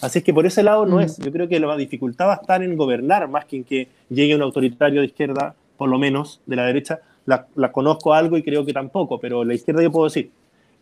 Así 0.00 0.18
es 0.18 0.24
que 0.24 0.32
por 0.32 0.46
ese 0.46 0.62
lado 0.62 0.86
no 0.86 0.98
es. 1.00 1.18
Yo 1.18 1.30
creo 1.30 1.46
que 1.46 1.60
la 1.60 1.76
dificultad 1.76 2.28
va 2.28 2.32
a 2.32 2.36
estar 2.36 2.62
en 2.62 2.74
gobernar 2.74 3.28
más 3.28 3.44
que 3.44 3.56
en 3.56 3.64
que 3.64 3.88
llegue 4.08 4.34
un 4.34 4.40
autoritario 4.40 5.00
de 5.00 5.08
izquierda, 5.08 5.54
por 5.76 5.90
lo 5.90 5.98
menos 5.98 6.40
de 6.46 6.56
la 6.56 6.64
derecha. 6.64 7.00
La, 7.26 7.46
la 7.54 7.70
conozco 7.70 8.14
algo 8.14 8.38
y 8.38 8.42
creo 8.42 8.64
que 8.64 8.72
tampoco, 8.72 9.20
pero 9.20 9.44
la 9.44 9.52
izquierda 9.52 9.82
yo 9.82 9.92
puedo 9.92 10.06
decir, 10.06 10.30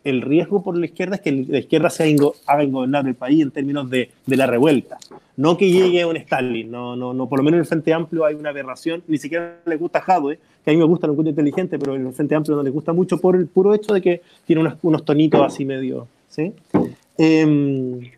el 0.03 0.21
riesgo 0.21 0.63
por 0.63 0.77
la 0.77 0.85
izquierda 0.85 1.15
es 1.15 1.21
que 1.21 1.31
la 1.31 1.59
izquierda 1.59 1.89
se 1.89 2.15
haga 2.45 2.63
gobernar 2.65 3.07
el 3.07 3.15
país 3.15 3.41
en 3.41 3.51
términos 3.51 3.89
de, 3.89 4.09
de, 4.25 4.37
la 4.37 4.47
revuelta. 4.47 4.97
No 5.35 5.57
que 5.57 5.69
llegue 5.69 6.05
un 6.05 6.17
Stalin, 6.17 6.71
no, 6.71 6.95
no, 6.95 7.13
no, 7.13 7.27
por 7.27 7.39
lo 7.39 7.43
menos 7.43 7.57
en 7.57 7.61
el 7.61 7.65
Frente 7.65 7.93
Amplio 7.93 8.25
hay 8.25 8.35
una 8.35 8.49
aberración, 8.49 9.03
ni 9.07 9.17
siquiera 9.17 9.57
le 9.65 9.75
gusta 9.75 10.01
Jadwe, 10.01 10.39
que 10.63 10.71
a 10.71 10.73
mí 10.73 10.79
me 10.79 10.85
gusta, 10.85 11.07
lo 11.07 11.13
encuentro 11.13 11.31
inteligente, 11.31 11.77
pero 11.77 11.95
en 11.95 12.07
el 12.07 12.13
Frente 12.13 12.35
Amplio 12.35 12.55
no 12.55 12.63
le 12.63 12.69
gusta 12.69 12.93
mucho 12.93 13.19
por 13.19 13.35
el 13.35 13.47
puro 13.47 13.73
hecho 13.73 13.93
de 13.93 14.01
que 14.01 14.21
tiene 14.45 14.61
unos, 14.61 14.75
unos 14.81 15.03
tonitos 15.03 15.41
así 15.41 15.65
medio. 15.65 16.07
¿sí? 16.29 16.53
Eh, 17.17 18.11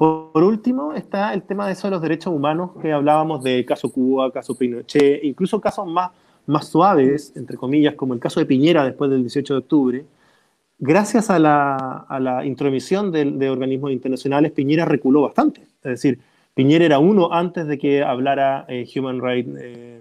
por 0.00 0.42
último, 0.42 0.94
está 0.94 1.34
el 1.34 1.42
tema 1.42 1.66
de 1.66 1.74
eso 1.74 1.86
de 1.86 1.90
los 1.90 2.00
derechos 2.00 2.32
humanos, 2.32 2.70
que 2.80 2.90
hablábamos 2.90 3.44
de 3.44 3.66
caso 3.66 3.92
Cuba, 3.92 4.32
caso 4.32 4.54
Pinochet, 4.54 5.22
incluso 5.22 5.60
casos 5.60 5.86
más, 5.86 6.10
más 6.46 6.68
suaves, 6.68 7.34
entre 7.36 7.58
comillas, 7.58 7.96
como 7.96 8.14
el 8.14 8.20
caso 8.20 8.40
de 8.40 8.46
Piñera 8.46 8.82
después 8.82 9.10
del 9.10 9.20
18 9.20 9.52
de 9.52 9.58
octubre, 9.58 10.04
gracias 10.80 11.30
a 11.30 11.38
la, 11.38 11.76
a 12.08 12.18
la 12.18 12.44
intromisión 12.44 13.12
de, 13.12 13.24
de, 13.24 13.50
organismos 13.50 13.92
internacionales, 13.92 14.52
Piñera 14.52 14.84
reculó 14.84 15.22
bastante. 15.22 15.60
Es 15.82 15.90
decir, 15.92 16.18
Piñera 16.54 16.84
era 16.84 16.98
uno 16.98 17.32
antes 17.32 17.66
de 17.66 17.78
que 17.78 18.02
hablara 18.02 18.64
eh, 18.68 18.86
Human 18.96 19.20
Rights, 19.20 19.50
eh, 19.58 20.00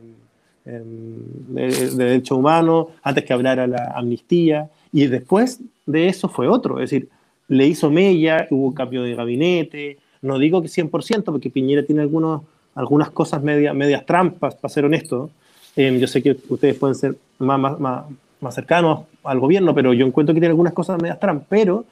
de, 0.65 1.89
derechos 1.95 2.37
humanos, 2.37 2.87
antes 3.03 3.23
que 3.23 3.33
hablara 3.33 3.67
la 3.67 3.93
amnistía, 3.95 4.69
y 4.91 5.07
después 5.07 5.61
de 5.85 6.07
eso 6.07 6.29
fue 6.29 6.47
otro, 6.47 6.79
es 6.79 6.89
decir, 6.89 7.09
le 7.47 7.65
hizo 7.65 7.89
mella, 7.89 8.47
hubo 8.51 8.73
cambio 8.73 9.03
de 9.03 9.15
gabinete, 9.15 9.97
no 10.21 10.37
digo 10.37 10.61
que 10.61 10.67
100%, 10.67 11.23
porque 11.25 11.49
Piñera 11.49 11.83
tiene 11.83 12.01
algunos, 12.01 12.41
algunas 12.75 13.09
cosas 13.11 13.41
media, 13.41 13.73
medias 13.73 14.05
trampas, 14.05 14.55
para 14.55 14.71
ser 14.71 14.85
honesto, 14.85 15.31
em, 15.75 15.97
yo 15.97 16.07
sé 16.07 16.21
que 16.21 16.37
ustedes 16.49 16.75
pueden 16.75 16.95
ser 16.95 17.15
más, 17.39 17.79
más, 17.79 18.05
más, 18.41 18.55
cercanos 18.55 19.01
al 19.23 19.39
gobierno, 19.39 19.73
pero 19.73 19.93
yo 19.93 20.05
encuentro 20.05 20.33
que 20.33 20.39
tiene 20.39 20.51
algunas 20.51 20.73
cosas 20.73 21.01
medias 21.01 21.19
trampas, 21.19 21.47
pero, 21.49 21.85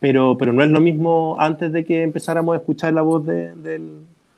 pero, 0.00 0.36
pero 0.38 0.52
no 0.52 0.62
es 0.62 0.70
lo 0.70 0.80
mismo 0.80 1.36
antes 1.38 1.72
de 1.72 1.84
que 1.84 2.02
empezáramos 2.02 2.54
a 2.54 2.58
escuchar 2.58 2.92
la 2.92 3.02
voz 3.02 3.24
de, 3.26 3.54
de 3.54 3.80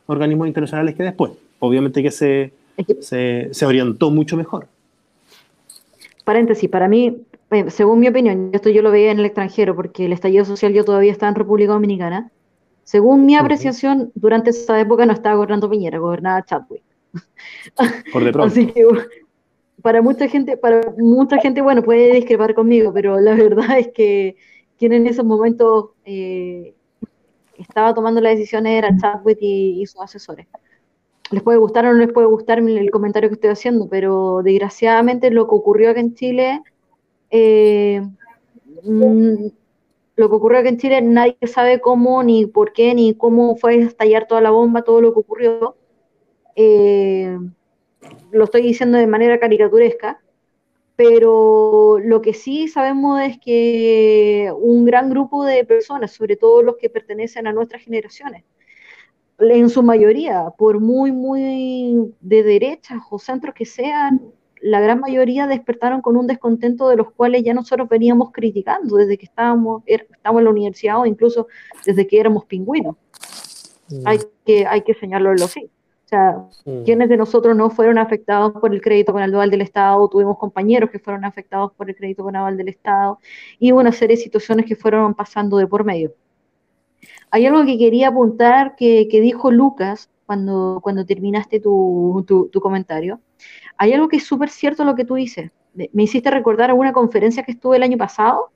organismos 0.06 0.46
internacionales 0.46 0.94
que 0.94 1.02
después. 1.02 1.32
Obviamente 1.58 2.02
que 2.02 2.10
se, 2.10 2.52
se, 3.00 3.48
se 3.52 3.66
orientó 3.66 4.10
mucho 4.10 4.36
mejor. 4.36 4.66
Paréntesis, 6.24 6.68
para 6.68 6.88
mí, 6.88 7.18
eh, 7.50 7.70
según 7.70 8.00
mi 8.00 8.08
opinión, 8.08 8.50
esto 8.52 8.68
yo 8.68 8.82
lo 8.82 8.90
veía 8.90 9.12
en 9.12 9.20
el 9.20 9.26
extranjero 9.26 9.76
porque 9.76 10.06
el 10.06 10.12
estallido 10.12 10.44
social 10.44 10.72
yo 10.72 10.84
todavía 10.84 11.12
estaba 11.12 11.30
en 11.30 11.36
República 11.36 11.72
Dominicana. 11.72 12.30
Según 12.84 13.26
mi 13.26 13.34
apreciación, 13.34 14.12
durante 14.14 14.50
esa 14.50 14.80
época 14.80 15.06
no 15.06 15.12
estaba 15.12 15.36
gobernando 15.36 15.68
Piñera, 15.68 15.98
gobernaba 15.98 16.44
Chadwick. 16.44 16.82
Por 18.12 18.24
de 18.24 18.32
pronto. 18.32 18.52
Así 18.52 18.66
que 18.68 18.84
para 19.86 20.02
mucha 20.02 20.26
gente, 20.26 20.56
para 20.56 20.80
mucha 20.98 21.38
gente, 21.38 21.62
bueno, 21.62 21.80
puede 21.80 22.10
discrepar 22.12 22.54
conmigo, 22.54 22.92
pero 22.92 23.20
la 23.20 23.34
verdad 23.36 23.78
es 23.78 23.86
que 23.94 24.34
quien 24.76 24.92
en 24.92 25.06
esos 25.06 25.24
momentos 25.24 25.90
eh, 26.04 26.74
estaba 27.56 27.94
tomando 27.94 28.20
las 28.20 28.36
decisiones 28.36 28.78
era 28.78 28.96
Chadwick 28.96 29.38
y, 29.40 29.80
y 29.80 29.86
sus 29.86 30.00
asesores 30.00 30.48
les 31.30 31.40
puede 31.40 31.58
gustar 31.58 31.86
o 31.86 31.92
no 31.92 32.00
les 32.00 32.12
puede 32.12 32.26
gustar 32.26 32.58
el 32.58 32.90
comentario 32.90 33.28
que 33.28 33.34
estoy 33.34 33.50
haciendo, 33.50 33.88
pero 33.88 34.42
desgraciadamente 34.42 35.30
lo 35.30 35.46
que 35.46 35.54
ocurrió 35.54 35.90
acá 35.90 36.00
en 36.00 36.14
Chile, 36.14 36.62
eh, 37.30 38.02
mm, 38.82 39.46
lo 40.16 40.28
que 40.28 40.34
ocurrió 40.34 40.58
acá 40.58 40.68
en 40.68 40.78
Chile, 40.78 41.00
nadie 41.00 41.36
sabe 41.46 41.80
cómo, 41.80 42.24
ni 42.24 42.46
por 42.46 42.72
qué, 42.72 42.92
ni 42.92 43.14
cómo 43.14 43.54
fue 43.54 43.76
estallar 43.76 44.26
toda 44.26 44.40
la 44.40 44.50
bomba, 44.50 44.82
todo 44.82 45.00
lo 45.00 45.12
que 45.12 45.20
ocurrió. 45.20 45.76
Eh, 46.56 47.38
lo 48.30 48.44
estoy 48.44 48.62
diciendo 48.62 48.98
de 48.98 49.06
manera 49.06 49.38
caricaturesca, 49.38 50.20
pero 50.96 51.98
lo 52.02 52.22
que 52.22 52.32
sí 52.32 52.68
sabemos 52.68 53.20
es 53.20 53.38
que 53.38 54.50
un 54.58 54.84
gran 54.84 55.10
grupo 55.10 55.44
de 55.44 55.64
personas, 55.64 56.12
sobre 56.12 56.36
todo 56.36 56.62
los 56.62 56.76
que 56.76 56.88
pertenecen 56.88 57.46
a 57.46 57.52
nuestras 57.52 57.82
generaciones, 57.82 58.44
en 59.38 59.68
su 59.68 59.82
mayoría, 59.82 60.50
por 60.56 60.80
muy, 60.80 61.12
muy 61.12 62.14
de 62.20 62.42
derechas 62.42 63.02
o 63.10 63.18
centros 63.18 63.54
que 63.54 63.66
sean, 63.66 64.22
la 64.62 64.80
gran 64.80 65.00
mayoría 65.00 65.46
despertaron 65.46 66.00
con 66.00 66.16
un 66.16 66.26
descontento 66.26 66.88
de 66.88 66.96
los 66.96 67.12
cuales 67.12 67.42
ya 67.44 67.52
nosotros 67.52 67.88
veníamos 67.88 68.32
criticando 68.32 68.96
desde 68.96 69.18
que 69.18 69.26
estábamos, 69.26 69.82
er, 69.86 70.08
estábamos 70.10 70.40
en 70.40 70.44
la 70.44 70.50
universidad 70.50 71.00
o 71.00 71.06
incluso 71.06 71.48
desde 71.84 72.06
que 72.06 72.18
éramos 72.18 72.46
pingüinos. 72.46 72.96
Mm. 73.90 74.06
Hay, 74.06 74.18
que, 74.44 74.66
hay 74.66 74.80
que 74.82 74.94
señalarlo 74.94 75.44
así. 75.44 75.70
O 76.06 76.08
sea, 76.08 76.36
mm. 76.64 76.84
¿quiénes 76.84 77.08
de 77.08 77.16
nosotros 77.16 77.56
no 77.56 77.68
fueron 77.68 77.98
afectados 77.98 78.52
por 78.52 78.72
el 78.72 78.80
crédito 78.80 79.12
con 79.12 79.22
el 79.22 79.32
dual 79.32 79.50
del 79.50 79.60
Estado? 79.60 80.08
Tuvimos 80.08 80.38
compañeros 80.38 80.88
que 80.88 81.00
fueron 81.00 81.24
afectados 81.24 81.72
por 81.72 81.90
el 81.90 81.96
crédito 81.96 82.22
con 82.22 82.36
aval 82.36 82.56
del 82.56 82.68
Estado 82.68 83.18
y 83.58 83.72
una 83.72 83.90
serie 83.90 84.16
de 84.16 84.22
situaciones 84.22 84.66
que 84.66 84.76
fueron 84.76 85.14
pasando 85.14 85.56
de 85.56 85.66
por 85.66 85.84
medio. 85.84 86.14
Hay 87.32 87.44
algo 87.44 87.64
que 87.64 87.76
quería 87.76 88.08
apuntar 88.08 88.76
que, 88.76 89.08
dijo 89.10 89.50
Lucas 89.50 90.08
cuando, 90.26 90.78
cuando 90.80 91.04
terminaste 91.04 91.58
tu, 91.58 92.24
comentario. 92.62 93.20
Hay 93.76 93.92
algo 93.92 94.08
que 94.08 94.18
es 94.18 94.24
súper 94.24 94.48
cierto 94.48 94.84
lo 94.84 94.94
que 94.94 95.04
tú 95.04 95.16
dices. 95.16 95.50
Me 95.74 96.04
hiciste 96.04 96.30
recordar 96.30 96.70
a 96.70 96.74
una 96.74 96.92
conferencia 96.92 97.42
que 97.42 97.50
estuve 97.52 97.78
el 97.78 97.82
año 97.82 97.98
pasado 97.98 98.52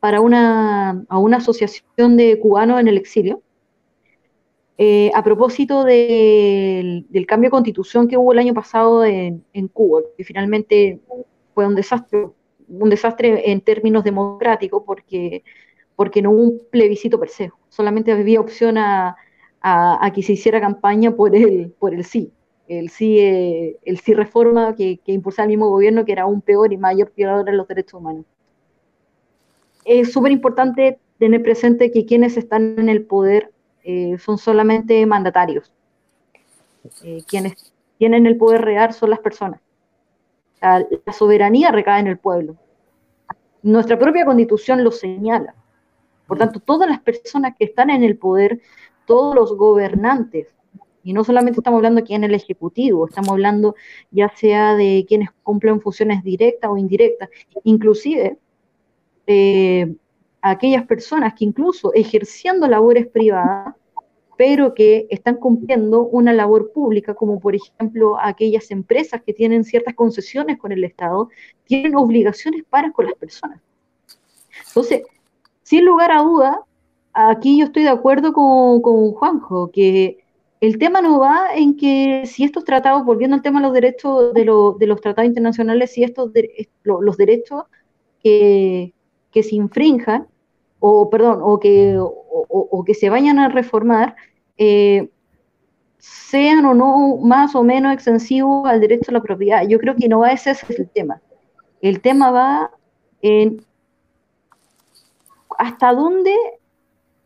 para 0.00 0.22
una, 0.22 1.04
a 1.08 1.18
una 1.18 1.36
asociación 1.36 2.16
de 2.16 2.38
cubanos 2.40 2.80
en 2.80 2.88
el 2.88 2.96
exilio. 2.96 3.42
Eh, 4.78 5.10
a 5.14 5.24
propósito 5.24 5.84
del, 5.84 7.06
cambio 7.26 7.48
de 7.48 7.52
constitución 7.52 8.08
que 8.08 8.18
hubo 8.18 8.32
el 8.32 8.38
año 8.38 8.52
pasado 8.52 9.04
en, 9.04 9.42
Cuba, 9.72 10.02
que 10.16 10.24
finalmente 10.24 11.00
fue 11.54 11.66
un 11.66 11.74
desastre, 11.74 12.28
un 12.68 12.90
desastre 12.90 13.50
en 13.50 13.62
términos 13.62 14.04
democráticos, 14.04 14.82
porque 14.84 15.42
porque 15.96 16.20
no 16.20 16.30
hubo 16.30 16.42
un 16.42 16.60
plebiscito 16.70 17.18
per 17.18 17.30
se, 17.30 17.50
solamente 17.70 18.12
había 18.12 18.38
opción 18.38 18.76
a, 18.76 19.16
que 20.14 20.22
se 20.22 20.34
hiciera 20.34 20.60
campaña 20.60 21.16
por 21.16 21.34
el, 21.34 21.72
por 21.78 21.94
el 21.94 22.04
sí, 22.04 22.30
el 22.68 22.90
sí, 22.90 23.18
eh, 23.18 23.78
el 23.84 23.98
sí 23.98 24.14
reforma 24.14 24.76
que, 24.76 24.98
que 24.98 25.12
impulsaba 25.12 25.44
el 25.44 25.50
mismo 25.50 25.70
gobierno, 25.70 26.04
que 26.04 26.12
era 26.12 26.22
aún 26.22 26.42
peor 26.42 26.72
y 26.72 26.76
mayor 26.76 27.12
violador 27.16 27.46
de 27.46 27.52
los 27.52 27.66
derechos 27.66 27.94
humanos. 27.94 28.26
Es 29.84 30.12
súper 30.12 30.32
importante 30.32 30.98
tener 31.18 31.42
presente 31.42 31.90
que 31.90 32.04
quienes 32.04 32.36
están 32.36 32.78
en 32.78 32.88
el 32.88 33.06
poder 33.06 33.52
eh, 33.88 34.18
son 34.18 34.36
solamente 34.36 35.06
mandatarios. 35.06 35.72
Eh, 37.04 37.22
quienes 37.24 37.72
tienen 37.98 38.26
el 38.26 38.36
poder 38.36 38.62
real 38.62 38.92
son 38.92 39.10
las 39.10 39.20
personas. 39.20 39.60
la 40.60 41.12
soberanía 41.12 41.70
recae 41.70 42.00
en 42.00 42.08
el 42.08 42.18
pueblo. 42.18 42.56
Nuestra 43.62 43.96
propia 43.96 44.24
constitución 44.24 44.82
lo 44.82 44.90
señala. 44.90 45.54
Por 46.26 46.36
tanto, 46.36 46.58
todas 46.58 46.90
las 46.90 47.00
personas 47.00 47.54
que 47.56 47.64
están 47.64 47.90
en 47.90 48.02
el 48.02 48.18
poder, 48.18 48.60
todos 49.06 49.36
los 49.36 49.56
gobernantes, 49.56 50.48
y 51.04 51.12
no 51.12 51.22
solamente 51.22 51.60
estamos 51.60 51.78
hablando 51.78 52.00
aquí 52.00 52.14
en 52.14 52.24
el 52.24 52.34
Ejecutivo, 52.34 53.06
estamos 53.06 53.30
hablando 53.30 53.76
ya 54.10 54.28
sea 54.30 54.74
de 54.74 55.04
quienes 55.06 55.30
cumplen 55.44 55.80
funciones 55.80 56.24
directas 56.24 56.68
o 56.68 56.76
indirectas, 56.76 57.28
inclusive 57.62 58.36
eh, 59.28 59.94
aquellas 60.50 60.86
personas 60.86 61.34
que 61.34 61.44
incluso 61.44 61.92
ejerciendo 61.94 62.68
labores 62.68 63.06
privadas, 63.06 63.74
pero 64.36 64.74
que 64.74 65.06
están 65.10 65.36
cumpliendo 65.36 66.04
una 66.04 66.32
labor 66.32 66.72
pública, 66.72 67.14
como 67.14 67.40
por 67.40 67.54
ejemplo 67.54 68.18
aquellas 68.20 68.70
empresas 68.70 69.22
que 69.24 69.32
tienen 69.32 69.64
ciertas 69.64 69.94
concesiones 69.94 70.58
con 70.58 70.72
el 70.72 70.84
Estado, 70.84 71.30
tienen 71.64 71.96
obligaciones 71.96 72.64
para 72.68 72.92
con 72.92 73.06
las 73.06 73.14
personas. 73.14 73.60
Entonces, 74.68 75.02
sin 75.62 75.84
lugar 75.84 76.12
a 76.12 76.22
duda, 76.22 76.60
aquí 77.12 77.58
yo 77.58 77.66
estoy 77.66 77.84
de 77.84 77.88
acuerdo 77.88 78.32
con, 78.32 79.12
Juanjo, 79.12 79.70
que 79.70 80.18
el 80.60 80.78
tema 80.78 81.00
no 81.00 81.18
va 81.18 81.48
en 81.54 81.76
que 81.76 82.24
si 82.26 82.44
estos 82.44 82.64
tratados, 82.64 83.04
volviendo 83.04 83.36
al 83.36 83.42
tema 83.42 83.60
de 83.60 83.66
los 83.66 83.74
derechos 83.74 84.34
de, 84.34 84.44
los 84.44 85.00
tratados 85.00 85.28
internacionales, 85.28 85.92
si 85.92 86.02
estos 86.02 86.30
los 86.84 87.16
derechos 87.16 87.64
que, 88.22 88.92
se 89.32 89.54
infrinjan, 89.54 90.28
o 90.88 91.10
perdón, 91.10 91.40
o 91.42 91.58
que, 91.58 91.96
o, 91.98 92.84
que 92.84 92.94
se 92.94 93.10
vayan 93.10 93.40
a 93.40 93.48
reformar, 93.48 94.14
eh, 94.56 95.10
sean 95.98 96.64
o 96.64 96.74
no 96.74 97.16
más 97.16 97.56
o 97.56 97.64
menos 97.64 97.92
extensivos 97.92 98.68
al 98.68 98.80
derecho 98.80 99.10
a 99.10 99.14
la 99.14 99.20
propiedad. 99.20 99.66
Yo 99.66 99.80
creo 99.80 99.96
que 99.96 100.08
no 100.08 100.20
va 100.20 100.30
ese 100.30 100.52
es 100.52 100.70
el 100.70 100.88
tema. 100.88 101.20
El 101.80 102.00
tema 102.00 102.30
va 102.30 102.70
en 103.20 103.66
hasta 105.58 105.92
dónde 105.92 106.36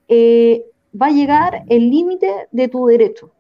eh, 0.09 0.65
va 0.99 1.09
a 1.09 1.11
llegar 1.11 1.65
el 1.69 1.91
límite 1.91 2.49
de 2.53 2.69
tu 2.69 2.87
derecho. 2.87 3.31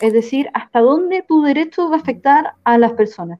Es 0.00 0.12
decir, 0.12 0.50
hasta 0.54 0.80
dónde 0.80 1.22
tu 1.22 1.42
derecho 1.42 1.88
va 1.88 1.98
a 1.98 2.00
afectar 2.00 2.54
a 2.64 2.78
las 2.78 2.94
personas. 2.94 3.38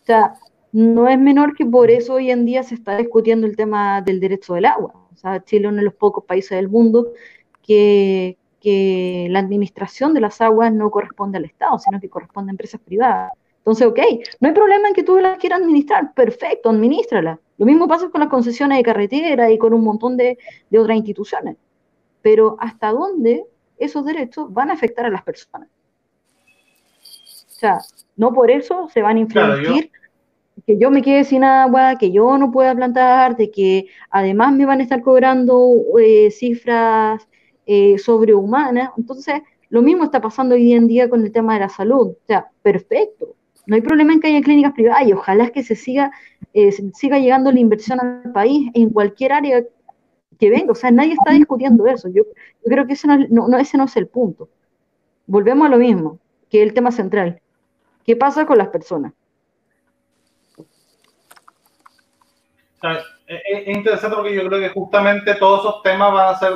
O 0.00 0.04
sea, 0.06 0.38
no 0.76 1.08
es 1.08 1.18
menor 1.18 1.56
que 1.56 1.64
por 1.64 1.90
eso 1.90 2.14
hoy 2.14 2.30
en 2.30 2.44
día 2.44 2.62
se 2.62 2.74
está 2.74 2.98
discutiendo 2.98 3.46
el 3.46 3.56
tema 3.56 4.02
del 4.02 4.20
derecho 4.20 4.52
del 4.52 4.66
agua. 4.66 4.92
O 5.10 5.16
sea, 5.16 5.42
Chile 5.42 5.64
es 5.64 5.68
uno 5.70 5.78
de 5.78 5.84
los 5.84 5.94
pocos 5.94 6.24
países 6.24 6.50
del 6.50 6.68
mundo 6.68 7.14
que, 7.62 8.36
que 8.60 9.26
la 9.30 9.38
administración 9.38 10.12
de 10.12 10.20
las 10.20 10.42
aguas 10.42 10.70
no 10.74 10.90
corresponde 10.90 11.38
al 11.38 11.46
Estado, 11.46 11.78
sino 11.78 11.98
que 11.98 12.10
corresponde 12.10 12.50
a 12.50 12.52
empresas 12.52 12.78
privadas. 12.78 13.32
Entonces, 13.56 13.86
ok, 13.86 13.98
no 14.38 14.48
hay 14.48 14.54
problema 14.54 14.88
en 14.88 14.94
que 14.94 15.02
tú 15.02 15.18
las 15.18 15.38
quieras 15.38 15.62
administrar, 15.62 16.12
perfecto, 16.12 16.68
administrala. 16.68 17.40
Lo 17.56 17.64
mismo 17.64 17.88
pasa 17.88 18.10
con 18.10 18.20
las 18.20 18.28
concesiones 18.28 18.76
de 18.76 18.84
carretera 18.84 19.50
y 19.50 19.56
con 19.56 19.72
un 19.72 19.82
montón 19.82 20.18
de, 20.18 20.36
otras 20.78 20.98
instituciones. 20.98 21.56
Pero 22.20 22.58
¿hasta 22.60 22.92
dónde 22.92 23.46
esos 23.78 24.04
derechos 24.04 24.52
van 24.52 24.68
a 24.68 24.74
afectar 24.74 25.06
a 25.06 25.10
las 25.10 25.22
personas? 25.22 25.70
O 27.00 27.58
sea, 27.58 27.78
no 28.14 28.34
por 28.34 28.50
eso 28.50 28.90
se 28.92 29.00
van 29.00 29.16
a 29.16 29.20
infringir 29.20 29.90
que 30.64 30.78
yo 30.78 30.90
me 30.90 31.02
quede 31.02 31.24
sin 31.24 31.44
agua, 31.44 31.96
que 31.98 32.10
yo 32.10 32.38
no 32.38 32.50
pueda 32.50 32.74
plantar, 32.74 33.36
de 33.36 33.50
que 33.50 33.86
además 34.10 34.52
me 34.54 34.66
van 34.66 34.80
a 34.80 34.82
estar 34.82 35.02
cobrando 35.02 35.74
eh, 36.00 36.30
cifras 36.30 37.28
eh, 37.66 37.98
sobrehumanas. 37.98 38.90
Entonces, 38.96 39.42
lo 39.68 39.82
mismo 39.82 40.04
está 40.04 40.20
pasando 40.20 40.54
hoy 40.54 40.72
en 40.72 40.86
día 40.86 41.08
con 41.10 41.24
el 41.24 41.32
tema 41.32 41.54
de 41.54 41.60
la 41.60 41.68
salud. 41.68 42.08
O 42.08 42.26
sea, 42.26 42.50
perfecto, 42.62 43.34
no 43.66 43.74
hay 43.74 43.82
problema 43.82 44.12
en 44.12 44.20
que 44.20 44.28
haya 44.28 44.40
clínicas 44.40 44.72
privadas 44.72 45.06
y 45.06 45.12
ojalá 45.12 45.50
que 45.50 45.62
se 45.62 45.74
siga, 45.74 46.12
eh, 46.54 46.72
siga 46.94 47.18
llegando 47.18 47.50
la 47.50 47.60
inversión 47.60 48.00
al 48.00 48.32
país 48.32 48.70
en 48.74 48.90
cualquier 48.90 49.32
área 49.32 49.64
que 50.38 50.50
venga. 50.50 50.72
O 50.72 50.74
sea, 50.76 50.90
nadie 50.90 51.14
está 51.14 51.32
discutiendo 51.32 51.86
eso. 51.86 52.08
Yo, 52.08 52.22
creo 52.64 52.86
que 52.86 52.92
ese 52.92 53.08
no, 53.08 53.58
ese 53.58 53.76
no 53.76 53.84
es 53.84 53.96
el 53.96 54.06
punto. 54.06 54.48
Volvemos 55.26 55.66
a 55.66 55.70
lo 55.70 55.78
mismo, 55.78 56.20
que 56.48 56.62
es 56.62 56.68
el 56.68 56.74
tema 56.74 56.92
central. 56.92 57.40
¿Qué 58.04 58.14
pasa 58.14 58.46
con 58.46 58.58
las 58.58 58.68
personas? 58.68 59.12
Es 63.26 63.68
interesante 63.68 64.16
porque 64.16 64.34
yo 64.34 64.46
creo 64.46 64.60
que 64.60 64.70
justamente 64.70 65.34
todos 65.34 65.60
esos 65.60 65.82
temas 65.82 66.12
van 66.12 66.34
a 66.34 66.38
ser 66.38 66.52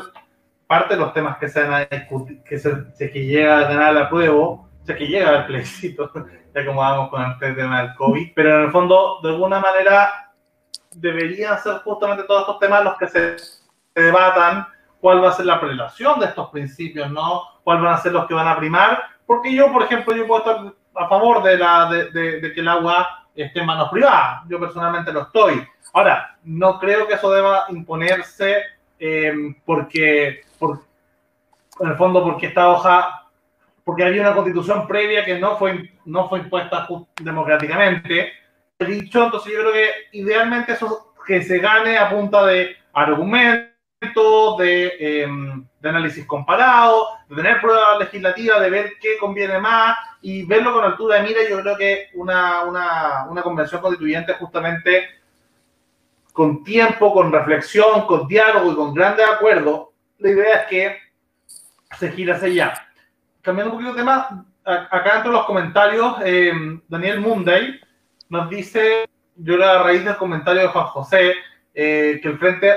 parte 0.67 0.95
de 0.95 1.01
los 1.01 1.13
temas 1.13 1.37
que 1.39 1.49
se 1.49 1.63
van 1.63 1.73
a 1.73 1.97
discutir, 1.97 2.43
que 2.45 2.59
se, 2.59 2.71
que 2.97 3.25
llega 3.27 3.59
a 3.59 3.69
tener 3.69 3.93
la 3.93 4.09
prueba, 4.09 4.61
sea, 4.85 4.97
que 4.97 5.07
llega 5.07 5.31
al 5.31 5.47
plebiscito, 5.47 6.11
ya 6.55 6.67
como 6.67 6.81
vamos 6.81 7.11
con 7.11 7.23
el 7.23 7.57
tema 7.57 7.83
del 7.83 7.95
COVID, 7.95 8.33
pero 8.35 8.57
en 8.57 8.65
el 8.67 8.71
fondo, 8.71 9.19
de 9.23 9.31
alguna 9.31 9.61
manera, 9.61 10.33
deberían 10.95 11.59
ser 11.59 11.79
justamente 11.79 12.25
todos 12.25 12.43
estos 12.43 12.59
temas 12.59 12.85
los 12.85 12.97
que 12.99 13.09
se, 13.09 13.37
debatan 13.95 14.67
cuál 15.01 15.23
va 15.23 15.31
a 15.31 15.33
ser 15.33 15.47
la 15.47 15.61
prelación 15.61 16.21
de 16.21 16.27
estos 16.27 16.51
principios, 16.51 17.11
¿no? 17.11 17.43
¿Cuáles 17.65 17.83
van 17.83 17.95
a 17.95 17.99
ser 17.99 18.13
los 18.13 18.27
que 18.27 18.35
van 18.35 18.49
a 18.49 18.57
primar? 18.57 19.03
Porque 19.27 19.53
yo, 19.53 19.73
por 19.73 19.83
ejemplo, 19.83 20.15
yo 20.15 20.27
puedo 20.27 20.41
estar 20.41 20.73
a 20.95 21.09
favor 21.09 21.43
de, 21.43 21.59
la, 21.59 21.91
de, 21.91 22.41
de 22.41 22.53
que 22.53 22.61
el 22.61 22.69
agua 22.69 23.27
esté 23.43 23.61
en 23.61 23.67
manos 23.67 23.91
privadas. 23.91 24.43
Yo 24.49 24.59
personalmente 24.59 25.13
lo 25.13 25.23
estoy. 25.23 25.67
Ahora, 25.93 26.37
no 26.45 26.79
creo 26.79 27.07
que 27.07 27.15
eso 27.15 27.31
deba 27.31 27.65
imponerse 27.69 28.63
eh, 28.99 29.33
porque, 29.65 30.43
por, 30.59 30.83
en 31.81 31.89
el 31.89 31.97
fondo, 31.97 32.23
porque 32.23 32.47
esta 32.47 32.69
hoja, 32.69 33.29
porque 33.85 34.05
había 34.05 34.23
una 34.23 34.35
constitución 34.35 34.87
previa 34.87 35.25
que 35.25 35.39
no 35.39 35.57
fue, 35.57 35.91
no 36.05 36.29
fue 36.29 36.41
impuesta 36.41 36.87
democráticamente. 37.21 38.33
He 38.79 38.85
dicho, 38.85 39.25
entonces 39.25 39.53
yo 39.53 39.61
creo 39.61 39.73
que 39.73 39.91
idealmente 40.13 40.73
eso 40.73 41.15
que 41.27 41.43
se 41.43 41.59
gane 41.59 41.99
a 41.99 42.11
punta 42.11 42.45
de 42.47 42.77
argumentos, 42.93 43.70
de, 44.59 45.23
em, 45.23 45.65
de, 45.79 45.89
análisis 45.89 46.25
comparado, 46.25 47.09
de 47.29 47.37
tener 47.37 47.61
pruebas 47.61 47.99
legislativas, 47.99 48.61
de 48.61 48.71
ver 48.71 48.93
qué 49.01 49.19
conviene 49.19 49.59
más 49.59 49.97
y 50.23 50.45
verlo 50.47 50.73
con 50.73 50.85
altura 50.85 51.17
de 51.17 51.29
mira. 51.29 51.41
Yo 51.49 51.61
creo 51.61 51.77
que 51.77 52.09
una, 52.15 52.65
una, 52.65 53.27
una 53.29 53.43
convención 53.43 53.81
constituyente 53.83 54.33
justamente 54.35 55.09
con 56.33 56.65
tiempo, 56.65 57.13
con 57.13 57.31
reflexión, 57.31 58.07
con 58.07 58.27
diálogo 58.27 58.73
y 58.73 58.75
con 58.75 58.95
grandes 58.95 59.27
acuerdos, 59.29 59.89
la 60.19 60.31
idea 60.31 60.55
es 60.61 60.67
que 60.69 60.99
se 61.99 62.13
gira 62.13 62.37
hacia 62.37 62.49
allá. 62.49 62.87
Cambiando 63.43 63.75
un 63.75 63.79
poquito 63.79 63.95
de 63.95 64.01
tema, 64.01 64.47
acá 64.65 65.17
entre 65.17 65.33
los 65.33 65.45
comentarios, 65.45 66.17
eh, 66.25 66.53
Daniel 66.89 67.21
Munday 67.21 67.81
nos 68.31 68.49
dice, 68.49 69.09
yo 69.37 69.63
a 69.63 69.83
raíz 69.83 70.05
del 70.05 70.17
comentario 70.17 70.63
de 70.63 70.69
Juan 70.69 70.87
José, 70.87 71.35
eh, 71.75 72.21
que 72.23 72.29
el 72.29 72.39
Frente, 72.39 72.75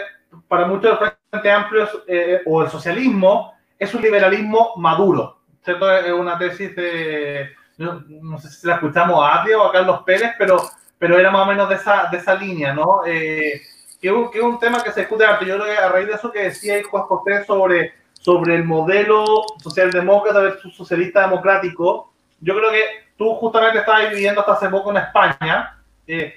para 0.47 0.65
muchos 0.65 0.99
el 0.99 1.11
Frente 1.29 1.51
Amplio 1.51 1.87
eh, 2.07 2.41
o 2.45 2.63
el 2.63 2.69
socialismo 2.69 3.53
es 3.77 3.93
un 3.93 4.01
liberalismo 4.01 4.73
maduro. 4.77 5.39
¿cierto? 5.63 5.89
Es 5.91 6.11
una 6.11 6.37
tesis 6.37 6.75
de, 6.75 7.51
no, 7.77 8.37
sé 8.39 8.49
si 8.49 8.67
la 8.67 8.75
escuchamos 8.75 9.23
a 9.23 9.41
Adria 9.41 9.57
o 9.57 9.67
a 9.67 9.71
Carlos 9.71 10.01
Pérez, 10.05 10.31
pero 10.37 10.61
pero 11.03 11.19
era 11.19 11.31
más 11.31 11.41
o 11.41 11.47
menos 11.47 11.67
de 11.67 11.75
esa, 11.75 12.07
de 12.09 12.17
esa 12.17 12.33
línea, 12.33 12.73
¿no? 12.73 13.01
Eh, 13.05 13.61
que, 13.99 14.07
es 14.07 14.41
un 14.41 14.57
tema 14.57 14.81
que 14.81 14.93
se 14.93 15.01
discute 15.01 15.25
Yo 15.45 15.57
creo 15.57 15.65
que 15.65 15.77
a 15.77 15.89
raíz 15.89 16.07
de 16.07 16.13
eso 16.13 16.31
que 16.31 16.43
decía 16.43 16.81
Juan 16.89 17.03
José 17.03 17.43
sobre, 17.43 17.93
sobre 18.13 18.55
el 18.55 18.63
modelo 18.63 19.43
socialdemócrata 19.61 20.39
versus 20.39 20.73
socialista 20.73 21.23
democrático, 21.23 22.13
yo 22.39 22.55
creo 22.55 22.71
que 22.71 22.85
tú 23.17 23.35
justamente 23.35 23.79
estabas 23.79 24.11
viviendo 24.11 24.39
hasta 24.39 24.53
hace 24.53 24.69
poco 24.69 24.91
en 24.91 24.97
España. 24.97 25.77
Eh, 26.07 26.35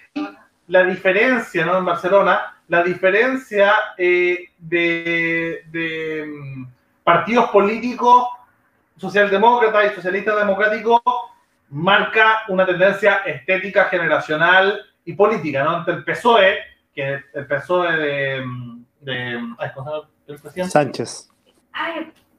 la 0.66 0.82
diferencia, 0.82 1.64
¿no? 1.64 1.78
En 1.78 1.84
Barcelona, 1.84 2.55
la 2.68 2.82
diferencia 2.82 3.72
eh, 3.96 4.50
de, 4.58 5.62
de 5.70 6.26
mm, 6.26 6.66
partidos 7.04 7.50
políticos 7.50 8.28
socialdemócratas 8.96 9.92
y 9.92 9.94
socialistas 9.94 10.36
democráticos 10.36 11.00
marca 11.70 12.42
una 12.48 12.64
tendencia 12.64 13.16
estética 13.26 13.84
generacional 13.84 14.80
y 15.04 15.12
política, 15.12 15.62
¿no? 15.64 15.78
Entre 15.78 15.94
el 15.94 16.04
PSOE, 16.04 16.58
que 16.94 17.22
el 17.32 17.46
PSOE 17.46 17.96
de... 17.96 18.44
de 19.00 19.32
¿el 20.26 20.40
presidente? 20.40 20.70
Sánchez. 20.70 21.30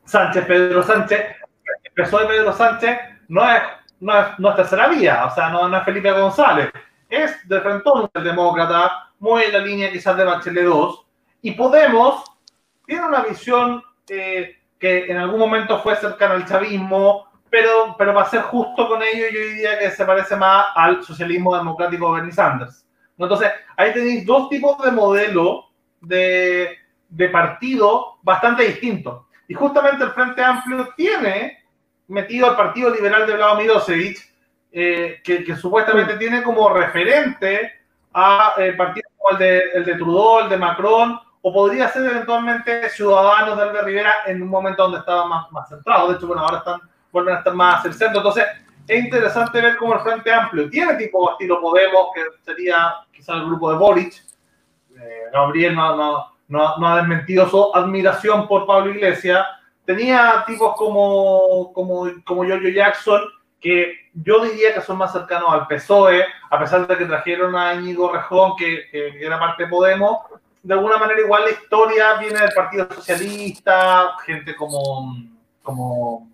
Sánchez, 0.05 0.45
Pedro 0.45 0.84
Sánchez. 0.84 1.36
El 1.84 1.91
PSOE 2.03 2.23
de 2.23 2.28
Pedro 2.28 2.53
Sánchez 2.53 2.99
no 3.28 3.49
es, 3.49 3.61
no 3.99 4.19
es, 4.19 4.28
no 4.39 4.49
es 4.49 4.55
tercera 4.55 4.88
vía, 4.88 5.25
o 5.25 5.34
sea, 5.34 5.49
no, 5.49 5.75
es 5.75 5.84
Felipe 5.84 6.11
González. 6.11 6.69
Es 7.10 7.47
de 7.47 7.62
frente 7.62 7.89
el 8.14 8.24
demócrata, 8.24 9.12
muy 9.20 9.43
en 9.43 9.53
la 9.53 9.60
línea 9.60 9.91
quizás 9.91 10.18
de 10.18 10.24
Bachelet 10.24 10.66
2. 10.66 11.05
Y 11.43 11.51
Podemos 11.51 12.24
tiene 12.86 13.05
una 13.05 13.22
visión 13.22 13.84
eh, 14.10 14.55
que 14.80 15.05
en 15.05 15.18
algún 15.18 15.39
momento 15.39 15.80
fue 15.80 15.95
cercana 15.95 16.36
al 16.36 16.45
chavismo, 16.45 17.28
pero, 17.49 17.95
pero 17.97 18.14
para 18.14 18.30
ser 18.30 18.41
justo 18.43 18.88
con 18.88 19.01
ello, 19.03 19.26
yo 19.32 19.39
diría 19.39 19.78
que 19.78 19.91
se 19.91 20.05
parece 20.05 20.36
más 20.36 20.68
al 20.76 21.03
socialismo 21.03 21.55
democrático 21.55 22.08
de 22.08 22.14
Bernie 22.14 22.34
Sanders. 22.34 22.86
Entonces, 23.18 23.51
ahí 23.76 23.93
tenéis 23.93 24.26
dos 24.26 24.49
tipos 24.49 24.82
de 24.84 24.91
modelo 24.91 25.66
de, 26.01 26.78
de 27.10 27.30
partido 27.30 28.18
bastante 28.22 28.64
distintos. 28.64 29.26
Y 29.47 29.53
justamente 29.53 30.03
el 30.03 30.12
Frente 30.12 30.43
Amplio 30.43 30.89
tiene 30.95 31.64
metido 32.08 32.49
al 32.49 32.55
Partido 32.55 32.89
Liberal 32.89 33.26
de 33.26 33.34
Vlado 33.34 33.58
Milosevic, 33.58 34.18
eh, 34.72 35.22
que, 35.24 35.43
que, 35.43 35.55
supuestamente 35.55 36.18
tiene 36.18 36.43
como 36.43 36.70
referente 36.70 37.74
a 38.13 38.53
eh, 38.57 38.74
partidos 38.74 39.11
como 39.18 39.32
el 39.32 39.38
de, 39.38 39.59
el 39.74 39.86
de 39.86 39.95
Trudeau, 39.95 40.39
el 40.39 40.49
de 40.49 40.57
Macron, 40.57 41.20
o 41.41 41.53
podría 41.53 41.88
ser 41.89 42.05
eventualmente 42.05 42.89
Ciudadanos 42.89 43.57
de 43.57 43.63
Albert 43.63 43.86
Rivera 43.86 44.13
en 44.26 44.41
un 44.41 44.49
momento 44.49 44.84
donde 44.84 44.99
estaba 44.99 45.26
más, 45.26 45.51
más 45.51 45.70
centrado. 45.70 46.09
De 46.09 46.15
hecho, 46.15 46.28
bueno, 46.28 46.41
ahora 46.41 46.57
están 46.57 46.82
vuelven 47.11 47.36
a 47.36 47.38
estar 47.39 47.53
más 47.53 47.86
el 47.86 47.93
centro. 47.93 48.20
Entonces, 48.20 48.45
es 48.88 49.03
interesante 49.03 49.61
ver 49.61 49.78
cómo 49.78 49.93
el 49.93 49.99
Frente 50.01 50.32
Amplio 50.32 50.70
tiene 50.70 50.95
tipo 50.95 51.32
estilo 51.32 51.59
Podemos, 51.61 52.07
que 52.13 52.22
sería 52.43 52.95
quizá 53.11 53.34
el 53.34 53.45
grupo 53.45 53.72
de 53.72 53.78
Boric. 53.78 54.13
Eh, 54.99 55.24
Gabriel 55.32 55.76
no, 55.76 55.95
no, 56.47 56.78
no, 56.78 56.88
ha 56.88 56.97
desmentido 56.97 57.47
su 57.49 57.76
admiración 57.76 58.47
por 58.47 58.65
Pablo 58.65 58.91
Iglesias. 58.91 59.45
Tenía 59.86 60.43
tipos 60.45 60.76
como, 60.76 61.72
como, 61.74 62.07
como 62.26 62.43
Giorgio 62.45 62.70
Jackson, 62.70 63.22
que 63.60 64.10
yo 64.14 64.43
diría 64.43 64.74
que 64.74 64.82
son 64.82 64.97
más 64.97 65.12
cercanos 65.12 65.51
al 65.51 65.68
PSOE, 65.68 66.24
a 66.49 66.60
pesar 66.60 66.88
de 66.88 66.97
que 66.97 67.05
trajeron 67.05 67.55
a 67.55 67.74
Íñigo 67.74 68.12
Rejón, 68.12 68.55
que, 68.55 68.88
que, 68.91 69.26
era 69.26 69.39
parte 69.39 69.64
de 69.64 69.70
Podemos. 69.70 70.20
De 70.62 70.74
alguna 70.74 70.97
manera, 70.97 71.22
igual 71.22 71.45
la 71.45 71.51
historia 71.51 72.14
viene 72.16 72.39
del 72.39 72.53
Partido 72.53 72.88
Socialista, 72.93 74.16
gente 74.26 74.55
como, 74.55 75.16
como 75.64 76.30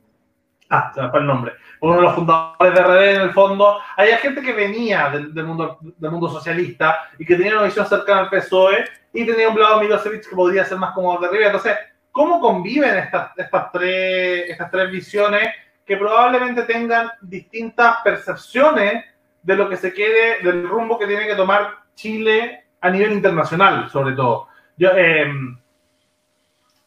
ah, 0.69 0.91
se 0.93 1.01
me 1.01 1.09
fue 1.09 1.19
el 1.19 1.28
nombre, 1.28 1.53
uno 1.82 1.97
de 1.97 2.01
los 2.01 2.15
fundadores 2.15 2.74
de 2.74 2.82
RD 2.82 3.15
en 3.15 3.21
el 3.21 3.34
fondo, 3.34 3.78
había 3.95 4.17
gente 4.17 4.41
que 4.41 4.53
venía 4.53 5.09
del, 5.09 5.45
mundo, 5.45 5.78
del 5.82 6.11
mundo 6.11 6.30
socialista 6.30 7.09
y 7.19 7.26
que 7.26 7.36
tenía 7.36 7.53
una 7.53 7.63
visión 7.63 7.86
cercana 7.86 8.21
al 8.21 8.30
PSOE 8.30 8.86
y 9.13 9.26
tenía 9.26 9.49
un 9.49 9.59
lado 9.59 9.82
Milosevic 9.82 10.28
que 10.28 10.36
podría 10.36 10.65
ser 10.65 10.78
más 10.78 10.93
como 10.93 11.19
de 11.19 11.28
Rivera. 11.28 11.47
Entonces, 11.47 11.78
¿cómo 12.11 12.39
conviven 12.39 12.97
estas, 12.97 13.38
estas, 13.38 13.71
tres, 13.71 14.49
estas 14.49 14.71
tres 14.71 14.89
visiones 14.89 15.49
que 15.86 15.97
probablemente 15.97 16.63
tengan 16.63 17.11
distintas 17.21 17.97
percepciones 18.03 19.05
de 19.41 19.55
lo 19.55 19.69
que 19.69 19.77
se 19.77 19.93
quiere, 19.93 20.41
del 20.41 20.67
rumbo 20.67 20.97
que 20.97 21.07
tiene 21.07 21.27
que 21.27 21.36
tomar 21.36 21.84
Chile 21.95 22.65
a 22.79 22.89
nivel 22.89 23.13
internacional, 23.13 23.89
sobre 23.89 24.15
todo? 24.15 24.47
Yo, 24.77 24.91
eh, 24.95 25.31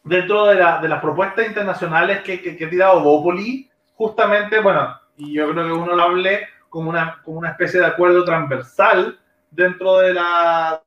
dentro 0.03 0.45
de, 0.47 0.55
la, 0.55 0.79
de, 0.79 0.87
las 0.87 1.01
propuestas 1.01 1.45
internacionales 1.45 2.21
que, 2.21 2.41
que, 2.41 2.55
que 2.55 2.65
ha 2.65 2.69
tirado 2.69 3.01
Bópoli, 3.01 3.69
justamente, 3.95 4.59
bueno, 4.59 4.99
y 5.17 5.33
yo 5.33 5.51
creo 5.51 5.65
que 5.65 5.71
uno 5.71 5.95
lo 5.95 6.03
hable 6.03 6.47
como 6.69 6.89
una, 6.89 7.21
como 7.23 7.39
una 7.39 7.51
especie 7.51 7.79
de 7.79 7.87
acuerdo 7.87 8.23
transversal 8.23 9.19
dentro 9.51 9.97
de 9.97 10.13
la, 10.13 10.81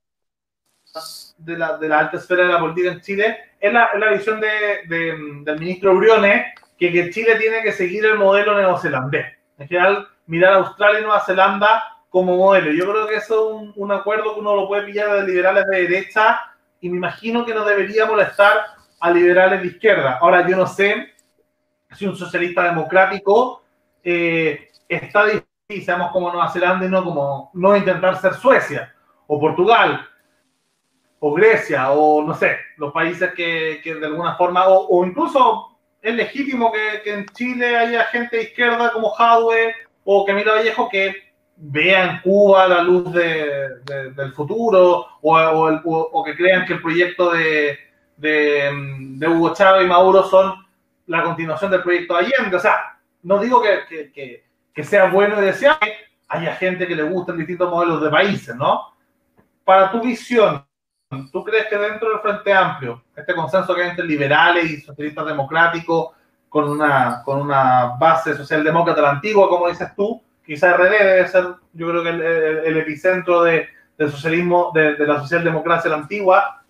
de 1.38 1.58
la, 1.58 1.78
de 1.78 1.88
la 1.88 1.98
alta 1.98 2.16
esfera 2.16 2.44
de 2.44 2.52
la 2.52 2.60
política 2.60 2.92
en 2.92 3.00
Chile, 3.00 3.38
es 3.58 3.72
la, 3.72 3.90
la 3.98 4.12
visión 4.12 4.40
de, 4.40 4.48
de, 4.88 5.42
del 5.44 5.58
ministro 5.58 5.94
Briones, 5.96 6.46
que, 6.80 6.90
que 6.90 7.10
Chile 7.10 7.36
tiene 7.36 7.62
que 7.62 7.72
seguir 7.72 8.06
el 8.06 8.18
modelo 8.18 8.56
neozelandés. 8.56 9.26
En 9.58 9.68
general, 9.68 10.08
mirar 10.26 10.54
a 10.54 10.56
Australia 10.56 11.00
y 11.00 11.02
Nueva 11.02 11.20
Zelanda 11.20 11.84
como 12.08 12.38
modelo. 12.38 12.72
Yo 12.72 12.90
creo 12.90 13.06
que 13.06 13.16
eso 13.16 13.50
es 13.50 13.54
un, 13.54 13.72
un 13.76 13.92
acuerdo 13.92 14.34
que 14.34 14.40
uno 14.40 14.56
lo 14.56 14.66
puede 14.66 14.84
pillar 14.84 15.12
de 15.12 15.26
liberales 15.30 15.66
de 15.66 15.82
derecha 15.82 16.40
y 16.80 16.88
me 16.88 16.96
imagino 16.96 17.44
que 17.44 17.54
no 17.54 17.66
debería 17.66 18.06
molestar 18.06 18.62
a 18.98 19.10
liberales 19.10 19.60
de 19.60 19.68
izquierda. 19.68 20.18
Ahora, 20.22 20.48
yo 20.48 20.56
no 20.56 20.66
sé 20.66 21.12
si 21.92 22.06
un 22.06 22.16
socialista 22.16 22.64
democrático 22.64 23.62
eh, 24.02 24.70
está 24.88 25.26
difícil, 25.26 25.84
seamos 25.84 26.10
como 26.12 26.32
Nueva 26.32 26.50
Zelanda 26.50 26.86
y 26.86 26.88
no 26.88 27.04
como 27.04 27.50
no 27.52 27.76
intentar 27.76 28.16
ser 28.16 28.34
Suecia 28.34 28.94
o 29.26 29.38
Portugal 29.38 30.06
o 31.18 31.34
Grecia 31.34 31.90
o 31.90 32.22
no 32.22 32.34
sé, 32.34 32.56
los 32.78 32.90
países 32.92 33.34
que, 33.34 33.80
que 33.84 33.94
de 33.96 34.06
alguna 34.06 34.36
forma, 34.36 34.66
o, 34.68 34.88
o 34.88 35.04
incluso 35.04 35.69
es 36.02 36.14
legítimo 36.14 36.72
que, 36.72 37.10
en 37.10 37.26
Chile 37.26 37.76
haya 37.76 38.04
gente 38.04 38.36
de 38.36 38.42
izquierda 38.44 38.92
como 38.92 39.10
Jadwe 39.10 39.74
o 40.04 40.24
Camilo 40.24 40.54
Vallejo 40.54 40.88
que 40.88 41.14
vea 41.56 42.04
en 42.04 42.20
Cuba 42.20 42.66
la 42.66 42.82
luz 42.82 43.12
de, 43.12 43.80
de, 43.84 44.10
del 44.12 44.32
futuro 44.32 45.06
o, 45.20 46.24
que 46.24 46.36
crean 46.36 46.64
que 46.64 46.74
el 46.74 46.82
proyecto 46.82 47.32
de, 47.32 47.78
de, 48.16 49.28
Hugo 49.28 49.52
Chávez 49.54 49.84
y 49.84 49.88
Maduro 49.88 50.24
son 50.24 50.54
la 51.06 51.22
continuación 51.22 51.70
del 51.70 51.82
proyecto 51.82 52.16
Allende. 52.16 52.56
O 52.56 52.60
sea, 52.60 52.98
no 53.22 53.38
digo 53.38 53.62
que 53.62 54.84
sea 54.84 55.10
bueno 55.10 55.40
y 55.40 55.44
deseable, 55.44 55.94
haya 56.30 56.54
gente 56.54 56.86
que 56.86 56.94
le 56.94 57.02
gusten 57.02 57.36
distintos 57.36 57.68
modelos 57.68 58.00
de 58.00 58.08
países, 58.08 58.54
¿no? 58.56 58.94
Para 59.64 59.90
tu 59.90 60.00
visión, 60.00 60.64
¿tú 61.32 61.44
crees 61.44 61.66
que 61.66 61.76
dentro 61.76 62.08
del 62.08 62.20
Frente 62.20 62.52
Amplio, 62.52 63.02
este 63.16 63.34
consenso 63.34 63.74
que 63.74 63.82
hay 63.82 63.90
entre 63.90 64.04
liberales 64.04 64.70
y 64.70 64.80
socialistas 64.80 65.26
democráticos, 65.26 66.10
con 66.48 66.68
una, 66.68 67.22
con 67.24 67.40
una 67.40 67.96
base 67.98 68.36
socialdemócrata 68.36 69.00
la 69.00 69.10
antigua, 69.10 69.48
como 69.48 69.68
dices 69.68 69.94
tú, 69.94 70.20
quizá 70.44 70.76
RD 70.76 70.90
debe 70.90 71.28
ser, 71.28 71.44
yo 71.72 71.88
creo 71.88 72.02
que 72.02 72.08
el, 72.08 72.20
el, 72.20 72.76
epicentro 72.76 73.42
de, 73.42 73.68
del 73.96 74.10
socialismo, 74.10 74.72
de, 74.74 74.96
de, 74.96 75.06
la 75.06 75.20
socialdemocracia 75.20 75.90
la 75.90 75.98
antigua, 75.98 76.64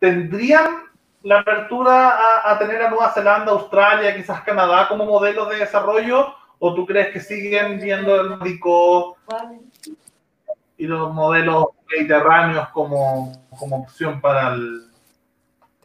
¿tendrían 0.00 0.90
la 1.22 1.40
apertura 1.40 2.10
a, 2.10 2.50
a, 2.50 2.58
tener 2.58 2.82
a 2.82 2.90
Nueva 2.90 3.12
Zelanda, 3.12 3.52
Australia, 3.52 4.16
quizás 4.16 4.40
Canadá 4.42 4.88
como 4.88 5.04
modelos 5.04 5.48
de 5.48 5.56
desarrollo? 5.56 6.34
¿O 6.58 6.74
tú 6.74 6.84
crees 6.84 7.12
que 7.12 7.20
siguen 7.20 7.78
viendo 7.80 8.20
el 8.20 8.38
médico 8.38 9.16
y 10.82 10.86
los 10.86 11.14
modelos 11.14 11.66
mediterráneos 11.88 12.68
como, 12.70 13.32
como 13.56 13.76
opción 13.82 14.20
para 14.20 14.54
el, 14.54 14.80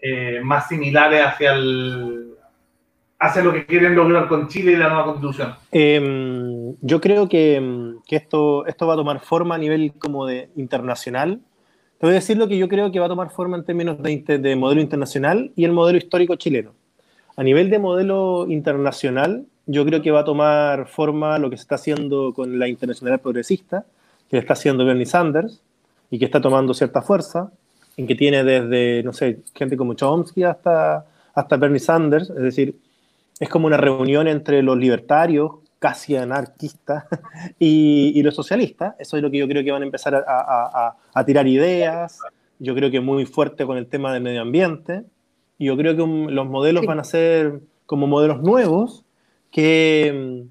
eh, 0.02 0.42
más 0.44 0.68
similares 0.68 1.24
hacia 1.24 1.54
el 1.54 2.34
hacia 3.20 3.44
lo 3.44 3.54
que 3.54 3.66
quieren 3.68 3.96
lograr 3.96 4.28
con 4.28 4.48
Chile 4.48 4.72
y 4.72 4.76
la 4.76 4.90
nueva 4.90 5.06
constitución? 5.06 5.54
Eh, 5.72 6.74
yo 6.82 7.00
creo 7.00 7.30
que, 7.30 7.94
que, 8.08 8.16
esto, 8.16 8.66
esto 8.66 8.88
va 8.88 8.94
a 8.94 8.98
tomar 8.98 9.20
forma 9.20 9.56
a 9.56 9.58
nivel 9.60 9.94
como 10.00 10.26
de 10.26 10.50
internacional. 10.56 11.42
Te 12.00 12.06
voy 12.08 12.12
a 12.12 12.16
decir 12.16 12.38
lo 12.38 12.48
que 12.48 12.58
yo 12.58 12.68
creo 12.68 12.92
que 12.92 13.00
va 13.00 13.06
a 13.06 13.10
tomar 13.10 13.30
forma 13.30 13.58
en 13.58 13.66
términos 13.66 14.02
de, 14.02 14.40
de 14.40 14.56
modelo 14.56 14.82
internacional 14.82 15.52
y 15.56 15.64
el 15.64 15.74
modelo 15.74 16.00
histórico 16.00 16.36
chileno. 16.36 16.74
A 17.36 17.44
nivel 17.44 17.70
de 17.70 17.78
modelo 17.78 18.48
internacional, 18.50 19.46
yo 19.68 19.86
creo 19.86 20.02
que 20.02 20.10
va 20.10 20.22
a 20.22 20.26
tomar 20.26 20.88
forma 20.88 21.38
lo 21.38 21.52
que 21.52 21.58
se 21.58 21.62
está 21.62 21.76
haciendo 21.76 22.34
con 22.34 22.58
la 22.58 22.68
internacional 22.68 23.20
progresista, 23.20 23.86
que 24.30 24.38
está 24.38 24.54
haciendo 24.54 24.86
Bernie 24.86 25.06
Sanders 25.06 25.62
y 26.10 26.20
que 26.20 26.26
está 26.26 26.42
tomando 26.42 26.74
cierta 26.74 27.02
fuerza, 27.02 27.52
en 27.98 28.08
que 28.08 28.16
tiene 28.16 28.44
desde, 28.44 29.04
no 29.04 29.14
sé, 29.14 29.40
gente 29.56 29.76
como 29.76 29.94
Chomsky 29.94 30.44
hasta, 30.44 31.06
hasta 31.34 31.58
Bernie 31.58 31.80
Sanders, 31.80 32.30
es 32.30 32.42
decir, 32.42 32.78
es 33.40 33.50
como 33.50 33.68
una 33.68 33.78
reunión 33.78 34.28
entre 34.28 34.62
los 34.64 34.78
libertarios, 34.78 35.52
casi 35.80 36.16
anarquistas, 36.16 37.06
y, 37.60 38.12
y 38.16 38.24
los 38.24 38.36
socialistas. 38.36 38.96
Eso 39.00 39.18
es 39.18 39.24
lo 39.24 39.30
que 39.30 39.38
yo 39.38 39.48
creo 39.48 39.64
que 39.64 39.72
van 39.72 39.84
a 39.84 39.86
empezar 39.86 40.16
a, 40.16 40.20
a, 40.20 40.88
a, 40.88 40.98
a 41.14 41.26
tirar 41.26 41.48
ideas. 41.48 42.20
Yo 42.60 42.74
creo 42.74 42.90
que 42.90 43.00
muy 43.00 43.26
fuerte 43.26 43.66
con 43.66 43.78
el 43.78 43.88
tema 43.88 44.14
del 44.14 44.24
medio 44.24 44.42
ambiente. 44.42 45.04
Y 45.58 45.66
yo 45.66 45.78
creo 45.78 45.96
que 45.96 46.02
un, 46.02 46.34
los 46.34 46.48
modelos 46.48 46.82
sí. 46.82 46.88
van 46.88 47.00
a 47.00 47.04
ser 47.04 47.60
como 47.86 48.08
modelos 48.08 48.42
nuevos 48.42 49.06
que, 49.52 50.46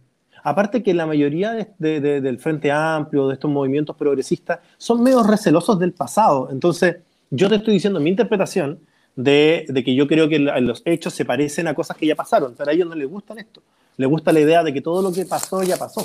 aparte 0.47 0.81
que 0.85 0.95
la 0.95 1.07
mayoría 1.07 1.51
de, 1.51 1.67
de, 1.81 2.01
de, 2.01 2.21
del 2.21 2.39
Frente 2.39 2.71
Amplio, 2.71 3.27
de 3.27 3.35
estos 3.35 3.51
movimientos 3.51 3.97
progresistas, 3.97 4.61
son 4.79 5.03
medio 5.03 5.25
recelosos 5.25 5.77
del 5.81 5.93
pasado. 5.93 6.51
Entonces, 6.53 6.99
yo 7.31 7.49
te 7.49 7.57
estoy 7.57 7.75
diciendo 7.75 7.99
mi 7.99 8.11
interpretación 8.11 8.79
de, 9.17 9.67
que 9.85 9.97
yo 9.97 10.07
creo 10.07 10.29
que 10.29 10.39
los 10.39 10.83
hechos 10.85 11.15
se 11.15 11.25
parecen 11.25 11.67
a 11.67 11.75
cosas 11.75 11.97
que 11.97 12.07
ya 12.07 12.15
pasaron, 12.15 12.55
pero 12.57 12.71
a 12.71 12.75
ellos 12.75 12.89
no 12.89 12.95
les 12.95 13.09
gustan 13.09 13.39
esto. 13.39 13.61
Les 13.97 14.09
gusta 14.09 14.33
la 14.33 14.39
idea 14.39 14.63
de 14.63 14.73
que 14.73 14.81
todo 14.81 15.03
lo 15.03 15.13
que 15.13 15.25
pasó 15.25 15.65
ya 15.65 15.79
pasó. 15.79 16.03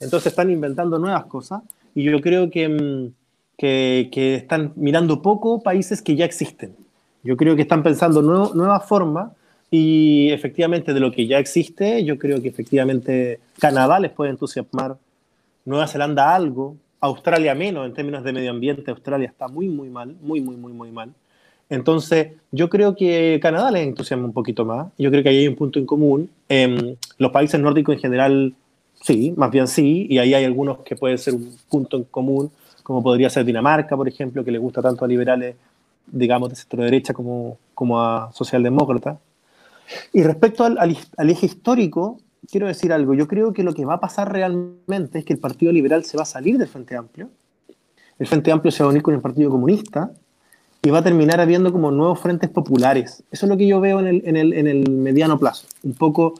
Entonces 0.00 0.26
están 0.26 0.50
inventando 0.50 0.98
nuevas 0.98 1.26
cosas 1.26 1.62
y 1.94 2.02
yo 2.02 2.20
creo 2.20 2.50
que, 2.50 3.12
que, 3.56 4.08
que 4.10 4.34
están 4.34 4.72
mirando 4.74 5.22
poco 5.22 5.62
países 5.62 6.02
que 6.02 6.16
ya 6.16 6.24
existen. 6.24 6.74
Yo 7.22 7.36
creo 7.36 7.54
que 7.54 7.62
están 7.62 7.84
pensando 7.84 8.22
nuevas 8.22 8.84
formas 8.86 9.30
y 9.70 10.30
efectivamente 10.30 10.94
de 10.94 11.00
lo 11.00 11.12
que 11.12 11.26
ya 11.26 11.38
existe, 11.38 12.04
yo 12.04 12.18
creo 12.18 12.40
que 12.40 12.48
efectivamente 12.48 13.40
Canadá 13.58 14.00
les 14.00 14.12
puede 14.12 14.30
entusiasmar, 14.30 14.96
Nueva 15.64 15.86
Zelanda 15.86 16.34
algo, 16.34 16.76
Australia 17.00 17.54
menos 17.54 17.86
en 17.86 17.94
términos 17.94 18.24
de 18.24 18.32
medio 18.32 18.50
ambiente, 18.50 18.90
Australia 18.90 19.28
está 19.28 19.48
muy, 19.48 19.68
muy 19.68 19.90
mal, 19.90 20.16
muy, 20.22 20.40
muy, 20.40 20.56
muy, 20.56 20.72
muy 20.72 20.90
mal. 20.90 21.12
Entonces, 21.70 22.28
yo 22.50 22.70
creo 22.70 22.96
que 22.96 23.38
Canadá 23.42 23.70
les 23.70 23.86
entusiasma 23.86 24.24
un 24.24 24.32
poquito 24.32 24.64
más. 24.64 24.88
Yo 24.96 25.10
creo 25.10 25.22
que 25.22 25.28
ahí 25.28 25.38
hay 25.38 25.48
un 25.48 25.56
punto 25.56 25.78
en 25.78 25.86
común. 25.86 26.30
Eh, 26.48 26.96
los 27.18 27.30
países 27.30 27.60
nórdicos 27.60 27.94
en 27.94 28.00
general, 28.00 28.54
sí, 29.02 29.34
más 29.36 29.50
bien 29.50 29.68
sí, 29.68 30.06
y 30.08 30.18
ahí 30.18 30.32
hay 30.34 30.44
algunos 30.44 30.78
que 30.78 30.96
pueden 30.96 31.18
ser 31.18 31.34
un 31.34 31.54
punto 31.68 31.98
en 31.98 32.04
común, 32.04 32.50
como 32.82 33.02
podría 33.02 33.28
ser 33.28 33.44
Dinamarca, 33.44 33.96
por 33.96 34.08
ejemplo, 34.08 34.42
que 34.42 34.50
le 34.50 34.58
gusta 34.58 34.80
tanto 34.80 35.04
a 35.04 35.08
liberales, 35.08 35.56
digamos, 36.06 36.48
de 36.48 36.56
centro 36.56 36.82
derecha 36.82 37.12
como, 37.12 37.58
como 37.74 38.00
a 38.00 38.32
socialdemócratas. 38.32 39.18
Y 40.12 40.22
respecto 40.22 40.64
al, 40.64 40.78
al, 40.78 41.30
eje 41.30 41.46
histórico, 41.46 42.20
quiero 42.50 42.66
decir 42.66 42.92
algo. 42.92 43.14
Yo 43.14 43.28
creo 43.28 43.52
que 43.52 43.62
lo 43.62 43.74
que 43.74 43.84
va 43.84 43.94
a 43.94 44.00
pasar 44.00 44.32
realmente 44.32 45.20
es 45.20 45.24
que 45.24 45.32
el 45.32 45.38
Partido 45.38 45.72
Liberal 45.72 46.04
se 46.04 46.16
va 46.16 46.22
a 46.22 46.26
salir 46.26 46.58
del 46.58 46.68
Frente 46.68 46.96
Amplio. 46.96 47.30
El 48.18 48.26
Frente 48.26 48.50
Amplio 48.50 48.72
se 48.72 48.82
va 48.82 48.88
a 48.88 48.90
unir 48.90 49.02
con 49.02 49.14
el 49.14 49.20
Partido 49.20 49.50
Comunista 49.50 50.10
y 50.82 50.90
va 50.90 50.98
a 50.98 51.04
terminar 51.04 51.40
habiendo 51.40 51.72
como 51.72 51.90
nuevos 51.90 52.20
frentes 52.20 52.50
populares. 52.50 53.22
Eso 53.30 53.46
es 53.46 53.50
lo 53.50 53.56
que 53.56 53.66
yo 53.66 53.80
veo 53.80 54.00
en 54.00 54.06
el, 54.06 54.22
en 54.24 54.36
el, 54.36 54.52
en 54.52 54.66
el 54.66 54.90
mediano 54.90 55.38
plazo. 55.38 55.66
Un 55.82 55.94
poco, 55.94 56.34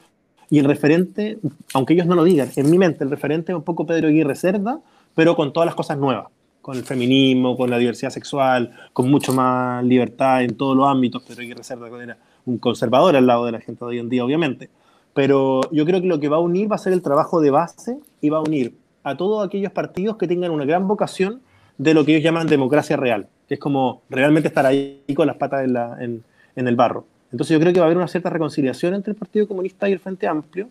y 0.49 0.59
el 0.59 0.65
referente, 0.65 1.37
aunque 1.73 1.93
ellos 1.93 2.07
no 2.07 2.15
lo 2.15 2.23
digan, 2.23 2.49
en 2.55 2.69
mi 2.69 2.77
mente 2.77 3.03
el 3.03 3.09
referente 3.09 3.51
es 3.51 3.55
un 3.55 3.63
poco 3.63 3.85
Pedro 3.85 4.07
Aguirre 4.07 4.35
Cerda, 4.35 4.79
pero 5.15 5.35
con 5.35 5.53
todas 5.53 5.67
las 5.67 5.75
cosas 5.75 5.97
nuevas, 5.97 6.27
con 6.61 6.77
el 6.77 6.83
feminismo, 6.83 7.57
con 7.57 7.69
la 7.69 7.77
diversidad 7.77 8.09
sexual, 8.09 8.71
con 8.93 9.09
mucho 9.09 9.33
más 9.33 9.83
libertad 9.83 10.43
en 10.43 10.55
todos 10.55 10.75
los 10.75 10.87
ámbitos. 10.87 11.23
Pedro 11.23 11.41
Aguirre 11.41 11.63
Cerda 11.63 11.87
era 12.01 12.17
un 12.45 12.57
conservador 12.57 13.15
al 13.15 13.27
lado 13.27 13.45
de 13.45 13.51
la 13.51 13.59
gente 13.59 13.83
de 13.83 13.91
hoy 13.91 13.99
en 13.99 14.09
día, 14.09 14.23
obviamente. 14.23 14.69
Pero 15.13 15.61
yo 15.71 15.85
creo 15.85 16.01
que 16.01 16.07
lo 16.07 16.19
que 16.19 16.29
va 16.29 16.37
a 16.37 16.39
unir 16.39 16.71
va 16.71 16.75
a 16.75 16.79
ser 16.79 16.93
el 16.93 17.01
trabajo 17.01 17.41
de 17.41 17.51
base 17.51 17.99
y 18.21 18.29
va 18.29 18.37
a 18.37 18.41
unir 18.41 18.75
a 19.03 19.17
todos 19.17 19.45
aquellos 19.45 19.71
partidos 19.71 20.17
que 20.17 20.27
tengan 20.27 20.51
una 20.51 20.65
gran 20.65 20.87
vocación 20.87 21.41
de 21.77 21.93
lo 21.93 22.05
que 22.05 22.11
ellos 22.11 22.23
llaman 22.23 22.47
democracia 22.47 22.97
real, 22.97 23.27
que 23.47 23.55
es 23.55 23.59
como 23.59 24.01
realmente 24.09 24.49
estar 24.49 24.65
ahí 24.65 25.01
con 25.15 25.27
las 25.27 25.37
patas 25.37 25.63
en, 25.63 25.73
la, 25.73 25.97
en, 25.99 26.23
en, 26.55 26.67
el 26.67 26.75
barro. 26.75 27.05
Entonces 27.31 27.53
yo 27.53 27.59
creo 27.59 27.73
que 27.73 27.79
va 27.79 27.85
a 27.85 27.87
haber 27.87 27.97
una 27.97 28.07
cierta 28.07 28.29
reconciliación 28.29 28.93
entre 28.93 29.11
el 29.11 29.17
Partido 29.17 29.47
Comunista 29.47 29.87
y 29.87 29.93
el 29.93 29.99
Frente 29.99 30.27
Amplio, 30.27 30.67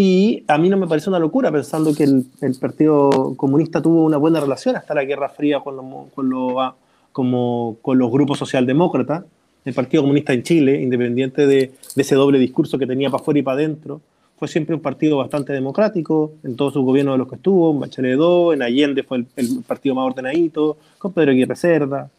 y 0.00 0.44
a 0.46 0.58
mí 0.58 0.68
no 0.68 0.76
me 0.76 0.86
parece 0.86 1.10
una 1.10 1.18
locura 1.18 1.50
pensando 1.50 1.92
que 1.92 2.04
el, 2.04 2.24
Partido 2.60 3.34
Comunista 3.36 3.82
tuvo 3.82 4.04
una 4.04 4.16
buena 4.16 4.38
relación 4.38 4.76
hasta 4.76 4.94
la 4.94 5.02
Guerra 5.02 5.28
Fría 5.28 5.58
con, 5.58 5.74
lo, 5.74 6.08
con, 6.14 6.30
lo, 6.30 6.76
como, 7.10 7.78
con 7.82 7.98
los 7.98 8.08
grupos 8.08 8.38
socialdemócratas, 8.38 9.24
el 9.68 9.74
Partido 9.74 10.02
Comunista 10.02 10.32
en 10.32 10.42
Chile, 10.42 10.80
independiente 10.80 11.46
de, 11.46 11.72
ese 11.96 12.14
doble 12.14 12.38
discurso 12.38 12.78
que 12.78 12.86
tenía 12.86 13.10
para 13.10 13.20
afuera 13.20 13.40
y 13.40 13.42
para 13.42 13.56
adentro, 13.56 14.00
fue 14.38 14.48
siempre 14.48 14.74
un 14.74 14.80
partido 14.80 15.16
bastante 15.18 15.52
democrático 15.52 16.32
en 16.44 16.54
todos 16.56 16.72
sus 16.72 16.84
gobiernos 16.84 17.14
de 17.14 17.18
los 17.18 17.28
que 17.28 17.36
estuvo, 17.36 17.72
en 17.72 17.80
Bachelet 17.80 18.18
II, 18.18 18.54
en 18.54 18.62
Allende 18.62 19.02
fue 19.02 19.18
el, 19.18 19.26
el, 19.36 19.62
partido 19.66 19.94
más 19.94 20.06
ordenadito, 20.06 20.76
con 20.98 21.12
Pedro 21.12 21.32
Aguirre 21.32 21.56
Cerda. 21.56 22.10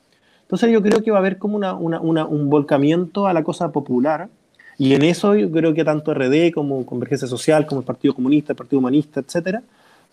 Entonces 0.41 0.71
yo 0.71 0.81
creo 0.81 1.03
que 1.03 1.11
va 1.11 1.17
a 1.17 1.19
haber 1.19 1.37
como 1.37 1.57
un 1.57 2.49
volcamiento 2.49 3.27
a 3.27 3.33
la 3.33 3.43
cosa 3.43 3.71
popular 3.71 4.27
y 4.77 4.93
en 4.93 5.03
eso 5.03 5.35
yo 5.35 5.51
creo 5.51 5.73
que 5.73 5.83
tanto 5.83 6.13
RD 6.13 6.51
como 6.53 6.85
Convergencia 6.85 7.27
Social, 7.27 7.65
como 7.65 7.81
el 7.81 7.85
Partido 7.85 8.13
Comunista, 8.15 8.53
el 8.53 8.57
Partido 8.57 8.79
Humanista, 8.79 9.19
etcétera, 9.19 9.61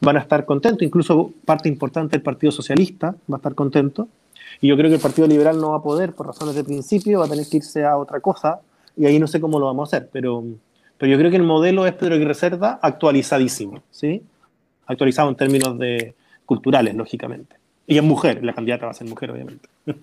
van 0.00 0.16
a 0.16 0.20
estar 0.20 0.44
contentos, 0.44 0.82
incluso 0.82 1.32
parte 1.44 1.68
importante 1.68 2.12
del 2.12 2.22
Partido 2.22 2.52
Socialista 2.52 3.14
va 3.30 3.36
a 3.36 3.38
estar 3.38 3.54
contento 3.54 4.08
y 4.60 4.68
yo 4.68 4.76
creo 4.76 4.88
que 4.88 4.96
el 4.96 5.02
Partido 5.02 5.26
Liberal 5.26 5.60
no 5.60 5.70
va 5.70 5.78
a 5.78 5.82
poder, 5.82 6.12
por 6.12 6.26
razones 6.26 6.54
de 6.54 6.64
principio, 6.64 7.20
va 7.20 7.26
a 7.26 7.28
tener 7.28 7.46
que 7.48 7.58
irse 7.58 7.84
a 7.84 7.96
otra 7.96 8.20
cosa 8.20 8.60
y 8.96 9.06
ahí 9.06 9.18
no 9.18 9.26
sé 9.26 9.40
cómo 9.40 9.58
lo 9.58 9.66
vamos 9.66 9.92
a 9.92 9.96
hacer, 9.96 10.08
pero 10.12 10.44
pero 10.98 11.12
yo 11.12 11.18
creo 11.18 11.30
que 11.30 11.36
el 11.36 11.42
modelo 11.42 11.86
es 11.86 11.92
Pedro 11.94 12.14
Aguirre 12.14 12.34
Cerda 12.34 12.78
actualizadísimo, 12.80 13.82
¿sí? 13.90 14.22
Actualizado 14.86 15.28
en 15.28 15.36
términos 15.36 15.78
de 15.78 16.14
culturales, 16.46 16.94
lógicamente. 16.94 17.56
Y 17.86 17.98
es 17.98 18.02
mujer, 18.02 18.42
la 18.42 18.54
candidata 18.54 18.86
va 18.86 18.92
a 18.92 18.94
ser 18.94 19.06
mujer, 19.06 19.30
obviamente. 19.30 19.68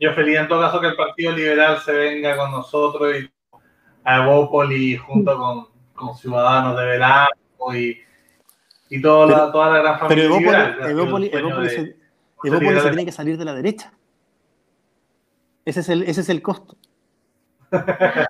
Yo 0.00 0.12
feliz 0.14 0.38
en 0.38 0.46
todo 0.46 0.60
caso 0.60 0.80
que 0.80 0.86
el 0.86 0.94
Partido 0.96 1.32
Liberal 1.32 1.80
se 1.80 1.92
venga 1.92 2.36
con 2.36 2.52
nosotros 2.52 3.12
y 3.16 3.28
a 4.04 4.22
Evópoli 4.22 4.96
junto 4.96 5.36
con, 5.36 5.66
con 5.94 6.16
Ciudadanos 6.16 6.76
de 6.78 6.84
Verano 6.84 7.28
y, 7.74 7.98
y 8.90 9.02
toda, 9.02 9.26
pero, 9.26 9.38
la, 9.38 9.52
toda 9.52 9.70
la 9.70 9.78
gran 9.78 9.98
familia 9.98 10.24
pero 10.24 10.34
Evópoli, 10.34 10.56
liberal. 10.56 10.90
Evópoli, 10.90 11.30
Evópoli, 11.32 11.68
se, 11.68 11.96
tiene 12.88 13.04
que 13.04 13.12
salir 13.12 13.36
de 13.36 13.44
la 13.44 13.54
derecha. 13.54 13.92
Ese 15.64 15.80
es 15.80 15.88
el, 15.88 16.02
ese 16.04 16.20
es 16.22 16.28
el 16.28 16.40
costo. 16.40 16.76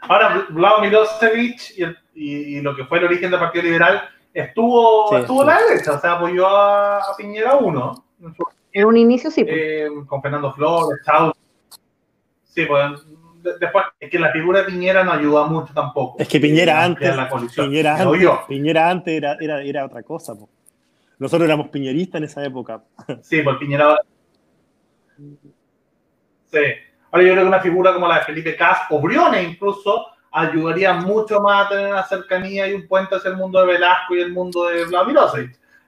Ahora, 0.00 0.46
Vlado 0.48 0.80
Milosevic 0.80 1.76
y, 1.76 1.84
y, 2.14 2.56
y, 2.56 2.60
lo 2.62 2.74
que 2.74 2.84
fue 2.86 2.98
el 2.98 3.04
origen 3.04 3.30
del 3.30 3.38
Partido 3.38 3.64
Liberal 3.64 4.08
estuvo, 4.32 5.10
sí, 5.10 5.16
estuvo 5.16 5.42
sí. 5.42 5.46
la 5.46 5.58
derecha, 5.60 5.92
o 5.92 6.00
sea, 6.00 6.12
apoyó 6.12 6.46
a, 6.46 6.98
a 6.98 7.16
Piñera 7.16 7.56
1. 7.56 8.04
En 8.72 8.86
un 8.86 8.96
inicio 8.96 9.30
sí. 9.30 9.44
Eh, 9.46 9.88
con 10.06 10.22
Fernando 10.22 10.52
Flores, 10.54 11.00
Chau. 11.04 11.32
Sí, 12.44 12.64
pues 12.64 13.04
después 13.58 13.84
es 13.98 14.10
que 14.10 14.18
la 14.18 14.32
figura 14.32 14.60
de 14.60 14.66
Piñera 14.66 15.04
no 15.04 15.12
ayuda 15.12 15.46
mucho 15.46 15.72
tampoco. 15.72 16.16
Es 16.18 16.28
que 16.28 16.40
Piñera 16.40 16.84
antes, 16.84 17.10
Piñera 17.54 17.96
antes, 17.96 18.30
Piñera 18.48 18.90
antes 18.90 19.14
era, 19.14 19.36
era, 19.40 19.62
era 19.62 19.84
otra 19.84 20.02
cosa. 20.02 20.34
Po. 20.34 20.48
Nosotros 21.18 21.46
éramos 21.46 21.68
piñeristas 21.68 22.18
en 22.18 22.24
esa 22.24 22.44
época. 22.44 22.82
Sí, 23.22 23.42
pues 23.42 23.56
Piñera 23.58 23.96
Sí. 26.46 26.58
Ahora 27.12 27.26
yo 27.26 27.32
creo 27.32 27.44
que 27.44 27.48
una 27.48 27.60
figura 27.60 27.92
como 27.92 28.08
la 28.08 28.18
de 28.18 28.24
Felipe 28.24 28.56
Cas 28.56 28.80
o 28.90 29.00
Briones 29.00 29.48
incluso 29.48 30.06
ayudaría 30.32 30.94
mucho 30.94 31.40
más 31.40 31.66
a 31.66 31.68
tener 31.68 31.88
una 31.88 32.04
cercanía 32.04 32.68
y 32.68 32.74
un 32.74 32.86
puente 32.86 33.16
hacia 33.16 33.30
el 33.30 33.36
mundo 33.36 33.60
de 33.60 33.66
Velasco 33.66 34.14
y 34.14 34.20
el 34.20 34.32
mundo 34.32 34.66
de 34.66 34.84
Vladimir 34.86 35.18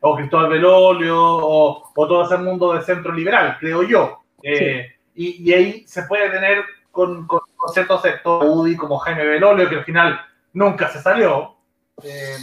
o 0.04 0.16
Cristóbal 0.16 0.50
Belolio, 0.50 1.16
o, 1.16 1.90
o, 1.94 2.08
todo 2.08 2.24
ese 2.24 2.36
mundo 2.36 2.72
de 2.74 2.82
centro 2.82 3.12
liberal, 3.12 3.56
creo 3.60 3.84
yo. 3.84 4.18
Eh, 4.42 4.96
y, 5.14 5.48
y, 5.48 5.52
ahí 5.52 5.84
se 5.86 6.02
puede 6.04 6.28
tener 6.28 6.64
con, 6.92 7.26
con, 7.26 7.40
ciertos 7.72 8.02
sectores, 8.02 8.48
UDI 8.48 8.76
como 8.76 8.98
Jaime 8.98 9.24
Belolio, 9.24 9.68
que 9.68 9.76
al 9.76 9.84
final 9.84 10.20
nunca 10.52 10.88
se 10.88 11.00
salió. 11.00 11.56
Eh, 12.04 12.36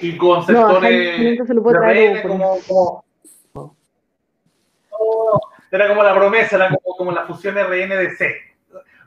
y 0.00 0.16
con 0.16 0.44
sectores 0.44 1.38
no, 1.38 1.84
de 1.84 2.22
como, 2.22 2.58
como, 2.66 3.04
era 5.70 5.88
como 5.88 6.02
la 6.02 6.14
promesa, 6.14 6.56
era 6.56 6.68
como, 6.70 6.96
como 6.96 7.12
la 7.12 7.26
fusión 7.26 7.54
RN-DC. 7.54 8.34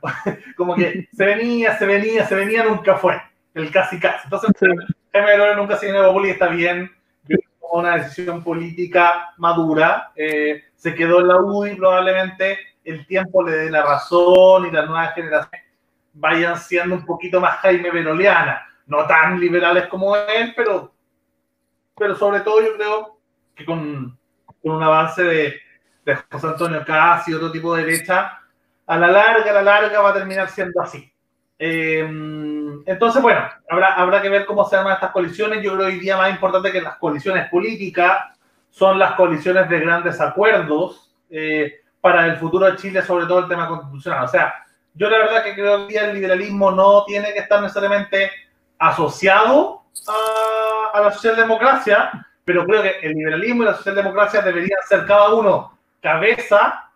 como 0.56 0.74
que 0.74 1.08
se 1.12 1.24
venía, 1.24 1.76
se 1.76 1.86
venía, 1.86 2.26
se 2.26 2.34
venía, 2.34 2.64
nunca 2.64 2.96
fue. 2.96 3.20
El 3.54 3.70
casi 3.70 3.98
casi. 3.98 4.24
Entonces, 4.24 4.50
Jaime 5.12 5.56
nunca 5.56 5.76
se 5.76 5.86
vino 5.86 6.26
y 6.26 6.30
está 6.30 6.48
bien. 6.48 6.90
Una 7.72 7.96
decisión 7.96 8.44
política 8.44 9.34
madura. 9.38 10.12
Eh, 10.14 10.62
se 10.76 10.94
quedó 10.94 11.20
en 11.20 11.28
la 11.28 11.40
UDI, 11.40 11.74
probablemente 11.74 12.58
el 12.86 13.06
tiempo 13.06 13.42
le 13.42 13.52
dé 13.52 13.70
la 13.70 13.82
razón 13.82 14.66
y 14.66 14.70
las 14.70 14.86
nuevas 14.86 15.12
generaciones 15.14 15.66
vayan 16.14 16.56
siendo 16.56 16.94
un 16.94 17.04
poquito 17.04 17.40
más 17.40 17.58
Jaime 17.58 17.90
Veroliana. 17.90 18.66
No 18.86 19.04
tan 19.06 19.40
liberales 19.40 19.88
como 19.88 20.16
él, 20.16 20.54
pero, 20.56 20.92
pero 21.98 22.14
sobre 22.14 22.40
todo 22.40 22.62
yo 22.62 22.76
creo 22.76 23.18
que 23.54 23.64
con, 23.64 24.16
con 24.62 24.72
un 24.76 24.82
avance 24.82 25.22
de, 25.24 25.56
de 26.04 26.16
José 26.30 26.46
Antonio 26.46 26.84
Casi 26.86 27.32
y 27.32 27.34
otro 27.34 27.50
tipo 27.50 27.74
de 27.74 27.84
derecha, 27.84 28.40
a 28.86 28.96
la 28.96 29.08
larga, 29.08 29.50
a 29.50 29.54
la 29.54 29.62
larga 29.62 30.00
va 30.00 30.10
a 30.10 30.14
terminar 30.14 30.48
siendo 30.48 30.80
así. 30.80 31.12
Eh, 31.58 31.98
entonces, 32.86 33.20
bueno, 33.20 33.40
habrá, 33.68 33.94
habrá 33.94 34.22
que 34.22 34.28
ver 34.28 34.46
cómo 34.46 34.64
se 34.64 34.76
arman 34.76 34.94
estas 34.94 35.10
coaliciones. 35.10 35.62
Yo 35.64 35.74
creo 35.74 35.88
que 35.88 35.94
hoy 35.94 36.00
día 36.00 36.16
más 36.16 36.30
importante 36.30 36.70
que 36.70 36.80
las 36.80 36.96
coaliciones 36.98 37.50
políticas 37.50 38.38
son 38.70 39.00
las 39.00 39.14
coaliciones 39.14 39.68
de 39.68 39.80
grandes 39.80 40.20
acuerdos 40.20 41.12
eh, 41.30 41.80
para 42.06 42.24
el 42.26 42.36
futuro 42.36 42.66
de 42.66 42.76
Chile, 42.76 43.02
sobre 43.02 43.26
todo 43.26 43.40
el 43.40 43.48
tema 43.48 43.66
constitucional. 43.66 44.26
O 44.26 44.28
sea, 44.28 44.64
yo 44.94 45.10
la 45.10 45.18
verdad 45.18 45.42
que 45.42 45.54
creo 45.54 45.88
que 45.88 45.98
el 45.98 46.14
liberalismo 46.14 46.70
no 46.70 47.04
tiene 47.04 47.32
que 47.32 47.40
estar 47.40 47.60
necesariamente 47.60 48.30
asociado 48.78 49.82
a, 50.06 50.96
a 50.96 51.00
la 51.00 51.10
socialdemocracia, 51.10 52.24
pero 52.44 52.64
creo 52.64 52.80
que 52.82 53.00
el 53.02 53.12
liberalismo 53.12 53.64
y 53.64 53.66
la 53.66 53.74
socialdemocracia 53.74 54.40
deberían 54.40 54.78
ser 54.88 55.04
cada 55.04 55.34
uno 55.34 55.76
cabeza 56.00 56.92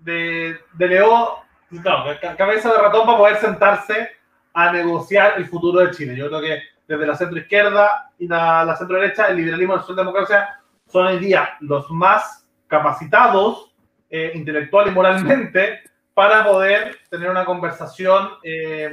de, 0.00 0.58
de 0.72 0.88
león, 0.88 1.28
no, 1.70 2.04
cabeza 2.36 2.72
de 2.72 2.78
ratón 2.78 3.06
para 3.06 3.18
poder 3.18 3.36
sentarse 3.36 4.08
a 4.52 4.72
negociar 4.72 5.34
el 5.36 5.46
futuro 5.46 5.78
de 5.78 5.92
Chile. 5.92 6.16
Yo 6.16 6.26
creo 6.26 6.40
que 6.40 6.62
desde 6.88 7.06
la 7.06 7.14
centro 7.14 7.38
izquierda 7.38 8.10
y 8.18 8.26
la, 8.26 8.64
la 8.64 8.74
centro 8.74 8.98
derecha, 8.98 9.28
el 9.28 9.36
liberalismo 9.36 9.74
y 9.74 9.76
la 9.76 9.82
socialdemocracia 9.82 10.60
son 10.88 11.06
hoy 11.06 11.20
día 11.20 11.50
los 11.60 11.88
más 11.92 12.48
capacitados 12.66 13.69
eh, 14.10 14.32
intelectual 14.34 14.88
y 14.88 14.90
moralmente 14.90 15.80
para 16.14 16.44
poder 16.44 16.98
tener 17.08 17.30
una 17.30 17.44
conversación 17.44 18.30
eh, 18.42 18.90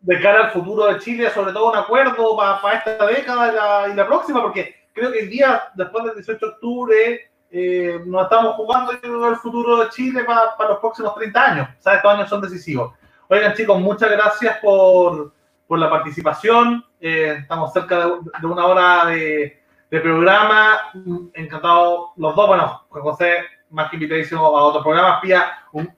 de 0.00 0.20
cara 0.20 0.44
al 0.44 0.50
futuro 0.50 0.86
de 0.86 0.98
Chile, 1.00 1.30
sobre 1.30 1.52
todo 1.52 1.70
un 1.70 1.76
acuerdo 1.76 2.36
para, 2.36 2.74
esta 2.74 3.06
década 3.06 3.48
y 3.50 3.54
la, 3.54 3.88
y 3.92 3.96
la, 3.96 4.06
próxima, 4.06 4.40
porque 4.42 4.74
creo 4.92 5.12
que 5.12 5.20
el 5.20 5.30
día 5.30 5.64
después 5.74 6.04
del 6.04 6.14
18 6.14 6.46
de 6.46 6.52
octubre 6.52 7.30
eh, 7.50 8.00
nos 8.06 8.22
estamos 8.24 8.54
jugando 8.54 8.92
el 8.92 9.36
futuro 9.36 9.78
de 9.78 9.88
Chile 9.90 10.24
para, 10.24 10.56
para 10.56 10.70
los 10.70 10.78
próximos 10.78 11.14
30 11.14 11.44
años. 11.44 11.68
O 11.78 11.82
sea, 11.82 11.94
estos 11.94 12.14
años 12.14 12.28
son 12.28 12.40
decisivos. 12.40 12.94
Oigan, 13.28 13.54
chicos, 13.54 13.80
muchas 13.80 14.10
gracias 14.10 14.58
por, 14.58 15.32
por 15.66 15.78
la 15.78 15.90
participación. 15.90 16.84
Eh, 17.00 17.38
estamos 17.40 17.72
cerca 17.72 18.06
de, 18.06 18.12
de 18.40 18.46
una 18.46 18.66
hora 18.66 19.06
de, 19.06 19.62
de, 19.90 20.00
programa. 20.00 20.92
Encantado 21.34 22.12
los 22.16 22.36
dos. 22.36 22.46
Bueno, 22.46 22.86
José, 22.88 23.44
más 23.70 23.90
que 23.90 23.96
invitadísimo 23.96 24.44
a 24.44 24.62
otros 24.64 24.82
programas. 24.82 25.20
Pía, 25.20 25.44
un, 25.72 25.92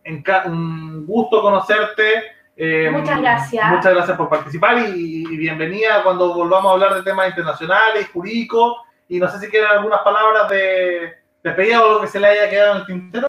un 0.47 1.07
gusto 1.07 1.43
conocerte. 1.43 2.23
Eh, 2.57 2.91
muchas 2.91 3.21
gracias. 3.21 3.69
Muchas 3.71 3.95
gracias 3.95 4.17
por 4.17 4.29
participar 4.29 4.79
y, 4.79 5.25
y, 5.29 5.37
bienvenida 5.37 6.03
cuando 6.03 6.35
volvamos 6.35 6.71
a 6.71 6.75
hablar 6.75 6.95
de 6.95 7.03
temas 7.03 7.29
internacionales, 7.29 8.11
jurídicos. 8.13 8.77
Y 9.09 9.19
no 9.19 9.29
sé 9.29 9.39
si 9.39 9.49
quieren 9.49 9.71
algunas 9.71 10.01
palabras 10.03 10.49
de 10.49 11.15
despedida 11.43 11.81
o 11.81 11.89
algo 11.89 12.01
que 12.03 12.07
se 12.07 12.21
le 12.21 12.29
haya 12.29 12.51
quedado 12.51 12.75
en 12.75 12.81
el 12.81 12.87
tintero. 12.87 13.29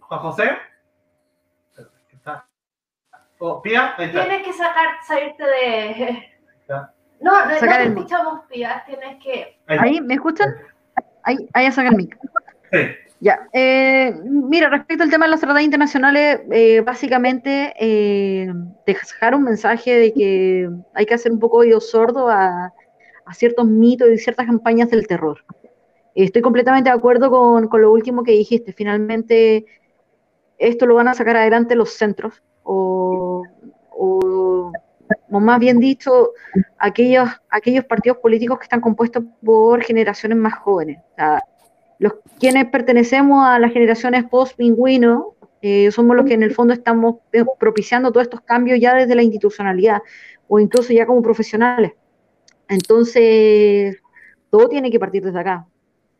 Juan 0.00 0.20
José. 0.20 0.58
Oh, 3.38 3.60
Pía, 3.60 3.94
ahí 3.98 4.06
está. 4.06 4.24
Tienes 4.24 4.46
que 4.46 4.52
sacar, 4.52 4.86
salirte 5.06 5.44
de. 5.44 6.30
No, 6.68 6.88
no, 7.20 7.44
no 7.44 7.58
te 7.58 7.82
escuchamos, 7.82 8.40
Pía. 8.48 8.82
Tienes 8.86 9.22
que. 9.22 9.60
Ahí, 9.66 10.00
¿me 10.00 10.14
escuchan? 10.14 10.54
Ahí, 11.24 11.48
ahí 11.52 11.70
saca 11.72 11.88
el 11.88 11.96
mic. 11.96 12.16
Sí. 12.70 12.78
Ya. 13.20 13.48
Eh, 13.52 14.14
mira, 14.24 14.68
respecto 14.68 15.02
al 15.02 15.10
tema 15.10 15.24
de 15.24 15.30
los 15.30 15.40
tratados 15.40 15.62
internacionales, 15.62 16.40
eh, 16.50 16.82
básicamente 16.82 17.72
eh, 17.78 18.52
dejar 18.86 19.34
un 19.34 19.44
mensaje 19.44 19.96
de 19.98 20.12
que 20.12 20.68
hay 20.92 21.06
que 21.06 21.14
hacer 21.14 21.32
un 21.32 21.38
poco 21.38 21.58
oído 21.58 21.80
sordo 21.80 22.28
a, 22.28 22.74
a, 23.24 23.34
ciertos 23.34 23.66
mitos 23.66 24.10
y 24.10 24.18
ciertas 24.18 24.44
campañas 24.46 24.90
del 24.90 25.06
terror. 25.06 25.42
Estoy 26.14 26.42
completamente 26.42 26.90
de 26.90 26.96
acuerdo 26.96 27.30
con, 27.30 27.68
con 27.68 27.80
lo 27.80 27.92
último 27.92 28.24
que 28.24 28.32
dijiste. 28.32 28.74
Finalmente, 28.74 29.64
esto 30.58 30.84
lo 30.84 30.94
van 30.94 31.08
a 31.08 31.14
sacar 31.14 31.36
adelante 31.36 31.76
los 31.76 31.94
centros 31.94 32.42
o, 32.62 33.42
o, 33.90 34.72
o, 35.30 35.40
más 35.40 35.58
bien 35.58 35.78
dicho, 35.80 36.32
aquellos, 36.78 37.28
aquellos 37.50 37.84
partidos 37.84 38.18
políticos 38.18 38.58
que 38.58 38.64
están 38.64 38.80
compuestos 38.80 39.24
por 39.44 39.82
generaciones 39.82 40.38
más 40.38 40.54
jóvenes. 40.54 40.98
Los 41.98 42.14
quienes 42.38 42.66
pertenecemos 42.66 43.46
a 43.46 43.58
las 43.58 43.72
generaciones 43.72 44.24
post-pingüino, 44.24 45.34
eh, 45.62 45.90
somos 45.90 46.16
los 46.16 46.26
que 46.26 46.34
en 46.34 46.42
el 46.42 46.52
fondo 46.54 46.74
estamos 46.74 47.16
eh, 47.32 47.44
propiciando 47.58 48.12
todos 48.12 48.24
estos 48.24 48.42
cambios 48.42 48.78
ya 48.80 48.94
desde 48.94 49.14
la 49.14 49.22
institucionalidad 49.22 50.02
o 50.46 50.58
incluso 50.58 50.92
ya 50.92 51.06
como 51.06 51.22
profesionales. 51.22 51.92
Entonces, 52.68 53.96
todo 54.50 54.68
tiene 54.68 54.90
que 54.90 54.98
partir 54.98 55.24
desde 55.24 55.38
acá. 55.38 55.66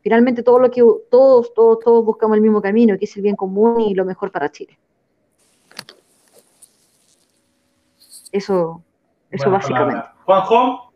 Finalmente, 0.01 0.43
todo 0.43 0.59
lo 0.59 0.70
que 0.70 0.82
todos, 1.11 1.53
todos, 1.55 1.78
todos 1.80 2.05
buscamos 2.05 2.37
el 2.37 2.43
mismo 2.43 2.61
camino, 2.61 2.97
que 2.99 3.05
es 3.07 3.16
el 3.16 3.22
bien 3.22 3.37
común 3.37 3.80
y 3.80 3.95
lo 3.95 4.05
mejor 4.05 4.30
para 4.30 4.51
Chile. 4.51 4.78
Eso, 8.35 8.82
eso 9.30 9.49
básicamente. 9.49 10.03
Juanjo. 10.24 10.93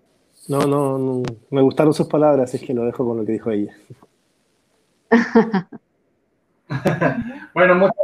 No, 0.48 0.66
no, 0.66 0.98
no, 0.98 1.22
me 1.50 1.62
gustaron 1.62 1.94
sus 1.94 2.08
palabras, 2.08 2.52
es 2.52 2.60
que 2.60 2.74
lo 2.74 2.82
dejo 2.84 3.06
con 3.06 3.18
lo 3.18 3.24
que 3.24 3.30
dijo 3.30 3.52
ella. 3.52 3.72
bueno, 7.54 7.76
muchos 7.76 7.94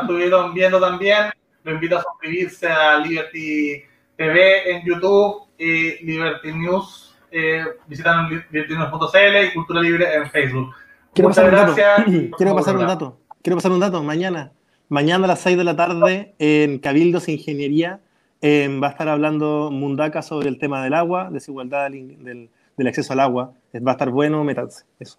estuvieron 0.00 0.54
viendo 0.54 0.78
también. 0.78 1.32
Lo 1.64 1.72
invito 1.72 1.98
a 1.98 2.04
suscribirse 2.04 2.68
a 2.68 2.98
Liberty 2.98 3.82
TV 4.16 4.70
en 4.70 4.86
YouTube 4.86 5.48
y 5.58 6.04
Liberty 6.06 6.52
News. 6.52 7.16
Eh, 7.32 7.64
visitan 7.88 8.28
libertynews.cl 8.28 9.44
y 9.44 9.54
Cultura 9.54 9.80
Libre 9.80 10.14
en 10.14 10.30
Facebook. 10.30 10.72
Quiero 11.12 11.30
Muchas 11.30 11.44
pasar 11.46 11.66
gracias. 11.66 11.98
Un 12.06 12.14
dato. 12.14 12.36
Quiero 12.36 12.54
pasar 12.54 12.76
un 12.76 12.86
dato. 12.86 13.18
Quiero 13.42 13.56
pasar 13.56 13.72
un 13.72 13.80
dato. 13.80 14.02
Mañana, 14.04 14.52
mañana 14.88 15.24
a 15.24 15.28
las 15.28 15.40
6 15.40 15.58
de 15.58 15.64
la 15.64 15.74
tarde 15.74 16.36
en 16.38 16.78
Cabildos 16.78 17.28
Ingeniería 17.28 18.02
eh, 18.40 18.68
va 18.82 18.88
a 18.88 18.90
estar 18.90 19.08
hablando 19.08 19.70
Mundaka 19.70 20.22
sobre 20.22 20.48
el 20.48 20.58
tema 20.58 20.82
del 20.82 20.94
agua, 20.94 21.28
desigualdad 21.30 21.90
del, 21.90 22.22
del, 22.22 22.50
del 22.76 22.86
acceso 22.86 23.12
al 23.12 23.20
agua. 23.20 23.52
Va 23.74 23.92
a 23.92 23.94
estar 23.94 24.10
bueno, 24.10 24.42
métanse. 24.44 24.84
Eso. 24.98 25.18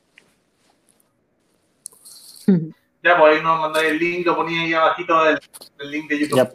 Ya, 3.03 3.18
pues 3.18 3.38
ahí 3.38 3.43
nos 3.43 3.61
mandáis 3.61 3.91
el 3.91 3.99
link, 3.99 4.26
lo 4.26 4.36
ponía 4.36 4.61
ahí 4.61 4.74
abajito 4.74 5.24
del, 5.24 5.39
del 5.78 5.91
link 5.91 6.09
de 6.09 6.20
YouTube. 6.20 6.49